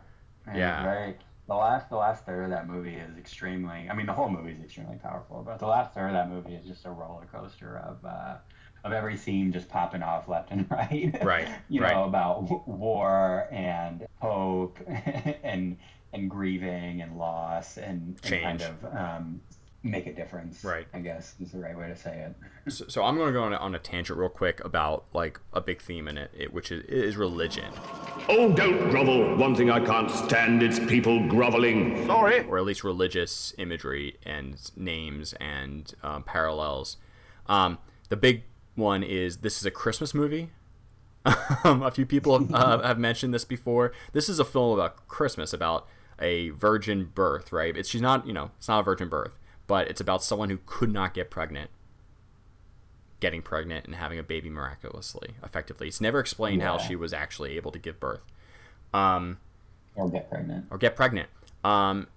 And 0.48 0.58
Yeah. 0.58 0.84
Very, 0.84 1.18
the 1.48 1.56
last 1.56 1.90
the 1.90 1.98
last 1.98 2.26
third 2.26 2.46
of 2.46 2.50
that 2.50 2.68
movie 2.68 2.96
is 2.96 3.18
extremely. 3.18 3.88
I 3.90 3.94
mean, 3.94 4.06
the 4.08 4.14
whole 4.14 4.30
movie 4.30 4.52
is 4.52 4.60
extremely 4.64 4.96
powerful, 4.98 5.44
but 5.46 5.60
the 5.60 5.68
last 5.68 5.94
third 5.94 6.08
of 6.08 6.14
that 6.14 6.30
movie 6.30 6.56
is 6.56 6.66
just 6.66 6.86
a 6.86 6.90
roller 6.90 7.26
coaster 7.32 7.78
of 7.80 8.04
uh, 8.06 8.38
of 8.84 8.92
every 8.92 9.18
scene 9.18 9.52
just 9.52 9.70
popping 9.70 10.02
off 10.02 10.28
left 10.28 10.52
and 10.52 10.66
right. 10.72 11.16
Right, 11.24 11.48
you 11.70 11.82
right. 11.82 11.94
know 11.94 12.06
about 12.06 12.68
war 12.68 13.48
and 13.52 14.08
hope 14.20 14.78
and 15.44 15.78
and 16.14 16.30
grieving 16.30 17.02
and 17.02 17.18
loss 17.18 17.78
and, 17.78 18.20
and 18.24 18.42
kind 18.44 18.62
of 18.62 18.86
um, 18.96 19.42
make 19.84 20.08
a 20.08 20.14
difference. 20.14 20.64
Right. 20.64 20.88
I 20.94 21.00
guess 21.00 21.36
is 21.40 21.52
the 21.52 21.60
right 21.60 21.78
way 21.78 21.88
to 21.88 21.96
say 21.96 22.28
it. 22.66 22.72
so, 22.72 22.86
so 22.88 23.04
I'm 23.04 23.16
going 23.16 23.28
to 23.28 23.34
go 23.34 23.44
on 23.44 23.54
a, 23.54 23.58
on 23.58 23.76
a 23.76 23.80
tangent 23.80 24.20
real 24.20 24.30
quick 24.30 24.64
about 24.64 25.06
like 25.14 25.40
a 25.54 25.62
big 25.62 25.82
theme 25.82 26.08
in 26.08 26.18
it, 26.18 26.32
it 26.38 26.54
which 26.54 26.72
is, 26.72 26.84
is 26.86 27.18
religion. 27.18 27.72
Oh, 28.30 28.52
don't 28.52 28.90
grovel. 28.90 29.36
One 29.38 29.56
thing 29.56 29.70
I 29.70 29.80
can't 29.80 30.12
stand 30.12 30.64
is 30.64 30.80
people 30.80 31.28
groveling. 31.28 32.06
Sorry. 32.06 32.42
or 32.42 32.58
at 32.58 32.66
least 32.66 32.84
religious 32.84 33.54
imagery 33.58 34.18
and 34.24 34.58
names 34.76 35.34
and 35.34 35.94
um, 36.04 36.24
parallels. 36.24 36.98
Um, 37.48 37.80
the 38.10 38.18
big 38.18 38.44
one 38.82 39.04
is 39.04 39.38
this 39.38 39.58
is 39.60 39.66
a 39.66 39.72
Christmas 39.72 40.14
movie. 40.14 40.50
um, 41.64 41.84
a 41.84 41.92
few 41.92 42.06
people 42.06 42.38
have, 42.38 42.54
uh, 42.54 42.82
have 42.88 42.98
mentioned 43.00 43.34
this 43.34 43.46
before. 43.46 43.94
This 44.12 44.28
is 44.28 44.40
a 44.40 44.46
film 44.46 44.74
about 44.74 45.08
Christmas, 45.08 45.54
about 45.54 45.88
a 46.20 46.50
virgin 46.50 47.12
birth, 47.14 47.52
right? 47.52 47.78
It's 47.78 47.88
she's 47.90 48.02
not, 48.02 48.26
you 48.28 48.34
know, 48.34 48.52
it's 48.58 48.68
not 48.68 48.80
a 48.80 48.84
virgin 48.84 49.08
birth, 49.08 49.38
but 49.68 49.88
it's 49.88 50.02
about 50.02 50.24
someone 50.24 50.50
who 50.50 50.60
could 50.66 50.92
not 50.92 51.14
get 51.14 51.30
pregnant, 51.30 51.70
getting 53.20 53.42
pregnant 53.42 53.86
and 53.86 53.96
having 53.96 54.18
a 54.20 54.24
baby 54.24 54.50
miraculously, 54.50 55.36
effectively. 55.44 55.88
It's 55.88 56.02
never 56.02 56.20
explained 56.20 56.62
how 56.64 56.78
she 56.78 56.96
was 56.96 57.14
actually 57.14 57.56
able 57.56 57.72
to 57.72 57.80
give 57.80 58.00
birth. 58.00 58.22
Um, 58.94 59.38
Or 59.96 60.10
get 60.10 60.30
pregnant. 60.30 60.66
or 60.72 60.78
get 60.78 60.96
pregnant. 60.96 61.30
Um, 61.64 62.08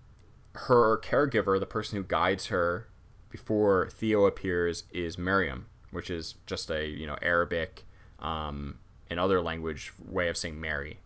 her 0.55 0.99
caregiver, 0.99 1.61
the 1.61 1.67
person 1.67 1.99
who 1.99 2.05
guides 2.05 2.47
her 2.47 2.89
before 3.31 3.89
Theo 3.91 4.25
appears, 4.25 4.85
is 4.93 5.19
Miriam, 5.19 5.67
which 5.95 6.11
is 6.11 6.35
just 6.47 6.71
a 6.71 6.87
you 6.87 7.07
know 7.07 7.17
Arabic 7.23 7.85
um, 8.19 8.79
and 9.09 9.19
other 9.19 9.41
language 9.41 9.93
way 9.99 10.29
of 10.29 10.37
saying 10.37 10.61
Mary. 10.61 10.99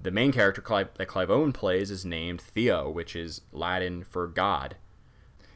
The 0.00 0.10
main 0.10 0.30
character 0.30 0.60
Clive, 0.60 0.90
that 0.96 1.06
Clive 1.06 1.30
Owen 1.30 1.52
plays 1.52 1.90
is 1.90 2.04
named 2.04 2.40
Theo, 2.40 2.88
which 2.88 3.16
is 3.16 3.40
Latin 3.52 4.04
for 4.04 4.28
God. 4.28 4.76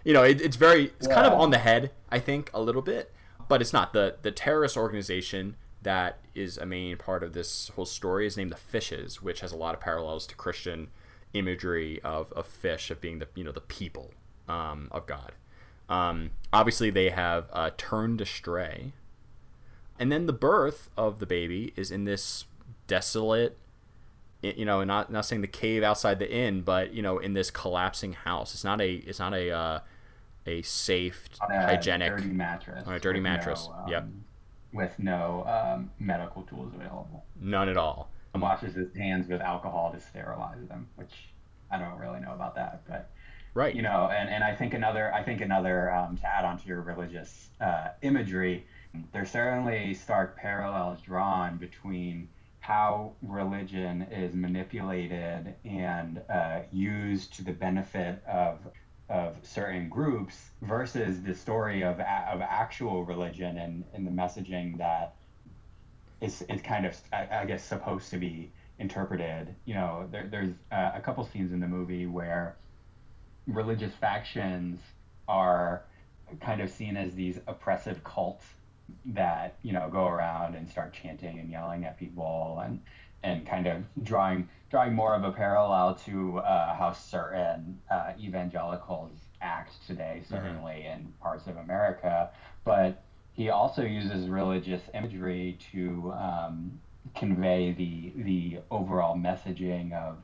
You 0.05 0.13
know, 0.13 0.23
it, 0.25 0.41
it's 0.41 0.57
very 0.57 0.93
it's 0.99 1.07
kind 1.07 1.27
of 1.27 1.33
on 1.33 1.51
the 1.51 1.59
head, 1.59 1.93
I 2.11 2.19
think, 2.19 2.51
a 2.53 2.61
little 2.61 2.83
bit, 2.83 3.13
but 3.49 3.61
it's 3.61 3.73
not. 3.73 3.93
the 3.93 4.17
The 4.23 4.33
terrorist 4.33 4.77
organization 4.77 5.57
that 5.83 6.19
is 6.35 6.57
a 6.59 6.67
main 6.67 6.97
part 6.97 7.23
of 7.23 7.33
this 7.33 7.69
whole 7.75 7.87
story 7.87 8.27
is 8.27 8.37
named 8.37 8.53
the 8.53 8.57
Fishes, 8.57 9.23
which 9.23 9.41
has 9.41 9.53
a 9.53 9.57
lot 9.57 9.75
of 9.75 9.81
parallels 9.81 10.27
to 10.29 10.35
Christian 10.35 10.89
imagery 11.35 12.01
of, 12.03 12.33
of 12.33 12.47
fish 12.47 12.91
of 12.91 13.01
being 13.01 13.19
the 13.19 13.29
you 13.35 13.45
know 13.45 13.53
the 13.53 13.61
people 13.61 14.13
um, 14.49 14.89
of 14.91 15.07
God. 15.07 15.33
Um, 15.93 16.31
obviously, 16.55 16.89
they 16.89 17.11
have 17.11 17.49
uh, 17.53 17.71
turned 17.77 18.23
astray, 18.23 18.93
and 19.99 20.11
then 20.11 20.25
the 20.25 20.33
birth 20.33 20.89
of 20.97 21.19
the 21.19 21.27
baby 21.27 21.75
is 21.77 21.91
in 21.91 22.05
this 22.05 22.47
desolate, 22.87 23.59
you 24.41 24.65
know, 24.65 24.83
not 24.85 25.13
not 25.13 25.27
saying 25.27 25.43
the 25.43 25.49
cave 25.49 25.83
outside 25.83 26.19
the 26.19 26.33
inn, 26.33 26.63
but 26.63 26.95
you 26.95 27.03
know, 27.03 27.19
in 27.19 27.35
this 27.35 27.51
collapsing 27.51 28.15
house. 28.15 28.55
It's 28.55 28.65
not 28.65 28.81
a 28.81 28.95
it's 28.95 29.19
not 29.19 29.35
a 29.35 29.51
uh, 29.51 29.81
a 30.47 30.63
safe, 30.63 31.29
a 31.43 31.67
hygienic 31.67 32.17
dirty 32.17 32.29
mattress. 32.29 32.87
on 32.87 32.95
a 32.95 33.01
dirty 33.01 33.21
mattress. 33.21 33.69
no, 33.71 33.91
yep, 33.93 34.03
um, 34.05 34.25
With 34.73 34.99
no 34.99 35.45
um, 35.47 35.91
medical 35.99 36.43
tools 36.45 36.73
available. 36.75 37.25
none 37.39 37.69
at 37.69 37.77
all. 37.77 38.09
washes 38.35 38.75
his 38.75 38.95
hands 38.95 39.29
with 39.29 39.43
alcohol 39.43 39.93
to 39.93 40.01
sterilize 40.01 40.67
them, 40.69 40.89
which 40.97 41.29
I 41.71 41.79
don't 41.79 41.99
really 41.99 42.21
know 42.21 42.33
about 42.33 42.55
that, 42.55 42.81
but 42.89 43.11
Right. 43.55 43.75
you 43.75 43.83
know, 43.83 44.09
and, 44.11 44.31
and 44.31 44.43
I 44.43 44.55
think 44.55 44.73
another 44.73 45.13
I 45.13 45.23
think 45.23 45.41
another 45.41 45.93
um, 45.93 46.17
to 46.17 46.27
add 46.27 46.45
on 46.45 46.59
to 46.59 46.67
your 46.67 46.81
religious 46.81 47.51
uh, 47.61 47.89
imagery, 48.01 48.67
there's 49.13 49.31
certainly 49.31 49.95
stark 49.95 50.37
parallels 50.37 51.01
drawn 51.03 51.59
between 51.59 52.29
how 52.61 53.13
religion 53.23 54.03
is 54.11 54.35
manipulated 54.35 55.55
and 55.65 56.23
uh, 56.31 56.61
used 56.71 57.35
to 57.35 57.45
the 57.45 57.53
benefit 57.53 58.23
of 58.27 58.59
of 59.09 59.37
certain 59.43 59.89
groups 59.91 60.51
versus 60.63 61.21
the 61.23 61.35
story 61.35 61.83
of 61.83 62.01
of 62.01 62.41
actual 62.41 63.05
religion 63.05 63.59
and, 63.59 63.85
and 63.93 64.07
the 64.07 64.11
messaging 64.11 64.79
that 64.79 65.17
is 66.23 66.43
is 66.49 66.63
kind 66.63 66.87
of 66.87 66.99
I, 67.13 67.29
I 67.41 67.45
guess 67.45 67.63
supposed 67.63 68.11
to 68.11 68.17
be 68.17 68.51
interpreted. 68.79 69.55
You 69.67 69.75
know, 69.75 70.09
there, 70.11 70.27
there's 70.31 70.55
uh, 70.71 70.93
a 70.95 71.01
couple 71.01 71.25
scenes 71.27 71.53
in 71.53 71.61
the 71.61 71.69
movie 71.69 72.07
where 72.07 72.57
religious 73.47 73.95
factions 73.95 74.81
are 75.29 75.85
kind 76.41 76.61
of 76.61 76.71
seen 76.71 76.97
as 76.97 77.15
these 77.15 77.39
oppressive 77.47 78.03
cults 78.05 78.47
that 79.07 79.55
you 79.63 79.73
know 79.73 79.89
go 79.91 80.07
around 80.07 80.55
and 80.55 80.69
start 80.69 80.93
chanting 80.93 81.39
and 81.39 81.51
yelling 81.51 81.85
at 81.85 81.99
people 81.99 82.63
and 82.65 82.81
and 83.23 83.47
kind 83.47 83.67
of 83.67 83.83
drawing 84.03 84.49
drawing 84.71 84.95
more 84.95 85.15
of 85.15 85.25
a 85.25 85.31
parallel 85.31 85.95
to 85.95 86.39
uh, 86.39 86.75
how 86.75 86.93
certain 86.93 87.79
uh, 87.91 88.13
evangelicals 88.19 89.13
act 89.41 89.75
today, 89.87 90.23
certainly 90.29 90.87
in 90.87 91.13
parts 91.21 91.47
of 91.47 91.57
America. 91.57 92.31
But 92.65 93.03
he 93.35 93.51
also 93.51 93.83
uses 93.83 94.29
religious 94.29 94.83
imagery 94.95 95.59
to 95.73 96.13
um, 96.17 96.81
convey 97.15 97.73
the 97.73 98.13
the 98.23 98.59
overall 98.71 99.17
messaging 99.17 99.93
of 99.93 100.17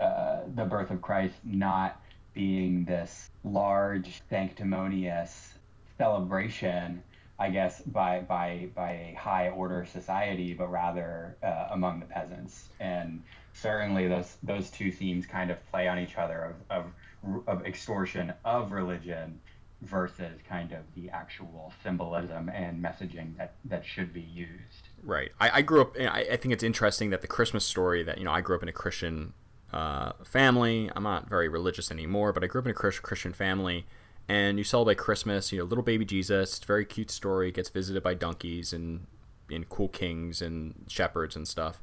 uh, 0.00 0.40
the 0.54 0.64
birth 0.64 0.90
of 0.90 1.00
Christ 1.00 1.34
not 1.44 2.00
being 2.36 2.84
this 2.84 3.30
large 3.44 4.22
sanctimonious 4.28 5.54
celebration, 5.96 7.02
I 7.38 7.50
guess, 7.50 7.80
by 7.80 8.20
by 8.20 8.68
by 8.74 8.90
a 8.90 9.16
high 9.18 9.48
order 9.48 9.86
society, 9.90 10.52
but 10.52 10.70
rather 10.70 11.36
uh, 11.42 11.68
among 11.70 12.00
the 12.00 12.06
peasants. 12.06 12.68
And 12.78 13.22
certainly 13.54 14.06
those 14.06 14.36
those 14.42 14.70
two 14.70 14.92
themes 14.92 15.26
kind 15.26 15.50
of 15.50 15.58
play 15.70 15.88
on 15.88 15.98
each 15.98 16.16
other 16.16 16.54
of 16.70 16.84
of, 17.24 17.48
of 17.48 17.66
extortion 17.66 18.32
of 18.44 18.70
religion 18.70 19.40
versus 19.82 20.38
kind 20.48 20.72
of 20.72 20.80
the 20.94 21.08
actual 21.10 21.72
symbolism 21.82 22.50
and 22.50 22.82
messaging 22.82 23.34
that 23.38 23.54
that 23.64 23.84
should 23.84 24.12
be 24.12 24.20
used. 24.20 24.88
Right. 25.02 25.32
I, 25.40 25.50
I 25.58 25.62
grew 25.62 25.80
up. 25.80 25.96
I, 25.98 26.26
I 26.32 26.36
think 26.36 26.52
it's 26.52 26.62
interesting 26.62 27.08
that 27.10 27.22
the 27.22 27.28
Christmas 27.28 27.64
story 27.64 28.02
that 28.02 28.18
you 28.18 28.24
know 28.24 28.32
I 28.32 28.42
grew 28.42 28.56
up 28.56 28.62
in 28.62 28.68
a 28.68 28.72
Christian 28.72 29.32
uh, 29.76 30.12
family. 30.24 30.90
I'm 30.96 31.02
not 31.02 31.28
very 31.28 31.48
religious 31.48 31.90
anymore, 31.90 32.32
but 32.32 32.42
I 32.42 32.46
grew 32.46 32.60
up 32.62 32.66
in 32.66 32.70
a 32.70 32.74
Christian 32.74 33.34
family, 33.34 33.84
and 34.26 34.56
you 34.56 34.64
celebrate 34.64 34.96
Christmas. 34.96 35.52
You 35.52 35.58
know, 35.58 35.64
little 35.64 35.84
baby 35.84 36.06
Jesus. 36.06 36.56
It's 36.56 36.64
a 36.64 36.66
very 36.66 36.86
cute 36.86 37.10
story. 37.10 37.52
Gets 37.52 37.68
visited 37.68 38.02
by 38.02 38.14
donkeys 38.14 38.72
and 38.72 39.06
and 39.50 39.68
cool 39.68 39.88
kings 39.88 40.40
and 40.40 40.86
shepherds 40.88 41.36
and 41.36 41.46
stuff, 41.46 41.82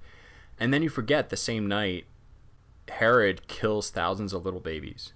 and 0.59 0.73
then 0.73 0.81
you 0.81 0.89
forget 0.89 1.29
the 1.29 1.37
same 1.37 1.67
night 1.67 2.05
Herod 2.89 3.47
kills 3.47 3.91
thousands 3.91 4.33
of 4.33 4.43
little 4.43 4.59
babies. 4.59 5.13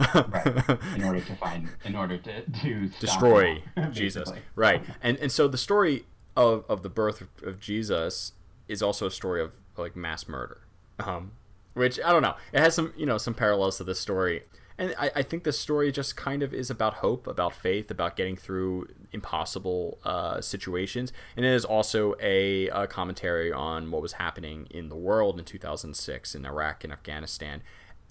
right. 0.00 0.78
In 0.96 1.04
order 1.04 1.20
to 1.20 1.36
find, 1.36 1.68
in 1.84 1.94
order 1.94 2.18
to 2.18 2.42
to 2.42 2.88
destroy 2.98 3.62
Jesus. 3.92 4.32
Right. 4.56 4.82
And 5.00 5.16
and 5.18 5.30
so 5.30 5.46
the 5.46 5.58
story 5.58 6.06
of, 6.36 6.64
of 6.68 6.82
the 6.82 6.88
birth 6.90 7.22
of 7.44 7.60
Jesus 7.60 8.32
is 8.66 8.82
also 8.82 9.06
a 9.06 9.12
story 9.12 9.40
of 9.40 9.54
like 9.76 9.94
mass 9.94 10.26
murder. 10.26 10.65
Um, 10.98 11.32
which 11.74 12.00
I 12.02 12.12
don't 12.12 12.22
know. 12.22 12.36
It 12.52 12.60
has 12.60 12.74
some 12.74 12.92
you 12.96 13.06
know 13.06 13.18
some 13.18 13.34
parallels 13.34 13.76
to 13.78 13.84
this 13.84 14.00
story. 14.00 14.42
And 14.78 14.94
I, 14.98 15.10
I 15.16 15.22
think 15.22 15.44
this 15.44 15.58
story 15.58 15.90
just 15.90 16.16
kind 16.16 16.42
of 16.42 16.52
is 16.52 16.68
about 16.68 16.94
hope, 16.94 17.26
about 17.26 17.54
faith, 17.54 17.90
about 17.90 18.14
getting 18.14 18.36
through 18.36 18.88
impossible 19.10 19.98
uh, 20.04 20.40
situations. 20.42 21.12
And 21.34 21.46
it 21.46 21.52
is 21.52 21.64
also 21.64 22.14
a, 22.20 22.68
a 22.68 22.86
commentary 22.86 23.50
on 23.50 23.90
what 23.90 24.02
was 24.02 24.14
happening 24.14 24.66
in 24.70 24.90
the 24.90 24.96
world 24.96 25.38
in 25.38 25.46
2006 25.46 26.34
in 26.34 26.44
Iraq 26.44 26.84
and 26.84 26.92
Afghanistan. 26.92 27.62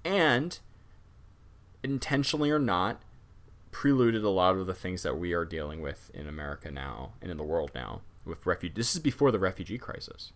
And 0.03 0.57
intentionally 1.83 2.49
or 2.49 2.59
not, 2.59 2.99
preluded 3.71 4.23
a 4.23 4.29
lot 4.29 4.55
of 4.55 4.65
the 4.65 4.73
things 4.73 5.03
that 5.03 5.19
we 5.19 5.33
are 5.33 5.45
dealing 5.45 5.81
with 5.81 6.09
in 6.13 6.27
America 6.27 6.71
now 6.71 7.13
and 7.21 7.29
in 7.29 7.37
the 7.37 7.43
world 7.43 7.71
now 7.75 8.01
with 8.23 8.45
refugee. 8.45 8.73
This 8.75 8.95
is 8.95 9.01
before 9.01 9.31
the 9.31 9.39
refugee 9.39 9.77
crisis. 9.77 10.31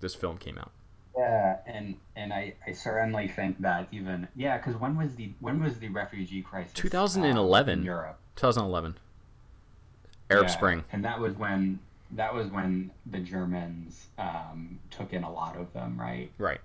This 0.00 0.14
film 0.14 0.36
came 0.36 0.58
out. 0.58 0.72
Yeah, 1.16 1.58
and 1.66 1.96
and 2.14 2.32
I, 2.32 2.54
I 2.66 2.72
certainly 2.72 3.28
think 3.28 3.60
that 3.60 3.88
even 3.90 4.28
yeah, 4.36 4.58
because 4.58 4.76
when 4.76 4.96
was 4.96 5.14
the 5.14 5.32
when 5.40 5.62
was 5.62 5.78
the 5.78 5.88
refugee 5.88 6.42
crisis? 6.42 6.72
um, 6.76 6.82
2011. 6.82 7.78
in 7.78 7.84
Europe. 7.84 8.18
2011. 8.36 8.96
Arab 10.30 10.44
Yeah, 10.46 10.50
Spring. 10.50 10.84
and 10.92 11.04
that 11.04 11.20
was 11.20 11.34
when 11.34 11.78
that 12.10 12.34
was 12.34 12.48
when 12.50 12.90
the 13.06 13.18
Germans 13.18 14.06
um, 14.18 14.78
took 14.90 15.12
in 15.12 15.22
a 15.22 15.32
lot 15.32 15.56
of 15.56 15.72
them, 15.72 15.98
right? 15.98 16.30
Right. 16.38 16.60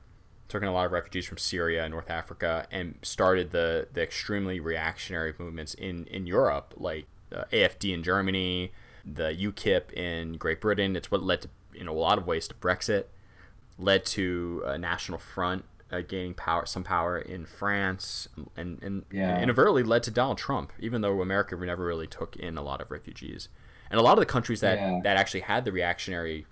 Took 0.48 0.64
in 0.64 0.68
a 0.68 0.74
lot 0.74 0.86
of 0.86 0.92
refugees 0.92 1.26
from 1.26 1.38
Syria 1.38 1.84
and 1.84 1.92
North 1.92 2.10
Africa 2.10 2.68
and 2.72 2.96
started 3.02 3.52
the, 3.52 3.88
the 3.94 4.02
extremely 4.02 4.60
reactionary 4.60 5.34
movements 5.38 5.74
in, 5.74 6.06
in 6.08 6.28
Europe, 6.28 6.74
like 6.78 7.06
uh, 7.34 7.46
AFD 7.54 7.94
in 7.94 8.04
Germany, 8.04 8.72
the 9.06 9.30
UKIP 9.34 9.94
in 9.94 10.34
Great 10.34 10.60
Britain. 10.62 10.96
It's 10.96 11.10
what 11.10 11.24
led 11.24 11.42
to, 11.44 11.50
in 11.74 11.88
a 11.88 11.94
lot 11.94 12.18
of 12.18 12.28
ways, 12.28 12.48
to 12.50 12.54
Brexit. 12.56 13.06
Led 13.80 14.06
to 14.08 14.64
a 14.66 14.78
National 14.78 15.18
Front 15.18 15.66
uh, 15.92 16.02
gaining 16.02 16.34
power, 16.34 16.66
some 16.66 16.84
power 16.84 17.18
in 17.18 17.46
France, 17.46 18.28
and 18.56 18.82
and 18.82 19.04
Yeah. 19.12 19.42
inadvertently 19.42 19.84
led 19.84 20.04
to 20.04 20.12
Donald 20.12 20.38
Trump. 20.38 20.72
Even 20.80 21.02
though 21.02 21.22
America 21.22 21.56
never 21.58 21.84
really 21.86 22.08
took 22.08 22.36
in 22.36 22.58
a 22.58 22.62
lot 22.62 22.80
of 22.82 22.90
refugees, 22.92 23.50
and 23.90 24.00
a 24.00 24.04
lot 24.04 24.14
of 24.14 24.20
the 24.20 24.26
countries 24.26 24.62
that 24.62 24.78
Yeah. 24.78 25.00
that 25.04 25.18
actually 25.18 25.42
had 25.42 25.66
the 25.66 25.72
reactionary 25.72 26.46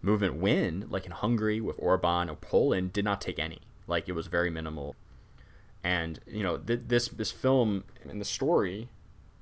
movement 0.00 0.34
win, 0.34 0.86
like 0.90 1.04
in 1.06 1.12
Hungary 1.12 1.60
with 1.60 1.76
Orban 1.78 2.28
or 2.28 2.34
Poland, 2.36 2.92
did 2.92 3.04
not 3.04 3.20
take 3.20 3.38
any. 3.38 3.60
Like 3.86 4.08
it 4.08 4.12
was 4.12 4.26
very 4.26 4.50
minimal. 4.50 4.96
And 5.84 6.18
you 6.26 6.42
know 6.42 6.56
th- 6.58 6.82
this 6.88 7.08
this 7.08 7.30
film 7.30 7.84
and 8.08 8.20
the 8.20 8.24
story, 8.24 8.88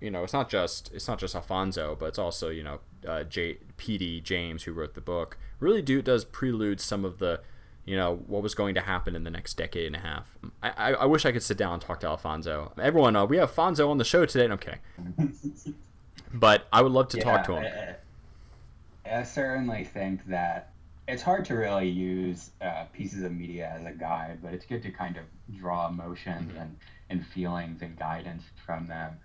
you 0.01 0.11
know, 0.11 0.25
it's 0.25 0.33
not 0.33 0.49
just 0.49 0.93
it's 0.93 1.07
not 1.07 1.19
just 1.19 1.35
Alfonso, 1.35 1.97
but 1.99 2.07
it's 2.07 2.19
also 2.19 2.49
you 2.49 2.63
know 2.63 2.81
uh, 3.07 3.25
J- 3.25 3.59
P.D. 3.77 4.21
James 4.23 4.65
who 4.65 4.73
wrote 4.73 4.95
the 4.95 5.01
book. 5.01 5.39
Really 5.59 5.83
do 5.83 6.03
does 6.03 6.25
prelude 6.25 6.81
some 6.81 7.05
of 7.05 7.19
the 7.19 7.41
you 7.85 7.97
know 7.97 8.23
what 8.27 8.43
was 8.43 8.55
going 8.55 8.75
to 8.75 8.81
happen 8.81 9.15
in 9.15 9.25
the 9.25 9.31
next 9.31 9.55
decade 9.55 9.87
and 9.87 9.97
a 9.97 10.01
half. 10.01 10.39
I, 10.63 10.71
I, 10.71 10.93
I 10.93 11.05
wish 11.07 11.27
I 11.27 11.33
could 11.33 11.43
sit 11.43 11.57
down 11.57 11.75
and 11.75 11.83
talk 11.83 12.01
to 12.01 12.07
Alfonso. 12.07 12.73
Everyone, 12.81 13.17
uh, 13.17 13.27
we 13.27 13.37
have 13.37 13.55
Fonzo 13.55 13.89
on 13.89 13.99
the 13.99 14.05
show 14.05 14.25
today. 14.27 14.47
No, 14.47 14.55
I'm 14.55 14.59
kidding. 14.59 15.75
but 16.35 16.67
I 16.73 16.83
would 16.83 16.93
love 16.93 17.09
to 17.09 17.21
talk 17.21 17.45
to 17.47 17.57
him. 17.57 17.97
I, 19.05 19.19
I 19.19 19.23
certainly 19.23 19.85
think 19.85 20.27
that 20.29 20.71
it's 21.09 21.23
hard 21.23 21.45
to 21.47 21.55
really 21.55 21.89
use 21.89 22.51
uh, 22.63 22.85
pieces 22.93 23.25
of 23.25 23.33
media 23.33 23.73
as 23.75 23.85
a 23.85 23.93
guide, 23.93 24.39
but 24.43 24.55
it's 24.55 24.65
good 24.65 24.83
to 24.85 24.91
kind 24.91 25.17
of 25.17 25.25
draw 25.59 25.89
emotions 25.89 26.53
and, 26.57 26.77
and 27.11 27.27
feelings 27.27 27.83
and 27.83 27.99
guidance 27.99 28.45
from 28.65 28.87
them. 28.87 29.19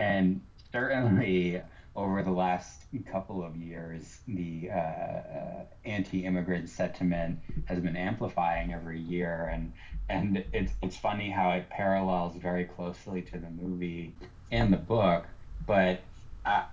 And 0.00 0.40
certainly 0.72 1.60
over 1.96 2.22
the 2.22 2.30
last 2.30 2.86
couple 3.06 3.42
of 3.44 3.56
years, 3.56 4.20
the 4.26 4.70
uh, 4.70 5.64
anti-immigrant 5.84 6.68
sentiment 6.68 7.40
has 7.66 7.80
been 7.80 7.96
amplifying 7.96 8.72
every 8.72 9.00
year, 9.00 9.48
and 9.52 9.72
and 10.08 10.44
it's 10.52 10.72
it's 10.82 10.96
funny 10.96 11.30
how 11.30 11.50
it 11.52 11.68
parallels 11.70 12.36
very 12.36 12.64
closely 12.64 13.22
to 13.22 13.38
the 13.38 13.50
movie 13.50 14.14
and 14.50 14.72
the 14.72 14.76
book, 14.78 15.26
but 15.66 16.00
I 16.44 16.64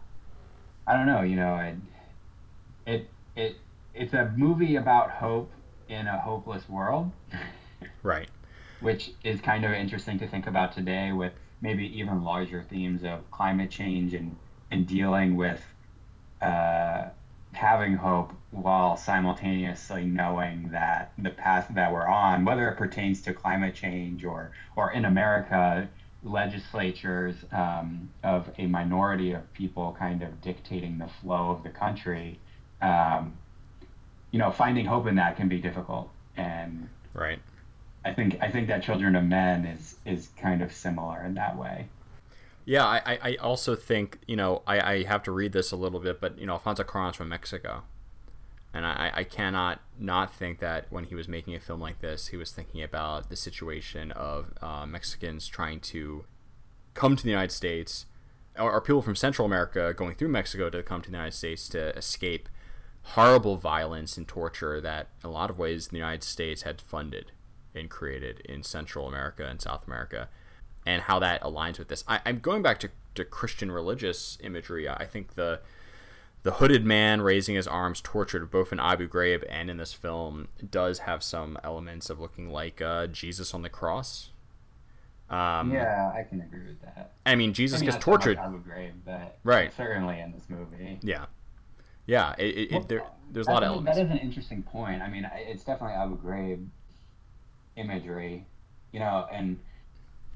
I 0.87 0.93
don't 0.93 1.05
know, 1.05 1.21
you 1.21 1.35
know, 1.35 1.57
it 1.57 1.75
it 2.85 3.09
it 3.35 3.55
it's 3.93 4.13
a 4.13 4.31
movie 4.35 4.75
about 4.75 5.11
hope 5.11 5.51
in 5.89 6.07
a 6.07 6.17
hopeless 6.17 6.67
world, 6.69 7.11
Right. 8.03 8.29
which 8.79 9.11
is 9.23 9.41
kind 9.41 9.65
of 9.65 9.71
interesting 9.71 10.19
to 10.19 10.27
think 10.27 10.47
about 10.47 10.71
today 10.73 11.11
with 11.11 11.33
maybe 11.61 11.99
even 11.99 12.23
larger 12.23 12.63
themes 12.63 13.03
of 13.03 13.29
climate 13.31 13.69
change 13.69 14.13
and 14.13 14.35
and 14.69 14.85
dealing 14.85 15.35
with 15.35 15.63
uh, 16.41 17.05
having 17.53 17.95
hope 17.95 18.33
while 18.51 18.97
simultaneously 18.97 20.03
knowing 20.03 20.69
that 20.71 21.11
the 21.17 21.29
path 21.29 21.67
that 21.71 21.91
we're 21.91 22.05
on, 22.05 22.43
whether 22.45 22.69
it 22.69 22.77
pertains 22.77 23.21
to 23.21 23.33
climate 23.33 23.73
change 23.73 24.23
or 24.23 24.51
or 24.75 24.91
in 24.91 25.05
America, 25.05 25.87
legislatures 26.23 27.35
um, 27.51 28.09
of 28.23 28.49
a 28.57 28.65
minority 28.67 29.31
of 29.31 29.51
people 29.53 29.95
kind 29.97 30.21
of 30.21 30.41
dictating 30.41 30.97
the 30.97 31.07
flow 31.07 31.49
of 31.49 31.63
the 31.63 31.69
country. 31.69 32.39
Um, 32.81 33.33
you 34.31 34.39
know, 34.39 34.51
finding 34.51 34.85
hope 34.85 35.07
in 35.07 35.15
that 35.15 35.37
can 35.37 35.47
be 35.47 35.59
difficult, 35.59 36.09
and 36.35 36.89
Right. 37.13 37.39
I 38.07 38.13
think 38.13 38.37
I 38.41 38.49
think 38.49 38.67
that 38.67 38.81
Children 38.83 39.15
of 39.15 39.23
Men 39.25 39.65
is 39.65 39.95
is 40.05 40.29
kind 40.39 40.61
of 40.61 40.71
similar 40.71 41.23
in 41.23 41.33
that 41.35 41.57
way. 41.57 41.87
Yeah, 42.65 42.85
I, 42.85 43.19
I- 43.21 43.35
also 43.37 43.75
think, 43.75 44.19
you 44.27 44.35
know, 44.35 44.61
I, 44.67 44.79
I 44.93 45.03
have 45.03 45.23
to 45.23 45.31
read 45.31 45.53
this 45.53 45.71
a 45.71 45.77
little 45.77 46.01
bit, 46.01 46.19
but, 46.19 46.37
you 46.37 46.45
know, 46.45 46.53
Alfonso 46.53 46.83
Cuarón's 46.83 47.15
from 47.15 47.29
Mexico. 47.29 47.83
And 48.73 48.85
I, 48.85 49.09
I 49.13 49.23
cannot 49.23 49.79
not 49.97 50.33
think 50.33 50.59
that 50.59 50.87
when 50.89 51.05
he 51.05 51.15
was 51.15 51.29
making 51.29 51.55
a 51.55 51.61
film 51.61 51.79
like 51.79 52.01
this, 52.01 52.27
he 52.27 52.35
was 52.35 52.51
thinking 52.51 52.83
about 52.83 53.29
the 53.29 53.37
situation 53.37 54.11
of 54.11 54.53
uh, 54.61 54.85
Mexicans 54.85 55.47
trying 55.47 55.79
to 55.79 56.25
come 56.93 57.15
to 57.15 57.23
the 57.23 57.29
United 57.29 57.53
States, 57.53 58.05
or, 58.59 58.69
or 58.73 58.81
people 58.81 59.01
from 59.01 59.15
Central 59.15 59.45
America 59.45 59.93
going 59.95 60.15
through 60.15 60.27
Mexico 60.29 60.69
to 60.69 60.83
come 60.83 61.01
to 61.01 61.09
the 61.09 61.15
United 61.15 61.37
States 61.37 61.69
to 61.69 61.95
escape 61.95 62.49
horrible 63.15 63.55
violence 63.55 64.17
and 64.17 64.27
torture 64.27 64.81
that, 64.81 65.07
in 65.23 65.29
a 65.29 65.31
lot 65.31 65.49
of 65.49 65.57
ways, 65.57 65.87
the 65.87 65.95
United 65.97 66.23
States 66.23 66.63
had 66.63 66.81
funded 66.81 67.31
and 67.77 67.89
created 67.89 68.41
in 68.41 68.63
Central 68.63 69.07
America 69.07 69.45
and 69.45 69.61
South 69.61 69.85
America 69.87 70.29
and 70.85 71.03
how 71.03 71.19
that 71.19 71.41
aligns 71.41 71.77
with 71.79 71.89
this. 71.89 72.03
I, 72.07 72.19
I'm 72.25 72.39
going 72.39 72.61
back 72.61 72.79
to, 72.79 72.89
to 73.15 73.25
Christian 73.25 73.71
religious 73.71 74.37
imagery. 74.41 74.87
I 74.89 75.05
think 75.05 75.35
the 75.35 75.59
the 76.43 76.53
hooded 76.53 76.85
man 76.85 77.21
raising 77.21 77.55
his 77.55 77.67
arms, 77.67 77.99
tortured 77.99 78.49
both 78.49 78.71
in 78.71 78.79
Abu 78.79 79.09
Ghraib 79.09 79.43
and 79.49 79.69
in 79.69 79.77
this 79.77 79.91
film, 79.91 80.47
does 80.71 80.99
have 80.99 81.21
some 81.21 81.57
elements 81.63 82.09
of 82.09 82.21
looking 82.21 82.49
like 82.51 82.81
uh, 82.81 83.07
Jesus 83.07 83.53
on 83.53 83.63
the 83.63 83.69
cross. 83.69 84.29
Um, 85.29 85.73
yeah, 85.73 86.13
I 86.15 86.23
can 86.23 86.39
agree 86.39 86.67
with 86.67 86.81
that. 86.83 87.11
I 87.25 87.35
mean, 87.35 87.51
Jesus 87.53 87.79
I 87.79 87.81
mean, 87.81 87.91
gets 87.91 88.01
tortured. 88.01 88.37
Abu 88.37 88.63
Ghraib, 88.63 88.93
but 89.03 89.39
Right. 89.43 89.73
certainly 89.75 90.21
in 90.21 90.31
this 90.31 90.43
movie. 90.47 90.99
Yeah, 91.01 91.25
yeah. 92.05 92.33
It, 92.37 92.55
it, 92.55 92.71
it, 92.71 92.87
there, 92.87 93.03
there's 93.29 93.47
a 93.47 93.51
lot 93.51 93.63
of 93.63 93.67
elements. 93.71 93.97
That 93.97 94.05
is 94.05 94.11
an 94.11 94.19
interesting 94.19 94.63
point. 94.63 95.01
I 95.01 95.09
mean, 95.09 95.29
it's 95.35 95.65
definitely 95.65 95.97
Abu 95.97 96.17
Ghraib 96.21 96.65
imagery, 97.77 98.45
you 98.91 98.99
know, 98.99 99.27
and 99.31 99.59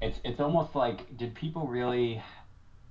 it's 0.00 0.20
it's 0.24 0.40
almost 0.40 0.74
like 0.74 1.16
did 1.16 1.34
people 1.34 1.66
really 1.66 2.22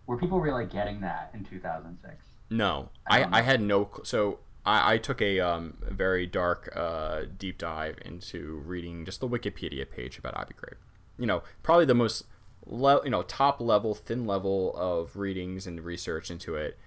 were 0.07 0.17
people 0.17 0.39
really 0.39 0.65
getting 0.65 1.01
that 1.01 1.31
in 1.33 1.43
2006? 1.43 2.25
No, 2.49 2.89
I 3.09 3.23
I, 3.23 3.39
I, 3.39 3.41
had 3.41 3.61
no. 3.61 3.89
So 4.03 4.39
I, 4.65 4.93
I 4.93 4.97
took 4.97 5.21
a 5.21 5.39
um, 5.39 5.77
very 5.81 6.27
dark 6.27 6.71
uh, 6.75 7.21
deep 7.37 7.57
dive 7.57 7.97
into 8.03 8.61
reading 8.65 9.05
just 9.05 9.21
the 9.21 9.27
Wikipedia 9.27 9.89
page 9.89 10.17
about 10.17 10.37
Abu 10.37 10.53
Ghraib. 10.53 10.75
You 11.17 11.27
know, 11.27 11.43
probably 11.63 11.85
the 11.85 11.95
most 11.95 12.25
le- 12.65 13.03
you 13.03 13.09
know 13.09 13.23
top 13.23 13.61
level, 13.61 13.95
thin 13.95 14.25
level 14.25 14.75
of 14.75 15.15
readings 15.15 15.65
and 15.65 15.81
research 15.81 16.29
into 16.29 16.55
it. 16.55 16.77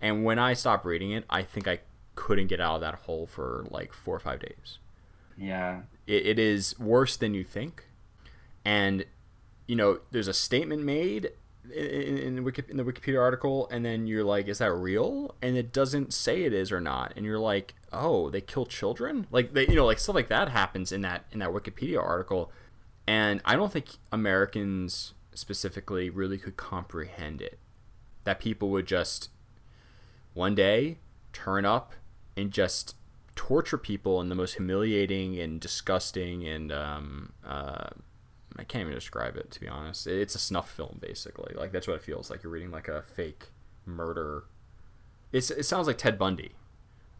And 0.00 0.24
when 0.24 0.38
I 0.38 0.52
stopped 0.52 0.84
reading 0.84 1.12
it, 1.12 1.24
I 1.30 1.42
think 1.42 1.66
I 1.66 1.80
couldn't 2.14 2.48
get 2.48 2.60
out 2.60 2.76
of 2.76 2.80
that 2.82 2.94
hole 2.94 3.26
for 3.26 3.66
like 3.70 3.92
four 3.92 4.16
or 4.16 4.20
five 4.20 4.40
days. 4.40 4.78
Yeah. 5.36 5.80
It, 6.06 6.26
it 6.26 6.38
is 6.38 6.78
worse 6.78 7.16
than 7.16 7.34
you 7.34 7.44
think, 7.44 7.84
and 8.64 9.04
you 9.66 9.76
know, 9.76 10.00
there's 10.10 10.28
a 10.28 10.34
statement 10.34 10.82
made 10.82 11.30
in, 11.72 12.18
in, 12.18 12.44
the 12.44 12.64
in 12.68 12.76
the 12.76 12.84
Wikipedia 12.84 13.20
article, 13.20 13.68
and 13.70 13.84
then 13.84 14.06
you're 14.06 14.24
like, 14.24 14.48
is 14.48 14.58
that 14.58 14.72
real? 14.72 15.34
And 15.40 15.56
it 15.56 15.72
doesn't 15.72 16.12
say 16.12 16.42
it 16.42 16.52
is 16.52 16.70
or 16.70 16.80
not, 16.80 17.12
and 17.16 17.24
you're 17.24 17.38
like, 17.38 17.74
oh, 17.92 18.30
they 18.30 18.40
kill 18.40 18.66
children, 18.66 19.26
like 19.30 19.54
they, 19.54 19.66
you 19.66 19.74
know, 19.74 19.86
like 19.86 19.98
stuff 19.98 20.14
like 20.14 20.28
that 20.28 20.50
happens 20.50 20.92
in 20.92 21.00
that 21.02 21.24
in 21.32 21.38
that 21.38 21.50
Wikipedia 21.50 22.02
article, 22.02 22.52
and 23.06 23.40
I 23.44 23.56
don't 23.56 23.72
think 23.72 23.86
Americans 24.12 25.14
specifically 25.34 26.10
really 26.10 26.38
could 26.38 26.56
comprehend 26.56 27.40
it. 27.40 27.58
That 28.24 28.40
people 28.40 28.70
would 28.70 28.86
just 28.86 29.30
one 30.32 30.54
day 30.54 30.98
turn 31.32 31.64
up 31.64 31.92
and 32.36 32.50
just 32.50 32.94
torture 33.36 33.78
people 33.78 34.20
in 34.20 34.28
the 34.28 34.34
most 34.34 34.54
humiliating 34.54 35.38
and 35.38 35.60
disgusting 35.60 36.46
and 36.46 36.72
um, 36.72 37.32
uh, 37.46 37.88
I 38.56 38.64
can't 38.64 38.82
even 38.82 38.94
describe 38.94 39.36
it 39.36 39.50
to 39.52 39.60
be 39.60 39.68
honest. 39.68 40.06
It's 40.06 40.34
a 40.34 40.38
snuff 40.38 40.70
film 40.70 40.98
basically. 41.00 41.54
Like 41.54 41.72
that's 41.72 41.86
what 41.88 41.94
it 41.94 42.02
feels 42.02 42.30
like. 42.30 42.42
You're 42.42 42.52
reading 42.52 42.70
like 42.70 42.88
a 42.88 43.02
fake 43.02 43.48
murder. 43.86 44.44
It's 45.32 45.50
it 45.50 45.64
sounds 45.64 45.86
like 45.86 45.98
Ted 45.98 46.18
Bundy. 46.18 46.52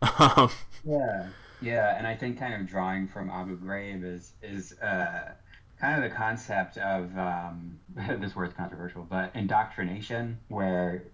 Yeah, 0.87 1.29
yeah, 1.63 1.97
and 1.97 2.07
I 2.07 2.15
think 2.15 2.39
kind 2.39 2.53
of 2.53 2.67
drawing 2.67 3.09
from 3.09 3.31
Abu 3.31 3.57
Ghraib 3.59 4.05
is 4.05 4.33
is 4.43 4.79
uh, 4.81 5.33
kind 5.81 6.03
of 6.03 6.11
the 6.11 6.15
concept 6.15 6.77
of 6.79 7.17
um, 7.17 7.79
this 8.21 8.37
word's 8.37 8.55
controversial, 8.55 9.07
but 9.09 9.35
indoctrination, 9.35 10.39
where 10.49 11.05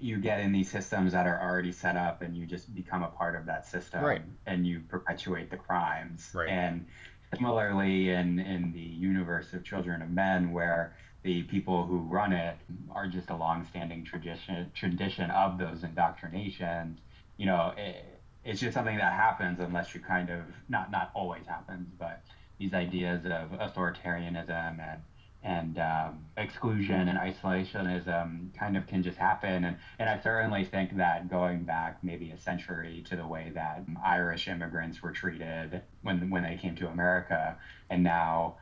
you 0.00 0.18
get 0.18 0.40
in 0.40 0.52
these 0.52 0.70
systems 0.70 1.12
that 1.12 1.26
are 1.26 1.40
already 1.40 1.72
set 1.72 1.96
up, 1.96 2.22
and 2.22 2.36
you 2.36 2.46
just 2.46 2.74
become 2.74 3.02
a 3.02 3.08
part 3.08 3.34
of 3.36 3.46
that 3.46 3.66
system, 3.66 4.02
Right. 4.02 4.22
and 4.46 4.66
you 4.66 4.80
perpetuate 4.80 5.50
the 5.50 5.56
crimes. 5.56 6.32
Right. 6.34 6.48
And 6.48 6.86
similarly, 7.34 8.10
in 8.10 8.38
in 8.38 8.72
the 8.72 8.80
universe 8.80 9.52
of 9.52 9.64
Children 9.64 10.02
of 10.02 10.10
Men, 10.10 10.52
where 10.52 10.94
the 11.22 11.42
people 11.44 11.84
who 11.84 11.98
run 11.98 12.32
it 12.32 12.56
are 12.92 13.08
just 13.08 13.30
a 13.30 13.36
long-standing 13.36 14.04
tradition 14.04 14.70
tradition 14.74 15.30
of 15.30 15.58
those 15.58 15.82
indoctrinations. 15.84 17.00
You 17.36 17.46
know, 17.46 17.74
it, 17.76 18.04
it's 18.44 18.60
just 18.60 18.74
something 18.74 18.96
that 18.96 19.12
happens 19.12 19.60
unless 19.60 19.94
you 19.94 20.00
kind 20.00 20.30
of 20.30 20.40
not 20.68 20.90
not 20.90 21.10
always 21.14 21.46
happens, 21.46 21.88
but 21.98 22.22
these 22.58 22.72
ideas 22.74 23.24
of 23.26 23.50
authoritarianism 23.58 24.78
and 24.80 25.02
and 25.44 25.78
um, 25.78 26.24
exclusion 26.36 27.08
and 27.08 27.18
isolationism 27.18 28.52
kind 28.54 28.76
of 28.76 28.86
can 28.86 29.02
just 29.02 29.16
happen. 29.18 29.64
And, 29.64 29.76
and 29.98 30.08
I 30.10 30.18
certainly 30.20 30.64
think 30.64 30.96
that 30.96 31.30
going 31.30 31.62
back 31.64 31.98
maybe 32.02 32.30
a 32.32 32.38
century 32.38 33.04
to 33.08 33.16
the 33.16 33.26
way 33.26 33.52
that 33.54 33.84
Irish 34.04 34.48
immigrants 34.48 35.02
were 35.02 35.12
treated 35.12 35.80
when 36.02 36.28
when 36.30 36.42
they 36.42 36.56
came 36.56 36.74
to 36.76 36.88
America, 36.88 37.56
and 37.90 38.02
now 38.02 38.56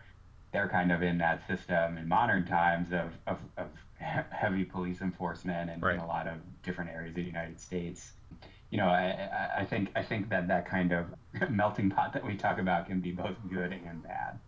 they're 0.52 0.68
kind 0.68 0.92
of 0.92 1.02
in 1.02 1.18
that 1.18 1.46
system 1.46 1.98
in 1.98 2.06
modern 2.08 2.46
times 2.46 2.92
of, 2.92 3.10
of, 3.26 3.38
of 3.56 3.68
heavy 4.30 4.64
police 4.64 5.00
enforcement 5.00 5.70
and 5.70 5.82
Right. 5.82 5.94
in 5.94 6.00
a 6.00 6.06
lot 6.06 6.26
of 6.28 6.34
different 6.62 6.90
areas 6.90 7.10
of 7.10 7.16
the 7.16 7.22
United 7.22 7.60
States. 7.60 8.12
You 8.70 8.78
know, 8.78 8.88
I, 8.88 9.28
I- 9.56 9.60
I 9.60 9.64
think 9.64 9.90
I 9.96 10.02
think 10.02 10.28
that 10.28 10.48
that 10.48 10.66
kind 10.68 10.92
of 10.92 11.06
melting 11.50 11.88
pot 11.90 12.12
that 12.12 12.24
we 12.24 12.36
talk 12.36 12.58
about 12.58 12.86
can 12.86 13.00
be 13.00 13.12
both 13.12 13.36
good 13.50 13.72
and 13.72 14.02
bad. 14.02 14.38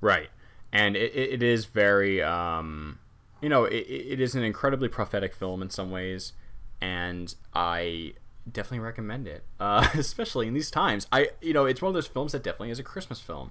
Right. 0.00 0.28
And 0.72 0.96
it, 0.96 1.14
it 1.14 1.42
is 1.42 1.64
very, 1.64 2.22
um, 2.22 2.98
you 3.40 3.48
know, 3.48 3.64
it, 3.64 3.86
it 3.88 4.20
is 4.20 4.34
an 4.34 4.44
incredibly 4.44 4.88
prophetic 4.88 5.34
film 5.34 5.62
in 5.62 5.70
some 5.70 5.90
ways. 5.90 6.32
And 6.80 7.34
I 7.54 8.14
definitely 8.50 8.80
recommend 8.80 9.26
it, 9.26 9.44
uh, 9.60 9.88
especially 9.94 10.46
in 10.46 10.54
these 10.54 10.70
times. 10.70 11.06
I, 11.12 11.30
you 11.40 11.52
know, 11.52 11.66
it's 11.66 11.82
one 11.82 11.88
of 11.88 11.94
those 11.94 12.06
films 12.06 12.32
that 12.32 12.42
definitely 12.42 12.70
is 12.70 12.78
a 12.78 12.84
Christmas 12.84 13.20
film. 13.20 13.50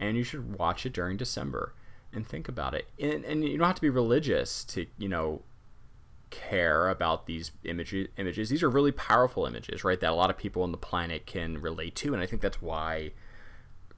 And 0.00 0.16
you 0.16 0.24
should 0.24 0.58
watch 0.58 0.86
it 0.86 0.92
during 0.92 1.16
December 1.16 1.74
and 2.12 2.26
think 2.26 2.48
about 2.48 2.74
it. 2.74 2.86
And, 3.00 3.24
and 3.24 3.44
you 3.44 3.58
don't 3.58 3.66
have 3.66 3.76
to 3.76 3.82
be 3.82 3.90
religious 3.90 4.64
to, 4.64 4.86
you 4.96 5.08
know, 5.08 5.42
care 6.30 6.88
about 6.88 7.26
these 7.26 7.52
images 7.64 8.08
images 8.18 8.50
these 8.50 8.62
are 8.62 8.68
really 8.68 8.92
powerful 8.92 9.46
images 9.46 9.82
right 9.82 10.00
that 10.00 10.10
a 10.10 10.14
lot 10.14 10.28
of 10.28 10.36
people 10.36 10.62
on 10.62 10.72
the 10.72 10.78
planet 10.78 11.24
can 11.24 11.58
relate 11.60 11.94
to 11.94 12.12
and 12.12 12.22
i 12.22 12.26
think 12.26 12.42
that's 12.42 12.60
why 12.60 13.10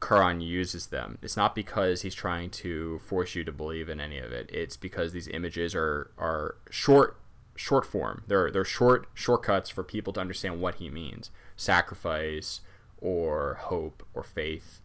Cuarón 0.00 0.44
uses 0.44 0.86
them. 0.86 1.18
It's 1.22 1.36
not 1.36 1.54
because 1.54 2.02
he's 2.02 2.14
trying 2.14 2.50
to 2.50 2.98
force 3.00 3.34
you 3.34 3.44
to 3.44 3.52
believe 3.52 3.88
in 3.88 4.00
any 4.00 4.18
of 4.18 4.32
it. 4.32 4.48
It's 4.52 4.76
because 4.76 5.12
these 5.12 5.28
images 5.28 5.74
are 5.74 6.10
are 6.18 6.56
short 6.70 7.18
short 7.54 7.84
form. 7.84 8.24
They're 8.26 8.50
they're 8.50 8.64
short 8.64 9.08
shortcuts 9.14 9.68
for 9.68 9.84
people 9.84 10.12
to 10.14 10.20
understand 10.20 10.60
what 10.60 10.76
he 10.76 10.88
means. 10.88 11.30
Sacrifice 11.56 12.62
or 12.98 13.54
hope 13.62 14.02
or 14.14 14.22
faith 14.22 14.80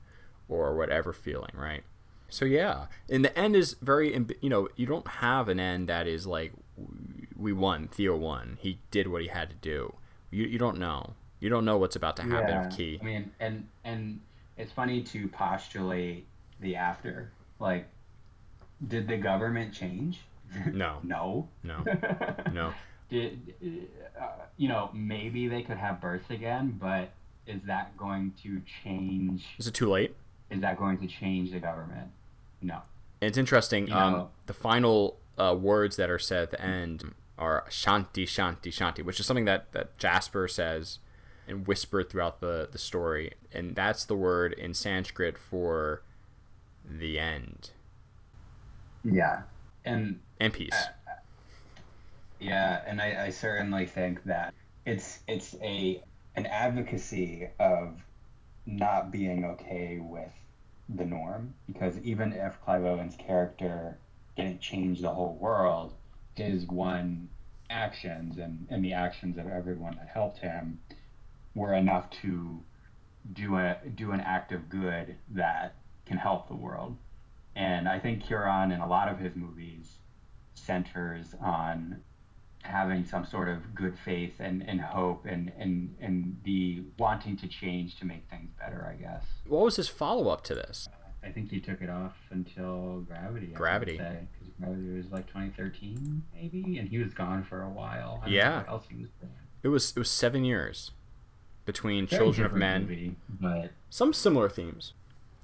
or 0.49 0.75
whatever 0.75 1.13
feeling, 1.13 1.51
right? 1.53 1.83
So 2.27 2.43
yeah, 2.43 2.87
and 3.09 3.23
the 3.23 3.37
end 3.37 3.55
is 3.55 3.75
very 3.81 4.13
you 4.41 4.49
know, 4.49 4.67
you 4.75 4.85
don't 4.85 5.07
have 5.07 5.47
an 5.47 5.59
end 5.59 5.87
that 5.87 6.07
is 6.07 6.27
like 6.27 6.51
we 7.37 7.53
won, 7.53 7.87
Theo 7.87 8.17
won. 8.17 8.57
He 8.59 8.79
did 8.91 9.07
what 9.07 9.21
he 9.21 9.29
had 9.29 9.49
to 9.49 9.55
do. 9.55 9.95
You 10.29 10.45
you 10.45 10.59
don't 10.59 10.77
know. 10.77 11.13
You 11.39 11.49
don't 11.49 11.63
know 11.63 11.77
what's 11.77 11.95
about 11.95 12.17
to 12.17 12.23
happen 12.23 12.65
with 12.65 12.75
Kee. 12.75 12.99
I 13.01 13.05
mean, 13.05 13.31
and 13.39 13.67
and 13.83 14.21
it's 14.57 14.71
funny 14.71 15.01
to 15.03 15.27
postulate 15.27 16.25
the 16.59 16.75
after. 16.75 17.31
Like, 17.59 17.87
did 18.87 19.07
the 19.07 19.17
government 19.17 19.73
change? 19.73 20.21
No. 20.71 20.99
no. 21.03 21.49
No. 21.63 21.83
No. 22.53 22.73
Did 23.09 23.53
uh, 24.19 24.27
you 24.57 24.67
know? 24.69 24.89
Maybe 24.93 25.47
they 25.47 25.61
could 25.61 25.77
have 25.77 25.99
births 26.01 26.29
again, 26.29 26.77
but 26.79 27.09
is 27.45 27.61
that 27.67 27.95
going 27.97 28.33
to 28.43 28.61
change? 28.83 29.45
Is 29.59 29.67
it 29.67 29.73
too 29.73 29.89
late? 29.89 30.15
Is 30.49 30.61
that 30.61 30.77
going 30.77 30.97
to 30.99 31.07
change 31.07 31.51
the 31.51 31.59
government? 31.59 32.09
No. 32.61 32.81
It's 33.21 33.37
interesting. 33.37 33.87
You 33.87 33.93
Um, 33.95 34.27
the 34.45 34.53
final 34.53 35.19
uh, 35.37 35.55
words 35.59 35.97
that 35.97 36.09
are 36.09 36.19
said 36.19 36.43
at 36.43 36.51
the 36.51 36.61
end 36.61 37.13
are 37.37 37.65
"shanti, 37.69 38.23
shanti, 38.23 38.71
shanti," 38.71 39.03
which 39.03 39.19
is 39.19 39.25
something 39.25 39.45
that, 39.45 39.71
that 39.73 39.97
Jasper 39.97 40.47
says 40.47 40.99
and 41.47 41.67
whispered 41.67 42.09
throughout 42.09 42.39
the, 42.39 42.67
the 42.71 42.77
story, 42.77 43.33
and 43.53 43.75
that's 43.75 44.05
the 44.05 44.15
word 44.15 44.53
in 44.53 44.73
Sanskrit 44.73 45.37
for 45.37 46.01
the 46.89 47.19
end 47.19 47.71
Yeah. 49.03 49.41
And 49.83 50.19
and 50.39 50.51
peace. 50.51 50.73
Yeah, 52.39 52.81
and 52.85 53.01
I, 53.01 53.25
I 53.25 53.29
certainly 53.29 53.85
think 53.85 54.23
that 54.25 54.53
it's 54.85 55.19
it's 55.27 55.55
a 55.61 56.01
an 56.35 56.45
advocacy 56.47 57.47
of 57.59 57.93
not 58.65 59.11
being 59.11 59.45
okay 59.45 59.99
with 60.01 60.33
the 60.89 61.05
norm 61.05 61.53
because 61.67 61.97
even 61.99 62.33
if 62.33 62.61
Clive 62.63 62.83
Owen's 62.83 63.15
character 63.15 63.97
didn't 64.35 64.59
change 64.59 65.01
the 65.01 65.09
whole 65.09 65.37
world, 65.39 65.93
his 66.35 66.65
one 66.65 67.29
actions 67.69 68.37
and, 68.37 68.67
and 68.69 68.83
the 68.83 68.93
actions 68.93 69.37
of 69.37 69.47
everyone 69.47 69.95
that 69.95 70.07
helped 70.07 70.39
him 70.39 70.79
were 71.55 71.73
enough 71.73 72.09
to 72.21 72.59
do 73.33 73.57
a 73.57 73.77
do 73.95 74.11
an 74.11 74.19
act 74.19 74.51
of 74.51 74.69
good 74.69 75.15
that 75.31 75.75
can 76.05 76.17
help 76.17 76.47
the 76.47 76.55
world. 76.55 76.95
And 77.55 77.87
I 77.87 77.97
think 77.99 78.23
Cuarón 78.23 78.73
in 78.73 78.81
a 78.81 78.87
lot 78.87 79.07
of 79.09 79.17
his 79.17 79.35
movies 79.35 79.97
centers 80.53 81.33
on 81.41 82.01
having 82.61 83.05
some 83.05 83.25
sort 83.25 83.47
of 83.47 83.73
good 83.75 83.97
faith 84.03 84.33
and, 84.39 84.61
and 84.67 84.81
hope 84.81 85.25
and, 85.25 85.51
and, 85.57 85.95
and 86.01 86.35
the 86.43 86.83
wanting 86.97 87.37
to 87.37 87.47
change 87.47 87.97
to 87.99 88.05
make 88.05 88.27
things 88.29 88.49
better, 88.59 88.87
I 88.91 88.99
guess. 88.99 89.23
What 89.47 89.63
was 89.63 89.75
his 89.75 89.87
follow 89.87 90.29
up 90.29 90.43
to 90.45 90.55
this? 90.55 90.89
I 91.23 91.29
think 91.29 91.49
he 91.51 91.59
took 91.59 91.81
it 91.81 91.89
off 91.89 92.13
until 92.31 93.01
Gravity. 93.07 93.51
I 93.53 93.57
Gravity. 93.57 93.97
Because 93.97 94.49
Gravity 94.59 94.97
was 94.97 95.11
like 95.11 95.27
2013, 95.27 96.23
maybe, 96.33 96.77
and 96.79 96.89
he 96.89 96.97
was 96.97 97.13
gone 97.13 97.43
for 97.43 97.61
a 97.61 97.69
while. 97.69 98.19
I 98.23 98.25
don't 98.25 98.31
know 98.31 98.37
Yeah. 98.37 98.57
what 98.57 98.69
else 98.69 98.85
he 98.89 98.95
was 99.01 99.09
doing. 99.21 99.31
It 99.63 99.67
was 99.69 99.91
it 99.91 99.99
was 99.99 100.09
seven 100.11 100.43
years 100.43 100.91
between 101.65 102.07
Very 102.07 102.23
Children 102.23 102.45
of 102.45 102.53
Men. 102.53 102.81
movie, 102.81 103.15
but 103.39 103.71
Some 103.89 104.13
similar 104.13 104.49
themes 104.49 104.93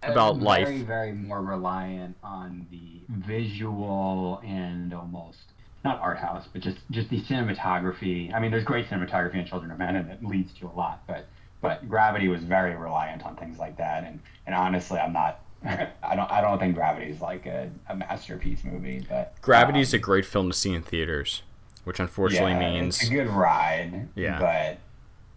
about 0.04 0.36
very, 0.36 0.46
life. 0.46 0.68
Very, 0.68 0.82
very 0.82 1.12
more 1.14 1.42
reliant 1.42 2.16
on 2.24 2.68
the 2.72 3.02
visual 3.10 4.42
and 4.44 4.94
almost 4.94 5.52
not 5.84 6.00
art 6.00 6.18
house, 6.18 6.48
but 6.52 6.62
just 6.62 6.78
just 6.92 7.10
the 7.10 7.22
cinematography. 7.22 8.34
I 8.34 8.40
mean, 8.40 8.52
there's 8.52 8.64
great 8.64 8.88
cinematography 8.88 9.36
in 9.36 9.46
Children 9.46 9.72
of 9.72 9.80
Men, 9.80 9.96
and 9.96 10.12
it 10.12 10.24
leads 10.24 10.54
to 10.60 10.68
a 10.68 10.74
lot. 10.74 11.04
But 11.08 11.26
but 11.62 11.88
Gravity 11.90 12.28
was 12.28 12.44
very 12.44 12.76
reliant 12.76 13.26
on 13.26 13.36
things 13.36 13.58
like 13.58 13.78
that. 13.78 14.04
And 14.04 14.20
and 14.46 14.56
honestly, 14.56 15.00
I'm 15.00 15.14
not. 15.14 15.40
I 15.64 16.16
don't. 16.16 16.32
I 16.32 16.42
don't 16.42 16.60
think 16.60 16.76
Gravity 16.76 17.12
is 17.12 17.22
like 17.22 17.46
a, 17.46 17.70
a 17.90 17.96
masterpiece 17.96 18.64
movie. 18.64 19.06
But 19.08 19.40
Gravity 19.42 19.80
um, 19.80 19.84
is 19.84 19.94
a 19.94 20.00
great 20.00 20.26
film 20.26 20.50
to 20.52 20.58
see 20.58 20.74
in 20.74 20.82
theaters, 20.82 21.44
which 21.84 22.00
unfortunately 22.00 22.54
yeah, 22.54 22.72
means 22.72 23.00
it's 23.00 23.10
a 23.10 23.14
good 23.14 23.28
ride. 23.28 24.08
Yeah. 24.16 24.78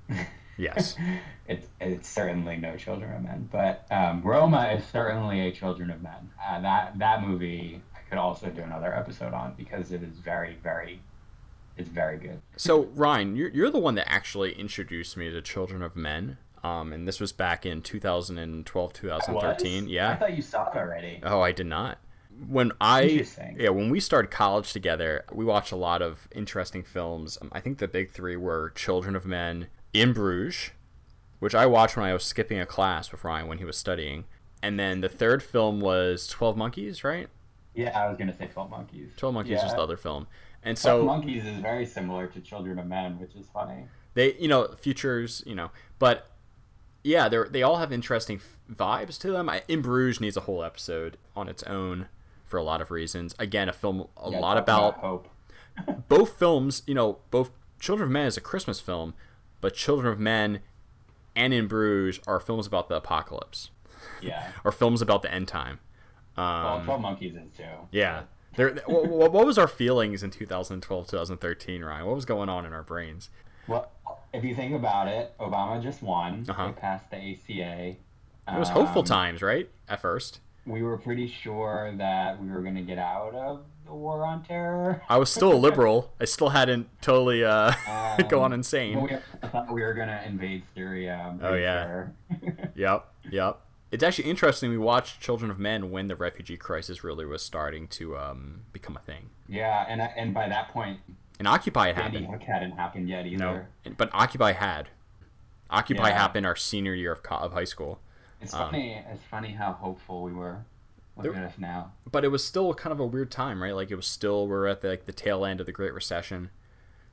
But 0.09 0.17
yes. 0.57 0.97
it's 1.49 1.67
it's 1.81 2.09
certainly 2.09 2.57
no 2.57 2.77
Children 2.77 3.13
of 3.15 3.23
Men, 3.23 3.49
but 3.51 3.87
um, 3.91 4.23
Roma 4.23 4.73
is 4.77 4.85
certainly 4.87 5.49
a 5.49 5.53
Children 5.53 5.91
of 5.91 6.03
Men. 6.03 6.31
Uh, 6.47 6.61
that 6.61 6.99
that 6.99 7.23
movie 7.23 7.81
I 7.95 8.09
could 8.09 8.19
also 8.19 8.49
do 8.49 8.63
another 8.63 8.95
episode 8.95 9.35
on 9.35 9.55
because 9.57 9.93
it 9.93 10.03
is 10.03 10.19
very 10.19 10.57
very, 10.63 11.01
it's 11.77 11.89
very 11.89 12.19
good. 12.19 12.41
So 12.57 12.85
Ryan, 12.95 13.37
you're 13.37 13.51
you're 13.51 13.71
the 13.71 13.79
one 13.79 13.95
that 13.97 14.11
actually 14.11 14.53
introduced 14.53 15.17
me 15.17 15.31
to 15.31 15.43
Children 15.43 15.83
of 15.83 15.97
Men. 15.97 16.39
Um, 16.63 16.95
and 16.95 17.07
this 17.07 17.21
was 17.21 17.31
back 17.31 17.67
in 17.67 17.83
2012, 17.83 18.93
2013. 18.95 19.85
Was? 19.85 19.93
Yeah. 19.93 20.13
I 20.13 20.17
thought 20.17 20.35
you 20.35 20.41
saw 20.41 20.71
it 20.71 20.77
already. 20.77 21.21
Oh, 21.23 21.43
I 21.43 21.53
did 21.53 21.67
not. 21.67 21.99
When 22.49 22.73
I 22.81 23.27
yeah, 23.57 23.69
when 23.69 23.91
we 23.91 24.01
started 24.01 24.31
college 24.31 24.73
together, 24.73 25.25
we 25.31 25.45
watched 25.45 25.73
a 25.73 25.77
lot 25.77 26.03
of 26.03 26.27
interesting 26.35 26.83
films. 26.83 27.39
Um, 27.41 27.51
I 27.53 27.61
think 27.61 27.79
the 27.79 27.87
big 27.87 28.11
three 28.11 28.35
were 28.35 28.73
Children 28.75 29.15
of 29.15 29.25
Men, 29.25 29.69
In 29.95 30.13
Bruges, 30.13 30.71
which 31.39 31.55
I 31.55 31.65
watched 31.67 31.97
when 31.97 32.05
I 32.05 32.13
was 32.13 32.25
skipping 32.25 32.59
a 32.61 32.67
class 32.67 33.11
with 33.13 33.25
Ryan 33.25 33.47
when 33.47 33.59
he 33.59 33.65
was 33.65 33.77
studying, 33.79 34.25
and 34.63 34.79
then 34.79 35.01
the 35.01 35.09
third 35.09 35.43
film 35.43 35.81
was 35.81 36.27
Twelve 36.27 36.57
Monkeys, 36.57 37.03
right? 37.05 37.29
Yeah, 37.75 37.99
I 37.99 38.09
was 38.09 38.19
gonna 38.19 38.37
say 38.37 38.47
Twelve 38.53 38.71
Monkeys. 38.71 39.11
Twelve 39.17 39.35
Monkeys 39.35 39.63
was 39.63 39.73
the 39.73 39.81
other 39.81 39.97
film, 39.97 40.27
and 40.63 40.77
so 40.77 41.03
Twelve 41.05 41.19
Monkeys 41.21 41.45
is 41.47 41.59
very 41.59 41.87
similar 41.87 42.27
to 42.27 42.41
Children 42.41 42.79
of 42.81 42.87
Men, 42.87 43.19
which 43.19 43.35
is 43.37 43.47
funny. 43.55 43.85
they 44.15 44.35
you 44.35 44.49
know 44.49 44.69
futures 44.79 45.43
you 45.47 45.55
know 45.55 45.71
but 45.99 46.31
yeah 47.05 47.29
they 47.29 47.39
they 47.51 47.63
all 47.63 47.77
have 47.77 47.93
interesting 47.93 48.37
f- 48.39 48.59
vibes 48.75 49.19
to 49.21 49.31
them 49.31 49.49
I, 49.49 49.63
in 49.69 49.83
bruges 49.83 50.21
needs 50.21 50.37
a 50.37 50.41
whole 50.43 50.63
episode 50.65 51.19
on 51.37 51.49
its 51.49 51.63
own 51.65 52.09
for 52.45 52.57
a 52.59 52.63
lot 52.63 52.81
of 52.81 52.91
reasons 52.91 53.35
again 53.39 53.69
a 53.69 53.73
film 53.73 54.07
a 54.17 54.31
Yeah, 54.31 54.39
lot 54.41 54.55
talk 54.55 54.63
about 54.63 54.95
hope. 54.99 55.29
both 56.09 56.39
films 56.39 56.83
you 56.87 56.95
know 56.95 57.19
both 57.31 57.51
children 57.81 58.07
of 58.09 58.13
men 58.13 58.27
is 58.27 58.37
a 58.37 58.41
christmas 58.41 58.79
film 58.81 59.15
but 59.65 59.73
children 59.75 60.13
of 60.13 60.21
men 60.21 60.61
and 61.35 61.55
in 61.55 61.67
bruges 61.67 62.21
are 62.27 62.39
films 62.39 62.67
about 62.67 62.91
the 62.91 62.95
apocalypse 62.97 63.71
Yeah. 64.21 64.53
or 64.63 64.71
films 64.71 65.01
about 65.01 65.23
the 65.23 65.33
end 65.33 65.49
time 65.49 65.79
well, 66.37 66.47
um, 66.47 66.85
Twelve 66.85 67.01
Monkeys 67.01 67.35
is 67.35 67.49
too. 67.57 67.65
yeah 67.91 68.25
there, 68.57 68.75
what, 68.87 69.33
what 69.33 69.47
was 69.47 69.57
our 69.57 69.67
feelings 69.67 70.23
in 70.23 70.31
2012 70.31 71.07
2013 71.09 71.83
ryan 71.83 72.05
what 72.05 72.15
was 72.15 72.27
going 72.27 72.51
on 72.51 72.67
in 72.67 72.75
our 72.75 72.83
brains 72.83 73.31
Well, 73.67 73.91
if 74.35 74.45
you 74.45 74.55
think 74.55 74.75
about 74.75 75.09
it, 75.09 75.33
Obama 75.41 75.83
just 75.83 76.03
won. 76.03 76.45
Uh-huh. 76.47 76.67
They 76.67 76.73
passed 76.73 77.11
the 77.11 77.17
ACA. 77.17 77.97
it 78.55 78.59
was 78.59 78.69
hopeful 78.69 79.01
Um, 79.01 79.07
times 79.07 79.41
right 79.41 79.71
at 79.89 80.01
first 80.03 80.41
we 80.67 80.83
were 80.83 80.99
pretty 80.99 81.27
sure 81.27 81.93
that 81.97 82.39
we 82.43 82.49
were 82.51 82.61
going 82.61 82.75
to 82.75 82.83
get 82.83 82.99
out 82.99 83.35
of 83.35 83.63
the 83.85 83.95
war 83.95 84.25
on 84.25 84.43
terror. 84.43 85.03
I 85.09 85.19
was 85.19 85.31
still 85.31 85.53
a 85.53 85.57
liberal. 85.57 86.13
I 86.21 86.25
still 86.25 86.51
hadn't 86.51 86.89
totally 87.03 87.45
uh, 87.45 87.73
gone 88.29 88.53
Um, 88.53 88.61
insane. 88.61 88.95
but 89.01 89.11
we, 89.11 89.17
I 89.43 89.49
thought 89.49 89.73
we 89.73 89.83
were 89.83 89.95
going 89.95 90.09
to 90.09 90.27
invade 90.27 90.63
Syria. 90.75 91.37
Oh 91.43 91.55
yeah. 91.55 92.07
yep. 92.75 93.07
Yep. 93.31 93.61
It's 93.91 94.03
actually 94.03 94.29
interesting. 94.31 94.71
We 94.71 94.79
watched 94.79 95.21
Children 95.21 95.51
of 95.51 95.59
Men 95.59 95.91
when 95.91 96.09
the 96.09 96.17
refugee 96.17 96.57
crisis 96.57 97.05
really 97.05 97.25
was 97.25 97.43
starting 97.43 97.87
to 97.89 98.17
um, 98.17 98.63
become 98.73 98.97
a 98.97 99.01
thing. 99.01 99.31
Yeah, 99.49 99.85
and 99.89 100.01
and 100.01 100.35
by 100.35 100.49
that 100.49 100.71
point, 100.71 100.99
And 101.39 101.47
Occupy 101.47 101.89
had 101.93 101.97
happened. 101.97 102.27
Hook 102.27 102.43
hadn't 102.43 102.73
happened 102.73 103.09
yet 103.09 103.27
either. 103.27 103.69
No, 103.85 103.93
but 103.97 104.11
Occupy 104.13 104.53
had. 104.53 104.89
Occupy 105.71 106.09
Yeah. 106.09 106.19
happened 106.19 106.47
our 106.47 106.57
senior 106.57 106.95
year 106.95 107.13
of, 107.13 107.23
co- 107.23 107.37
of 107.37 107.53
high 107.53 107.65
school. 107.65 108.01
It's 108.41 108.53
Um, 108.55 108.71
funny. 108.71 109.03
It's 109.13 109.23
funny 109.31 109.53
how 109.53 109.73
hopeful 109.73 110.23
we 110.23 110.33
were. 110.33 110.65
Look 111.17 111.27
There- 111.33 111.35
at 111.37 111.45
us 111.53 111.59
now. 111.59 111.93
but 112.11 112.25
it 112.25 112.29
was 112.29 112.45
still 112.45 112.75
kind 112.75 112.93
of 112.93 112.99
a 113.01 113.07
weird 113.07 113.31
time, 113.31 113.63
right? 113.63 113.75
Like 113.75 113.91
it 113.91 113.95
was 113.97 114.07
still 114.07 114.49
we're 114.49 114.67
at 114.67 114.81
the, 114.81 114.89
like 114.89 115.05
the 115.07 115.13
tail 115.13 115.45
end 115.45 115.61
of 115.61 115.67
the 115.67 115.73
Great 115.73 115.95
Recession. 115.95 116.51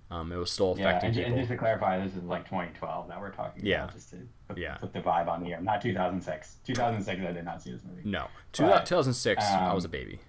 Um, 0.09 0.31
it 0.31 0.35
was 0.37 0.51
still 0.51 0.75
Yeah, 0.77 0.89
affecting 0.89 1.09
and, 1.11 1.17
and 1.19 1.25
people. 1.27 1.37
just 1.39 1.51
to 1.51 1.57
clarify, 1.57 1.97
this 2.03 2.15
is 2.15 2.23
like 2.23 2.43
2012 2.45 3.07
that 3.07 3.21
we're 3.21 3.29
talking 3.31 3.65
Yeah. 3.65 3.83
about, 3.83 3.93
just 3.93 4.09
to 4.09 4.17
put, 4.49 4.57
Yeah. 4.57 4.75
put 4.75 4.91
the 4.91 4.99
vibe 5.01 5.27
on 5.29 5.41
the 5.41 5.47
year. 5.49 5.61
Not 5.61 5.81
2006. 5.81 6.57
2006, 6.65 7.21
I 7.21 7.31
did 7.31 7.45
not 7.45 7.61
see 7.61 7.71
this 7.71 7.81
movie. 7.85 8.01
no, 8.03 8.27
But, 8.57 8.85
2006, 8.85 9.41
I 9.45 9.71
was 9.73 9.85
a 9.85 9.87
um, 9.87 9.91
baby. 9.91 10.19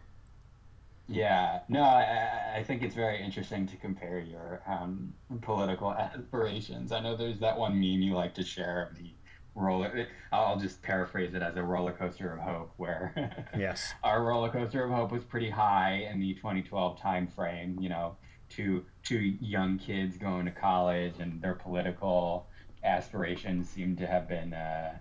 Yeah, 1.09 1.61
no, 1.69 1.83
I, 1.83 2.03
I- 2.03 2.59
I 2.59 2.63
think 2.63 2.83
it's 2.83 2.95
very 2.95 3.21
interesting 3.23 3.67
to 3.67 3.77
compare 3.77 4.21
your 4.21 4.63
um, 4.67 5.15
political 5.41 5.93
aspirations. 5.95 6.93
I 6.93 7.01
know 7.01 7.17
there's 7.17 7.41
that 7.41 7.59
one 7.59 7.73
meme 7.75 8.03
you 8.03 8.15
like 8.15 8.35
to 8.35 8.45
share 8.45 8.89
of 8.91 8.97
the 8.99 9.11
roller. 9.55 10.07
I'll 10.33 10.59
just 10.59 10.83
paraphrase 10.83 11.35
it 11.35 11.43
as 11.43 11.57
a 11.57 11.63
roller 11.63 11.93
coaster 11.93 12.33
of 12.33 12.41
hope, 12.41 12.73
where 12.77 13.47
Yes. 13.59 13.93
our 14.03 14.25
roller 14.25 14.49
coaster 14.51 14.85
of 14.85 14.91
hope 14.91 15.13
was 15.13 15.25
pretty 15.25 15.51
high 15.51 16.09
in 16.11 16.21
the 16.21 16.35
2012 16.35 17.01
time 17.01 17.27
frame. 17.27 17.79
You 17.81 17.89
know, 17.91 18.17
two 18.49 18.85
two 19.03 19.19
young 19.41 19.79
kids 19.79 20.17
going 20.19 20.45
to 20.47 20.51
college 20.53 21.15
and 21.21 21.41
their 21.43 21.55
political 21.55 22.47
aspirations 22.85 23.69
seem 23.69 23.97
to 23.97 24.07
have 24.07 24.29
been 24.29 24.53
uh, 24.53 24.95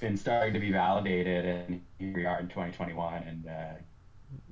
been 0.00 0.16
starting 0.16 0.52
to 0.54 0.60
be 0.60 0.72
validated, 0.72 1.44
and 1.44 1.82
here 1.98 2.12
we 2.14 2.24
are 2.26 2.40
in 2.40 2.48
2021, 2.48 3.22
and 3.22 3.46
uh, 3.46 3.50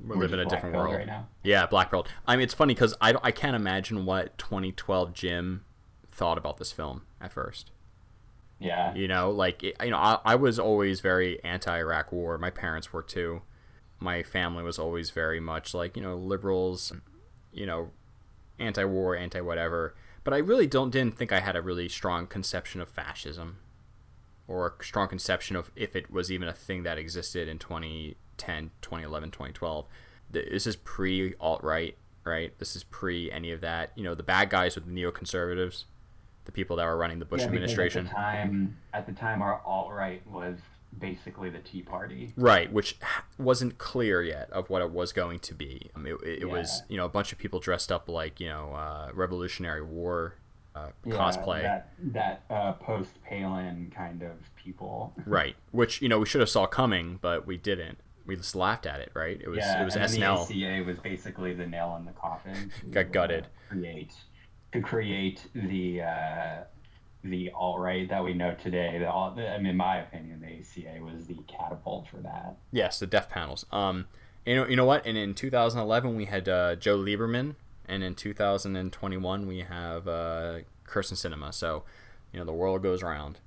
We're, 0.03 0.17
we're 0.17 0.23
living 0.23 0.41
in 0.41 0.47
a 0.47 0.51
different 0.51 0.75
world 0.77 0.95
right 0.95 1.07
now. 1.07 1.27
Yeah, 1.43 1.67
black 1.67 1.91
belt. 1.91 2.09
I 2.27 2.37
mean, 2.37 2.45
it's 2.45 2.55
funny 2.55 2.75
because 2.75 2.95
I, 3.01 3.13
don't- 3.13 3.25
I 3.25 3.31
can't 3.31 3.57
imagine 3.57 4.05
what 4.05 4.37
2012 4.39 5.13
Jim 5.15 5.65
thought 6.11 6.39
about 6.39 6.59
this 6.59 6.71
film 6.73 7.03
at 7.21 7.33
first. 7.33 7.71
Yeah. 8.59 8.95
You 8.95 9.09
know, 9.09 9.31
like 9.31 9.63
you 9.63 9.91
know, 9.91 9.97
I, 9.97 10.19
I 10.25 10.35
was 10.35 10.59
always 10.59 11.01
very 11.01 11.43
anti-Iraq 11.45 12.13
war. 12.13 12.39
My 12.39 12.51
parents 12.51 12.93
were 12.93 13.03
too. 13.03 13.43
My 14.01 14.23
family 14.23 14.63
was 14.63 14.79
always 14.79 15.11
very 15.11 15.41
much 15.41 15.75
like 15.75 15.97
you 15.97 16.03
know 16.03 16.17
liberals, 16.17 16.93
you 17.53 17.67
know, 17.67 17.91
anti-war, 18.59 19.17
anti-whatever. 19.17 19.95
But 20.25 20.35
I 20.35 20.39
really 20.39 20.67
don't 20.67 20.91
didn't 20.91 21.17
think 21.17 21.33
I 21.33 21.41
had 21.41 21.57
a 21.57 21.63
really 21.63 21.89
strong 21.89 22.27
conception 22.27 22.81
of 22.81 22.89
fascism, 22.89 23.59
or 24.47 24.75
a 24.79 24.85
strong 24.85 25.09
conception 25.09 25.57
of 25.57 25.71
if 25.77 25.95
it 25.95 26.11
was 26.11 26.31
even 26.31 26.49
a 26.49 26.53
thing 26.53 26.83
that 26.83 26.99
existed 26.99 27.49
in 27.49 27.59
2010, 27.59 28.71
2011, 28.83 29.31
2012. 29.31 29.87
This 30.31 30.67
is 30.67 30.77
pre 30.77 31.35
alt 31.41 31.63
right, 31.63 31.97
right? 32.25 32.59
This 32.59 32.75
is 32.75 32.85
pre 32.85 33.31
any 33.31 33.53
of 33.53 33.61
that. 33.61 33.93
You 33.95 34.05
know, 34.05 34.15
the 34.15 34.23
bad 34.23 34.51
guys 34.51 34.75
with 34.75 34.85
the 34.85 34.93
neoconservatives, 34.93 35.85
the 36.49 36.53
people 36.53 36.77
that 36.77 36.87
were 36.87 36.97
running 36.97 37.19
the 37.19 37.27
Bush 37.27 37.43
Yeah, 37.43 37.49
administration. 37.49 38.07
At 38.07 38.11
the 38.11 38.17
time, 38.17 38.79
at 38.95 39.07
the 39.07 39.13
time, 39.13 39.43
our 39.43 39.61
alt 39.67 39.93
right 39.93 40.27
was 40.27 40.59
basically 40.99 41.51
the 41.51 41.59
Tea 41.59 41.83
Party. 41.83 42.33
Right, 42.39 42.73
which 42.73 42.97
wasn't 43.37 43.77
clear 43.77 44.23
yet 44.23 44.49
of 44.51 44.71
what 44.71 44.81
it 44.81 44.91
was 44.91 45.13
going 45.13 45.41
to 45.41 45.55
be. 45.55 45.91
I 45.95 45.99
mean, 45.99 46.17
it, 46.25 46.45
it 46.45 46.45
was 46.47 46.85
you 46.89 46.97
know 46.97 47.05
a 47.05 47.11
bunch 47.11 47.33
of 47.33 47.39
people 47.39 47.61
dressed 47.61 47.93
up 47.93 48.09
like 48.09 48.41
you 48.41 48.49
know 48.49 48.73
uh, 48.73 49.11
Revolutionary 49.13 49.83
War 49.83 50.37
uh, 50.75 50.89
Yeah, 51.05 51.15
cosplay. 51.15 51.63
That 51.65 51.93
that 52.15 52.45
uh, 52.49 52.73
post 52.73 53.23
Palin 53.23 53.93
kind 53.95 54.23
of 54.23 54.33
people. 54.57 55.13
Right, 55.27 55.55
which 55.71 56.01
you 56.01 56.09
know 56.09 56.19
we 56.21 56.25
should 56.27 56.41
have 56.41 56.49
saw 56.49 56.67
coming, 56.67 57.19
but 57.21 57.47
we 57.47 57.59
didn't. 57.59 57.99
We 58.25 58.37
just 58.37 58.57
laughed 58.57 58.87
at 58.87 59.01
it. 59.01 59.13
Right, 59.15 59.39
it 59.39 59.49
was 59.49 59.59
yeah, 59.59 59.83
it 59.83 59.85
was 59.85 59.97
and 59.97 60.05
SNL. 60.11 60.49
The 60.49 60.65
ACA 60.67 60.85
was 60.85 60.99
basically 60.99 61.53
the 61.53 61.67
nail 61.67 61.95
in 61.99 62.07
the 62.07 62.13
coffin. 62.13 62.73
Got 62.91 63.13
gutted. 63.13 63.49
create 63.69 64.15
to 64.73 64.81
create 64.81 65.47
the 65.55 66.03
uh, 66.03 66.57
the 67.25 67.51
alt 67.55 67.81
right 67.81 68.09
that 68.09 68.23
we 68.23 68.35
know 68.35 68.55
today. 68.55 68.99
The, 68.99 69.11
all, 69.11 69.35
I 69.39 69.59
mean, 69.59 69.67
in 69.67 69.77
my 69.77 69.99
opinion, 69.99 70.41
the 70.41 70.47
ACA 70.47 71.03
was 71.03 71.27
the 71.27 71.39
catapult 71.47 72.09
for 72.09 72.19
that. 72.19 72.57
Yes, 72.71 72.99
the 72.99 73.07
death 73.07 73.29
panels. 73.29 73.67
Um, 73.73 74.07
you 74.47 74.57
know, 74.57 74.67
you 74.67 74.77
know 74.77 74.85
what? 74.85 75.05
And 75.05 75.19
in 75.19 75.35
2011 75.35 76.15
we 76.17 76.27
had 76.27 76.49
uh, 76.49 76.77
Joe 76.77 76.99
Lieberman, 76.99 77.57
and 77.87 78.03
in 78.03 78.15
2021 78.15 79.47
we 79.47 79.61
have 79.61 80.09
uh, 80.09 80.59
Kyrsten 80.87 81.15
Sinema. 81.15 81.53
So, 81.53 81.85
you 82.33 82.39
know, 82.39 82.47
the 82.47 82.53
world 82.53 82.83
goes 82.83 83.03
round. 83.03 83.41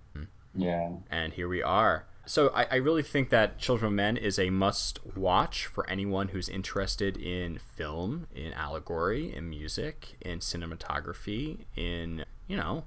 Yeah. 0.56 0.92
And 1.10 1.34
here 1.34 1.48
we 1.48 1.64
are. 1.64 2.06
So 2.26 2.50
I, 2.50 2.68
I 2.72 2.76
really 2.76 3.04
think 3.04 3.30
that 3.30 3.58
Children 3.58 3.94
of 3.94 3.96
Men 3.96 4.18
is 4.18 4.38
a 4.38 4.50
must 4.50 5.00
watch 5.16 5.66
for 5.66 5.90
anyone 5.90 6.30
who's 6.30 6.48
interested 6.48 7.18
in 7.18 7.58
film, 7.58 8.28
in 8.36 8.54
allegory, 8.54 9.36
in 9.36 9.50
music, 9.50 10.18
in 10.22 10.40
cinematography, 10.40 11.66
in 11.76 12.26
you 12.48 12.58
know, 12.58 12.84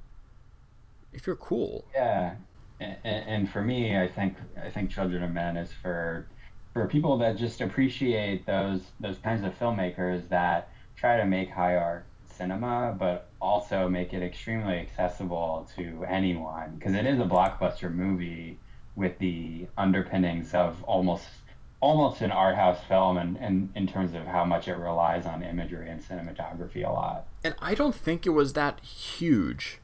if 1.13 1.27
you're 1.27 1.37
cool. 1.37 1.85
Yeah, 1.95 2.35
and, 2.81 2.97
and 3.05 3.51
for 3.51 3.63
me, 3.63 3.99
I 3.99 4.09
think 4.09 4.37
I 4.63 4.71
think 4.71 4.91
Children 4.91 5.23
of 5.23 5.33
Men 5.33 5.57
is 5.57 5.71
for 5.73 6.27
for 6.73 6.87
people 6.87 7.19
that 7.19 7.37
just 7.37 7.61
appreciate 7.61 8.47
those 8.47 8.83
those 9.01 9.19
kinds 9.19 9.45
of 9.45 9.59
filmmakers 9.59 10.29
that 10.29 10.69
try 10.97 11.17
to 11.17 11.25
make 11.25 11.51
high 11.51 11.77
art 11.77 12.05
cinema, 12.27 12.95
but 12.99 13.29
also 13.41 13.89
make 13.89 14.13
it 14.13 14.23
extremely 14.23 14.75
accessible 14.79 15.69
to 15.77 16.05
anyone 16.09 16.75
because 16.79 16.95
it 16.95 17.07
is 17.07 17.19
a 17.21 17.25
blockbuster 17.25 17.93
movie 17.93 18.59
with 18.97 19.19
the 19.19 19.67
underpinnings 19.77 20.55
of 20.55 20.83
almost 20.85 21.27
almost 21.81 22.23
an 22.23 22.33
art 22.33 22.55
house 22.57 22.79
film 22.89 23.19
and, 23.19 23.37
and 23.37 23.69
in 23.75 23.87
terms 23.87 24.15
of 24.15 24.25
how 24.27 24.43
much 24.43 24.69
it 24.69 24.75
relies 24.77 25.27
on 25.27 25.43
imagery 25.43 25.91
and 25.91 26.03
cinematography 26.03 26.83
a 26.87 26.91
lot. 26.91 27.27
And 27.45 27.55
I 27.61 27.75
don't 27.75 27.95
think 27.95 28.25
it 28.25 28.31
was 28.31 28.55
that 28.55 28.81
huge 28.81 29.81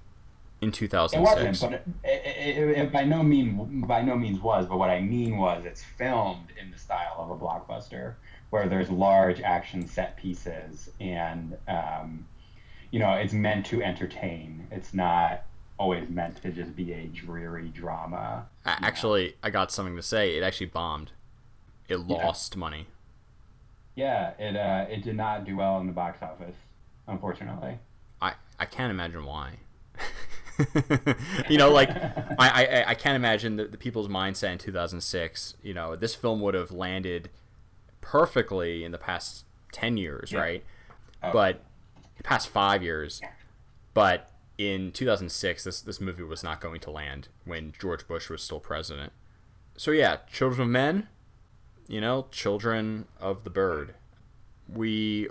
in 0.62 0.72
2006. 0.72 1.14
It 1.14 1.46
wasn't, 1.46 1.60
but 1.60 2.08
it, 2.08 2.22
it, 2.26 2.58
it, 2.58 2.78
it 2.78 2.92
by 2.92 3.04
no 3.04 3.22
mean 3.22 3.84
by 3.86 4.02
no 4.02 4.16
means 4.16 4.40
was. 4.40 4.66
But 4.66 4.78
what 4.78 4.90
I 4.90 5.00
mean 5.00 5.36
was, 5.36 5.64
it's 5.64 5.82
filmed 5.82 6.48
in 6.60 6.70
the 6.70 6.78
style 6.78 7.16
of 7.18 7.30
a 7.30 7.36
blockbuster, 7.36 8.14
where 8.50 8.68
there's 8.68 8.90
large 8.90 9.40
action 9.40 9.86
set 9.86 10.16
pieces, 10.16 10.90
and 11.00 11.56
um, 11.68 12.26
you 12.90 12.98
know, 12.98 13.12
it's 13.12 13.32
meant 13.32 13.66
to 13.66 13.82
entertain. 13.82 14.66
It's 14.70 14.92
not 14.92 15.44
always 15.80 16.08
meant 16.10 16.40
to 16.42 16.50
just 16.52 16.76
be 16.76 16.92
a 16.92 17.06
dreary 17.06 17.68
drama. 17.68 18.46
A- 18.66 18.84
Actually, 18.84 19.34
I 19.42 19.48
got 19.48 19.72
something 19.72 19.96
to 19.96 20.02
say. 20.02 20.36
It 20.36 20.42
actually 20.42 20.66
bombed. 20.66 21.10
It 21.88 21.96
lost 21.96 22.54
money. 22.56 22.86
Yeah, 23.96 24.32
it 24.38 24.54
uh, 24.54 24.86
it 24.88 25.02
did 25.02 25.16
not 25.16 25.44
do 25.44 25.56
well 25.56 25.80
in 25.80 25.86
the 25.86 25.92
box 25.92 26.22
office, 26.22 26.54
unfortunately. 27.08 27.78
I, 28.20 28.34
I 28.58 28.66
can't 28.66 28.90
imagine 28.90 29.24
why. 29.24 29.54
you 31.48 31.56
know, 31.56 31.70
like 31.72 31.90
I, 31.90 32.34
I, 32.38 32.84
I 32.88 32.94
can't 32.94 33.16
imagine 33.16 33.56
the, 33.56 33.64
the 33.64 33.78
people's 33.78 34.08
mindset 34.08 34.52
in 34.52 34.58
2006. 34.58 35.54
You 35.62 35.74
know, 35.74 35.96
this 35.96 36.14
film 36.14 36.40
would 36.42 36.54
have 36.54 36.70
landed 36.70 37.30
perfectly 38.02 38.84
in 38.84 38.92
the 38.92 38.98
past 38.98 39.44
10 39.72 39.96
years, 39.96 40.30
Yeah. 40.30 40.40
right? 40.40 40.64
Oh. 41.22 41.32
But 41.32 41.62
the 42.18 42.22
past 42.22 42.48
five 42.48 42.82
years. 42.82 43.20
But 43.94 44.29
in 44.60 44.92
2006, 44.92 45.64
this 45.64 45.80
this 45.80 46.00
movie 46.00 46.22
was 46.22 46.42
not 46.42 46.60
going 46.60 46.80
to 46.80 46.90
land 46.90 47.28
when 47.44 47.72
George 47.78 48.06
Bush 48.06 48.28
was 48.28 48.42
still 48.42 48.60
president. 48.60 49.12
So 49.76 49.90
yeah, 49.90 50.18
Children 50.30 50.60
of 50.62 50.68
Men. 50.68 51.08
You 51.88 52.00
know, 52.00 52.26
Children 52.30 53.06
of 53.18 53.42
the 53.44 53.50
Bird. 53.50 53.94
We 54.68 55.28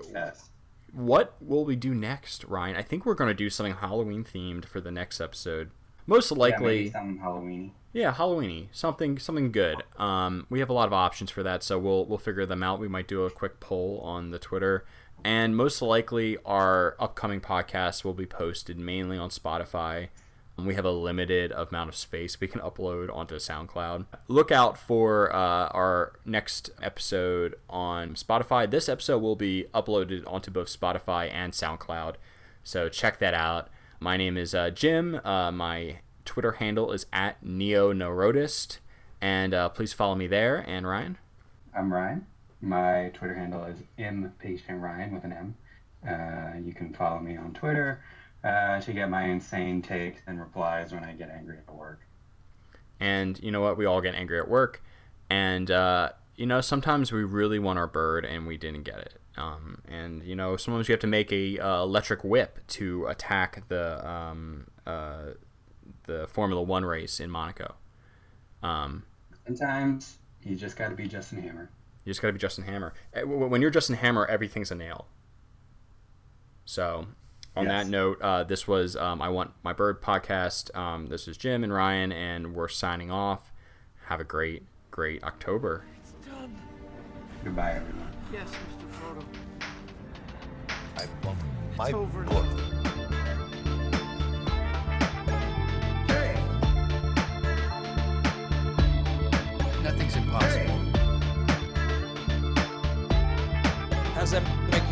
what 0.92 1.36
will 1.40 1.64
we 1.66 1.76
do 1.76 1.94
next, 1.94 2.44
Ryan? 2.46 2.76
I 2.76 2.82
think 2.82 3.06
we're 3.06 3.14
going 3.14 3.30
to 3.30 3.34
do 3.34 3.50
something 3.50 3.76
Halloween 3.76 4.24
themed 4.24 4.66
for 4.66 4.82
the 4.82 4.92
next 4.92 5.22
episode. 5.22 5.72
Most 6.08 6.32
Yeah, 6.32 6.38
likely, 6.38 6.90
something 6.90 7.20
Halloweeny. 7.20 7.72
yeah, 7.94 8.12
Halloweeny, 8.14 8.68
something 8.72 9.20
something 9.20 9.52
good. 9.52 9.84
Um, 9.98 10.48
we 10.50 10.60
have 10.60 10.70
a 10.70 10.74
lot 10.74 10.88
of 10.88 10.94
options 10.94 11.30
for 11.30 11.44
that, 11.44 11.62
so 11.64 11.78
we'll 11.78 12.06
we'll 12.06 12.18
figure 12.18 12.46
them 12.46 12.64
out. 12.64 12.80
We 12.80 12.88
might 12.88 13.08
do 13.08 13.24
a 13.24 13.30
quick 13.32 13.60
poll 13.60 14.02
on 14.04 14.32
the 14.32 14.40
Twitter, 14.40 14.84
and 15.24 15.56
most 15.56 15.82
likely 15.82 16.38
our 16.46 16.96
upcoming 17.00 17.42
podcast 17.42 18.04
will 18.04 18.14
be 18.14 18.26
posted 18.26 18.78
mainly 18.78 19.18
on 19.18 19.30
Spotify. 19.30 20.10
Um, 20.58 20.66
We 20.66 20.76
have 20.76 20.86
a 20.86 20.92
limited 20.92 21.52
amount 21.52 21.90
of 21.90 21.96
space 21.96 22.40
we 22.40 22.48
can 22.48 22.62
upload 22.62 23.14
onto 23.14 23.36
SoundCloud. 23.36 24.06
Look 24.28 24.52
out 24.52 24.78
for 24.78 25.34
uh, 25.34 25.68
our 25.70 26.14
next 26.26 26.70
episode 26.82 27.56
on 27.70 28.16
Spotify. 28.16 28.70
This 28.70 28.90
episode 28.90 29.20
will 29.20 29.36
be 29.36 29.66
uploaded 29.74 30.24
onto 30.28 30.52
both 30.52 30.68
Spotify 30.68 31.30
and 31.32 31.54
SoundCloud, 31.54 32.16
so 32.64 32.90
check 32.90 33.20
that 33.20 33.34
out. 33.34 33.70
My 34.00 34.16
name 34.18 34.38
is 34.38 34.56
uh, 34.56 34.70
Jim. 34.70 35.20
Uh, 35.24 35.52
my 35.52 36.00
Twitter 36.26 36.54
handle 36.54 36.92
is 36.92 37.06
at 37.12 37.44
Neo 37.44 37.92
neoneurotist, 37.92 38.78
and 39.20 39.54
uh, 39.54 39.70
please 39.70 39.94
follow 39.94 40.16
me 40.16 40.28
there. 40.28 40.58
And 40.68 40.88
Ryan, 40.88 41.18
I'm 41.76 41.92
Ryan. 41.92 42.26
My 42.62 43.10
Twitter 43.14 43.36
handle 43.36 43.64
is 43.66 43.80
mpatientryan 43.98 45.12
with 45.14 45.24
an 45.24 45.34
M. 45.34 45.56
Uh, 46.08 46.58
you 46.60 46.74
can 46.74 46.94
follow 46.94 47.20
me 47.20 47.38
on 47.38 47.54
Twitter 47.54 48.04
uh, 48.44 48.80
to 48.82 48.94
get 48.94 49.10
my 49.10 49.24
insane 49.26 49.82
takes 49.82 50.22
and 50.28 50.40
replies 50.40 50.92
when 50.94 51.04
I 51.04 51.14
get 51.14 51.30
angry 51.30 51.58
at 51.68 51.74
work. 51.74 52.02
and 53.00 53.40
you 53.42 53.52
know 53.52 53.62
what? 53.62 53.78
We 53.78 53.86
all 53.86 54.02
get 54.02 54.16
angry 54.16 54.40
at 54.40 54.48
work, 54.50 54.82
and 55.30 55.70
uh, 55.72 56.10
you 56.36 56.46
know 56.46 56.62
sometimes 56.62 57.12
we 57.12 57.24
really 57.24 57.60
want 57.60 57.80
our 57.80 57.88
bird 57.88 58.26
and 58.26 58.48
we 58.48 58.58
didn't 58.58 58.84
get 58.84 59.00
it. 59.00 59.14
Um, 59.38 59.82
and 59.88 60.24
you 60.24 60.36
know 60.36 60.58
sometimes 60.58 60.90
you 60.90 60.94
have 60.94 61.00
to 61.02 61.08
make 61.08 61.32
a 61.32 61.60
uh, 61.60 61.84
electric 61.84 62.24
whip 62.24 62.60
to 62.70 63.06
attack 63.08 63.68
the 63.70 64.06
um, 64.10 64.68
uh, 64.86 65.32
the 66.08 66.28
Formula 66.28 66.62
One 66.62 66.84
race 66.86 67.20
in 67.20 67.30
Monaco. 67.30 67.76
Um, 68.64 69.04
Sometimes 69.46 70.18
you 70.44 70.56
just 70.56 70.76
got 70.78 70.90
to 70.90 70.96
be 70.96 71.08
Justin 71.08 71.42
Hammer. 71.42 71.70
You 72.10 72.14
just 72.14 72.24
got 72.24 72.30
to 72.30 72.34
be 72.34 72.40
Justin 72.40 72.64
Hammer. 72.64 72.92
Eh, 73.14 73.22
When 73.22 73.62
you're 73.62 73.70
Justin 73.70 73.96
Hammer, 73.98 74.26
everything's 74.26 74.72
a 74.72 74.76
nail. 74.76 75.06
So, 76.66 77.06
on 77.56 77.66
Yes. 77.68 77.84
that 77.86 77.88
note, 77.92 78.20
uh, 78.20 78.44
this 78.46 78.68
was 78.68 78.96
um, 78.96 79.22
I 79.22 79.30
Want 79.30 79.52
My 79.62 79.74
Bird 79.74 80.02
podcast. 80.02 80.76
Um, 80.76 81.06
this 81.10 81.28
is 81.28 81.38
Jim 81.38 81.64
and 81.64 81.72
Ryan, 81.72 82.12
and 82.12 82.56
we're 82.56 82.68
signing 82.68 83.12
off. 83.12 83.54
Have 84.06 84.20
a 84.20 84.24
great, 84.24 84.64
great 84.90 85.24
October. 85.24 85.84
Goodbye, 87.44 87.74
everyone. 87.74 88.10
Yes, 88.34 88.50
Mr. 88.50 88.90
Frodo. 88.98 89.24
I 90.98 91.06
want 91.28 91.38
my 91.78 91.86
It's 91.86 91.94
over 91.94 92.24
book. 92.24 92.46
Nothing's 99.84 100.16
impossible. 100.16 100.99
As 104.20 104.32
that 104.32 104.44
make 104.70 104.89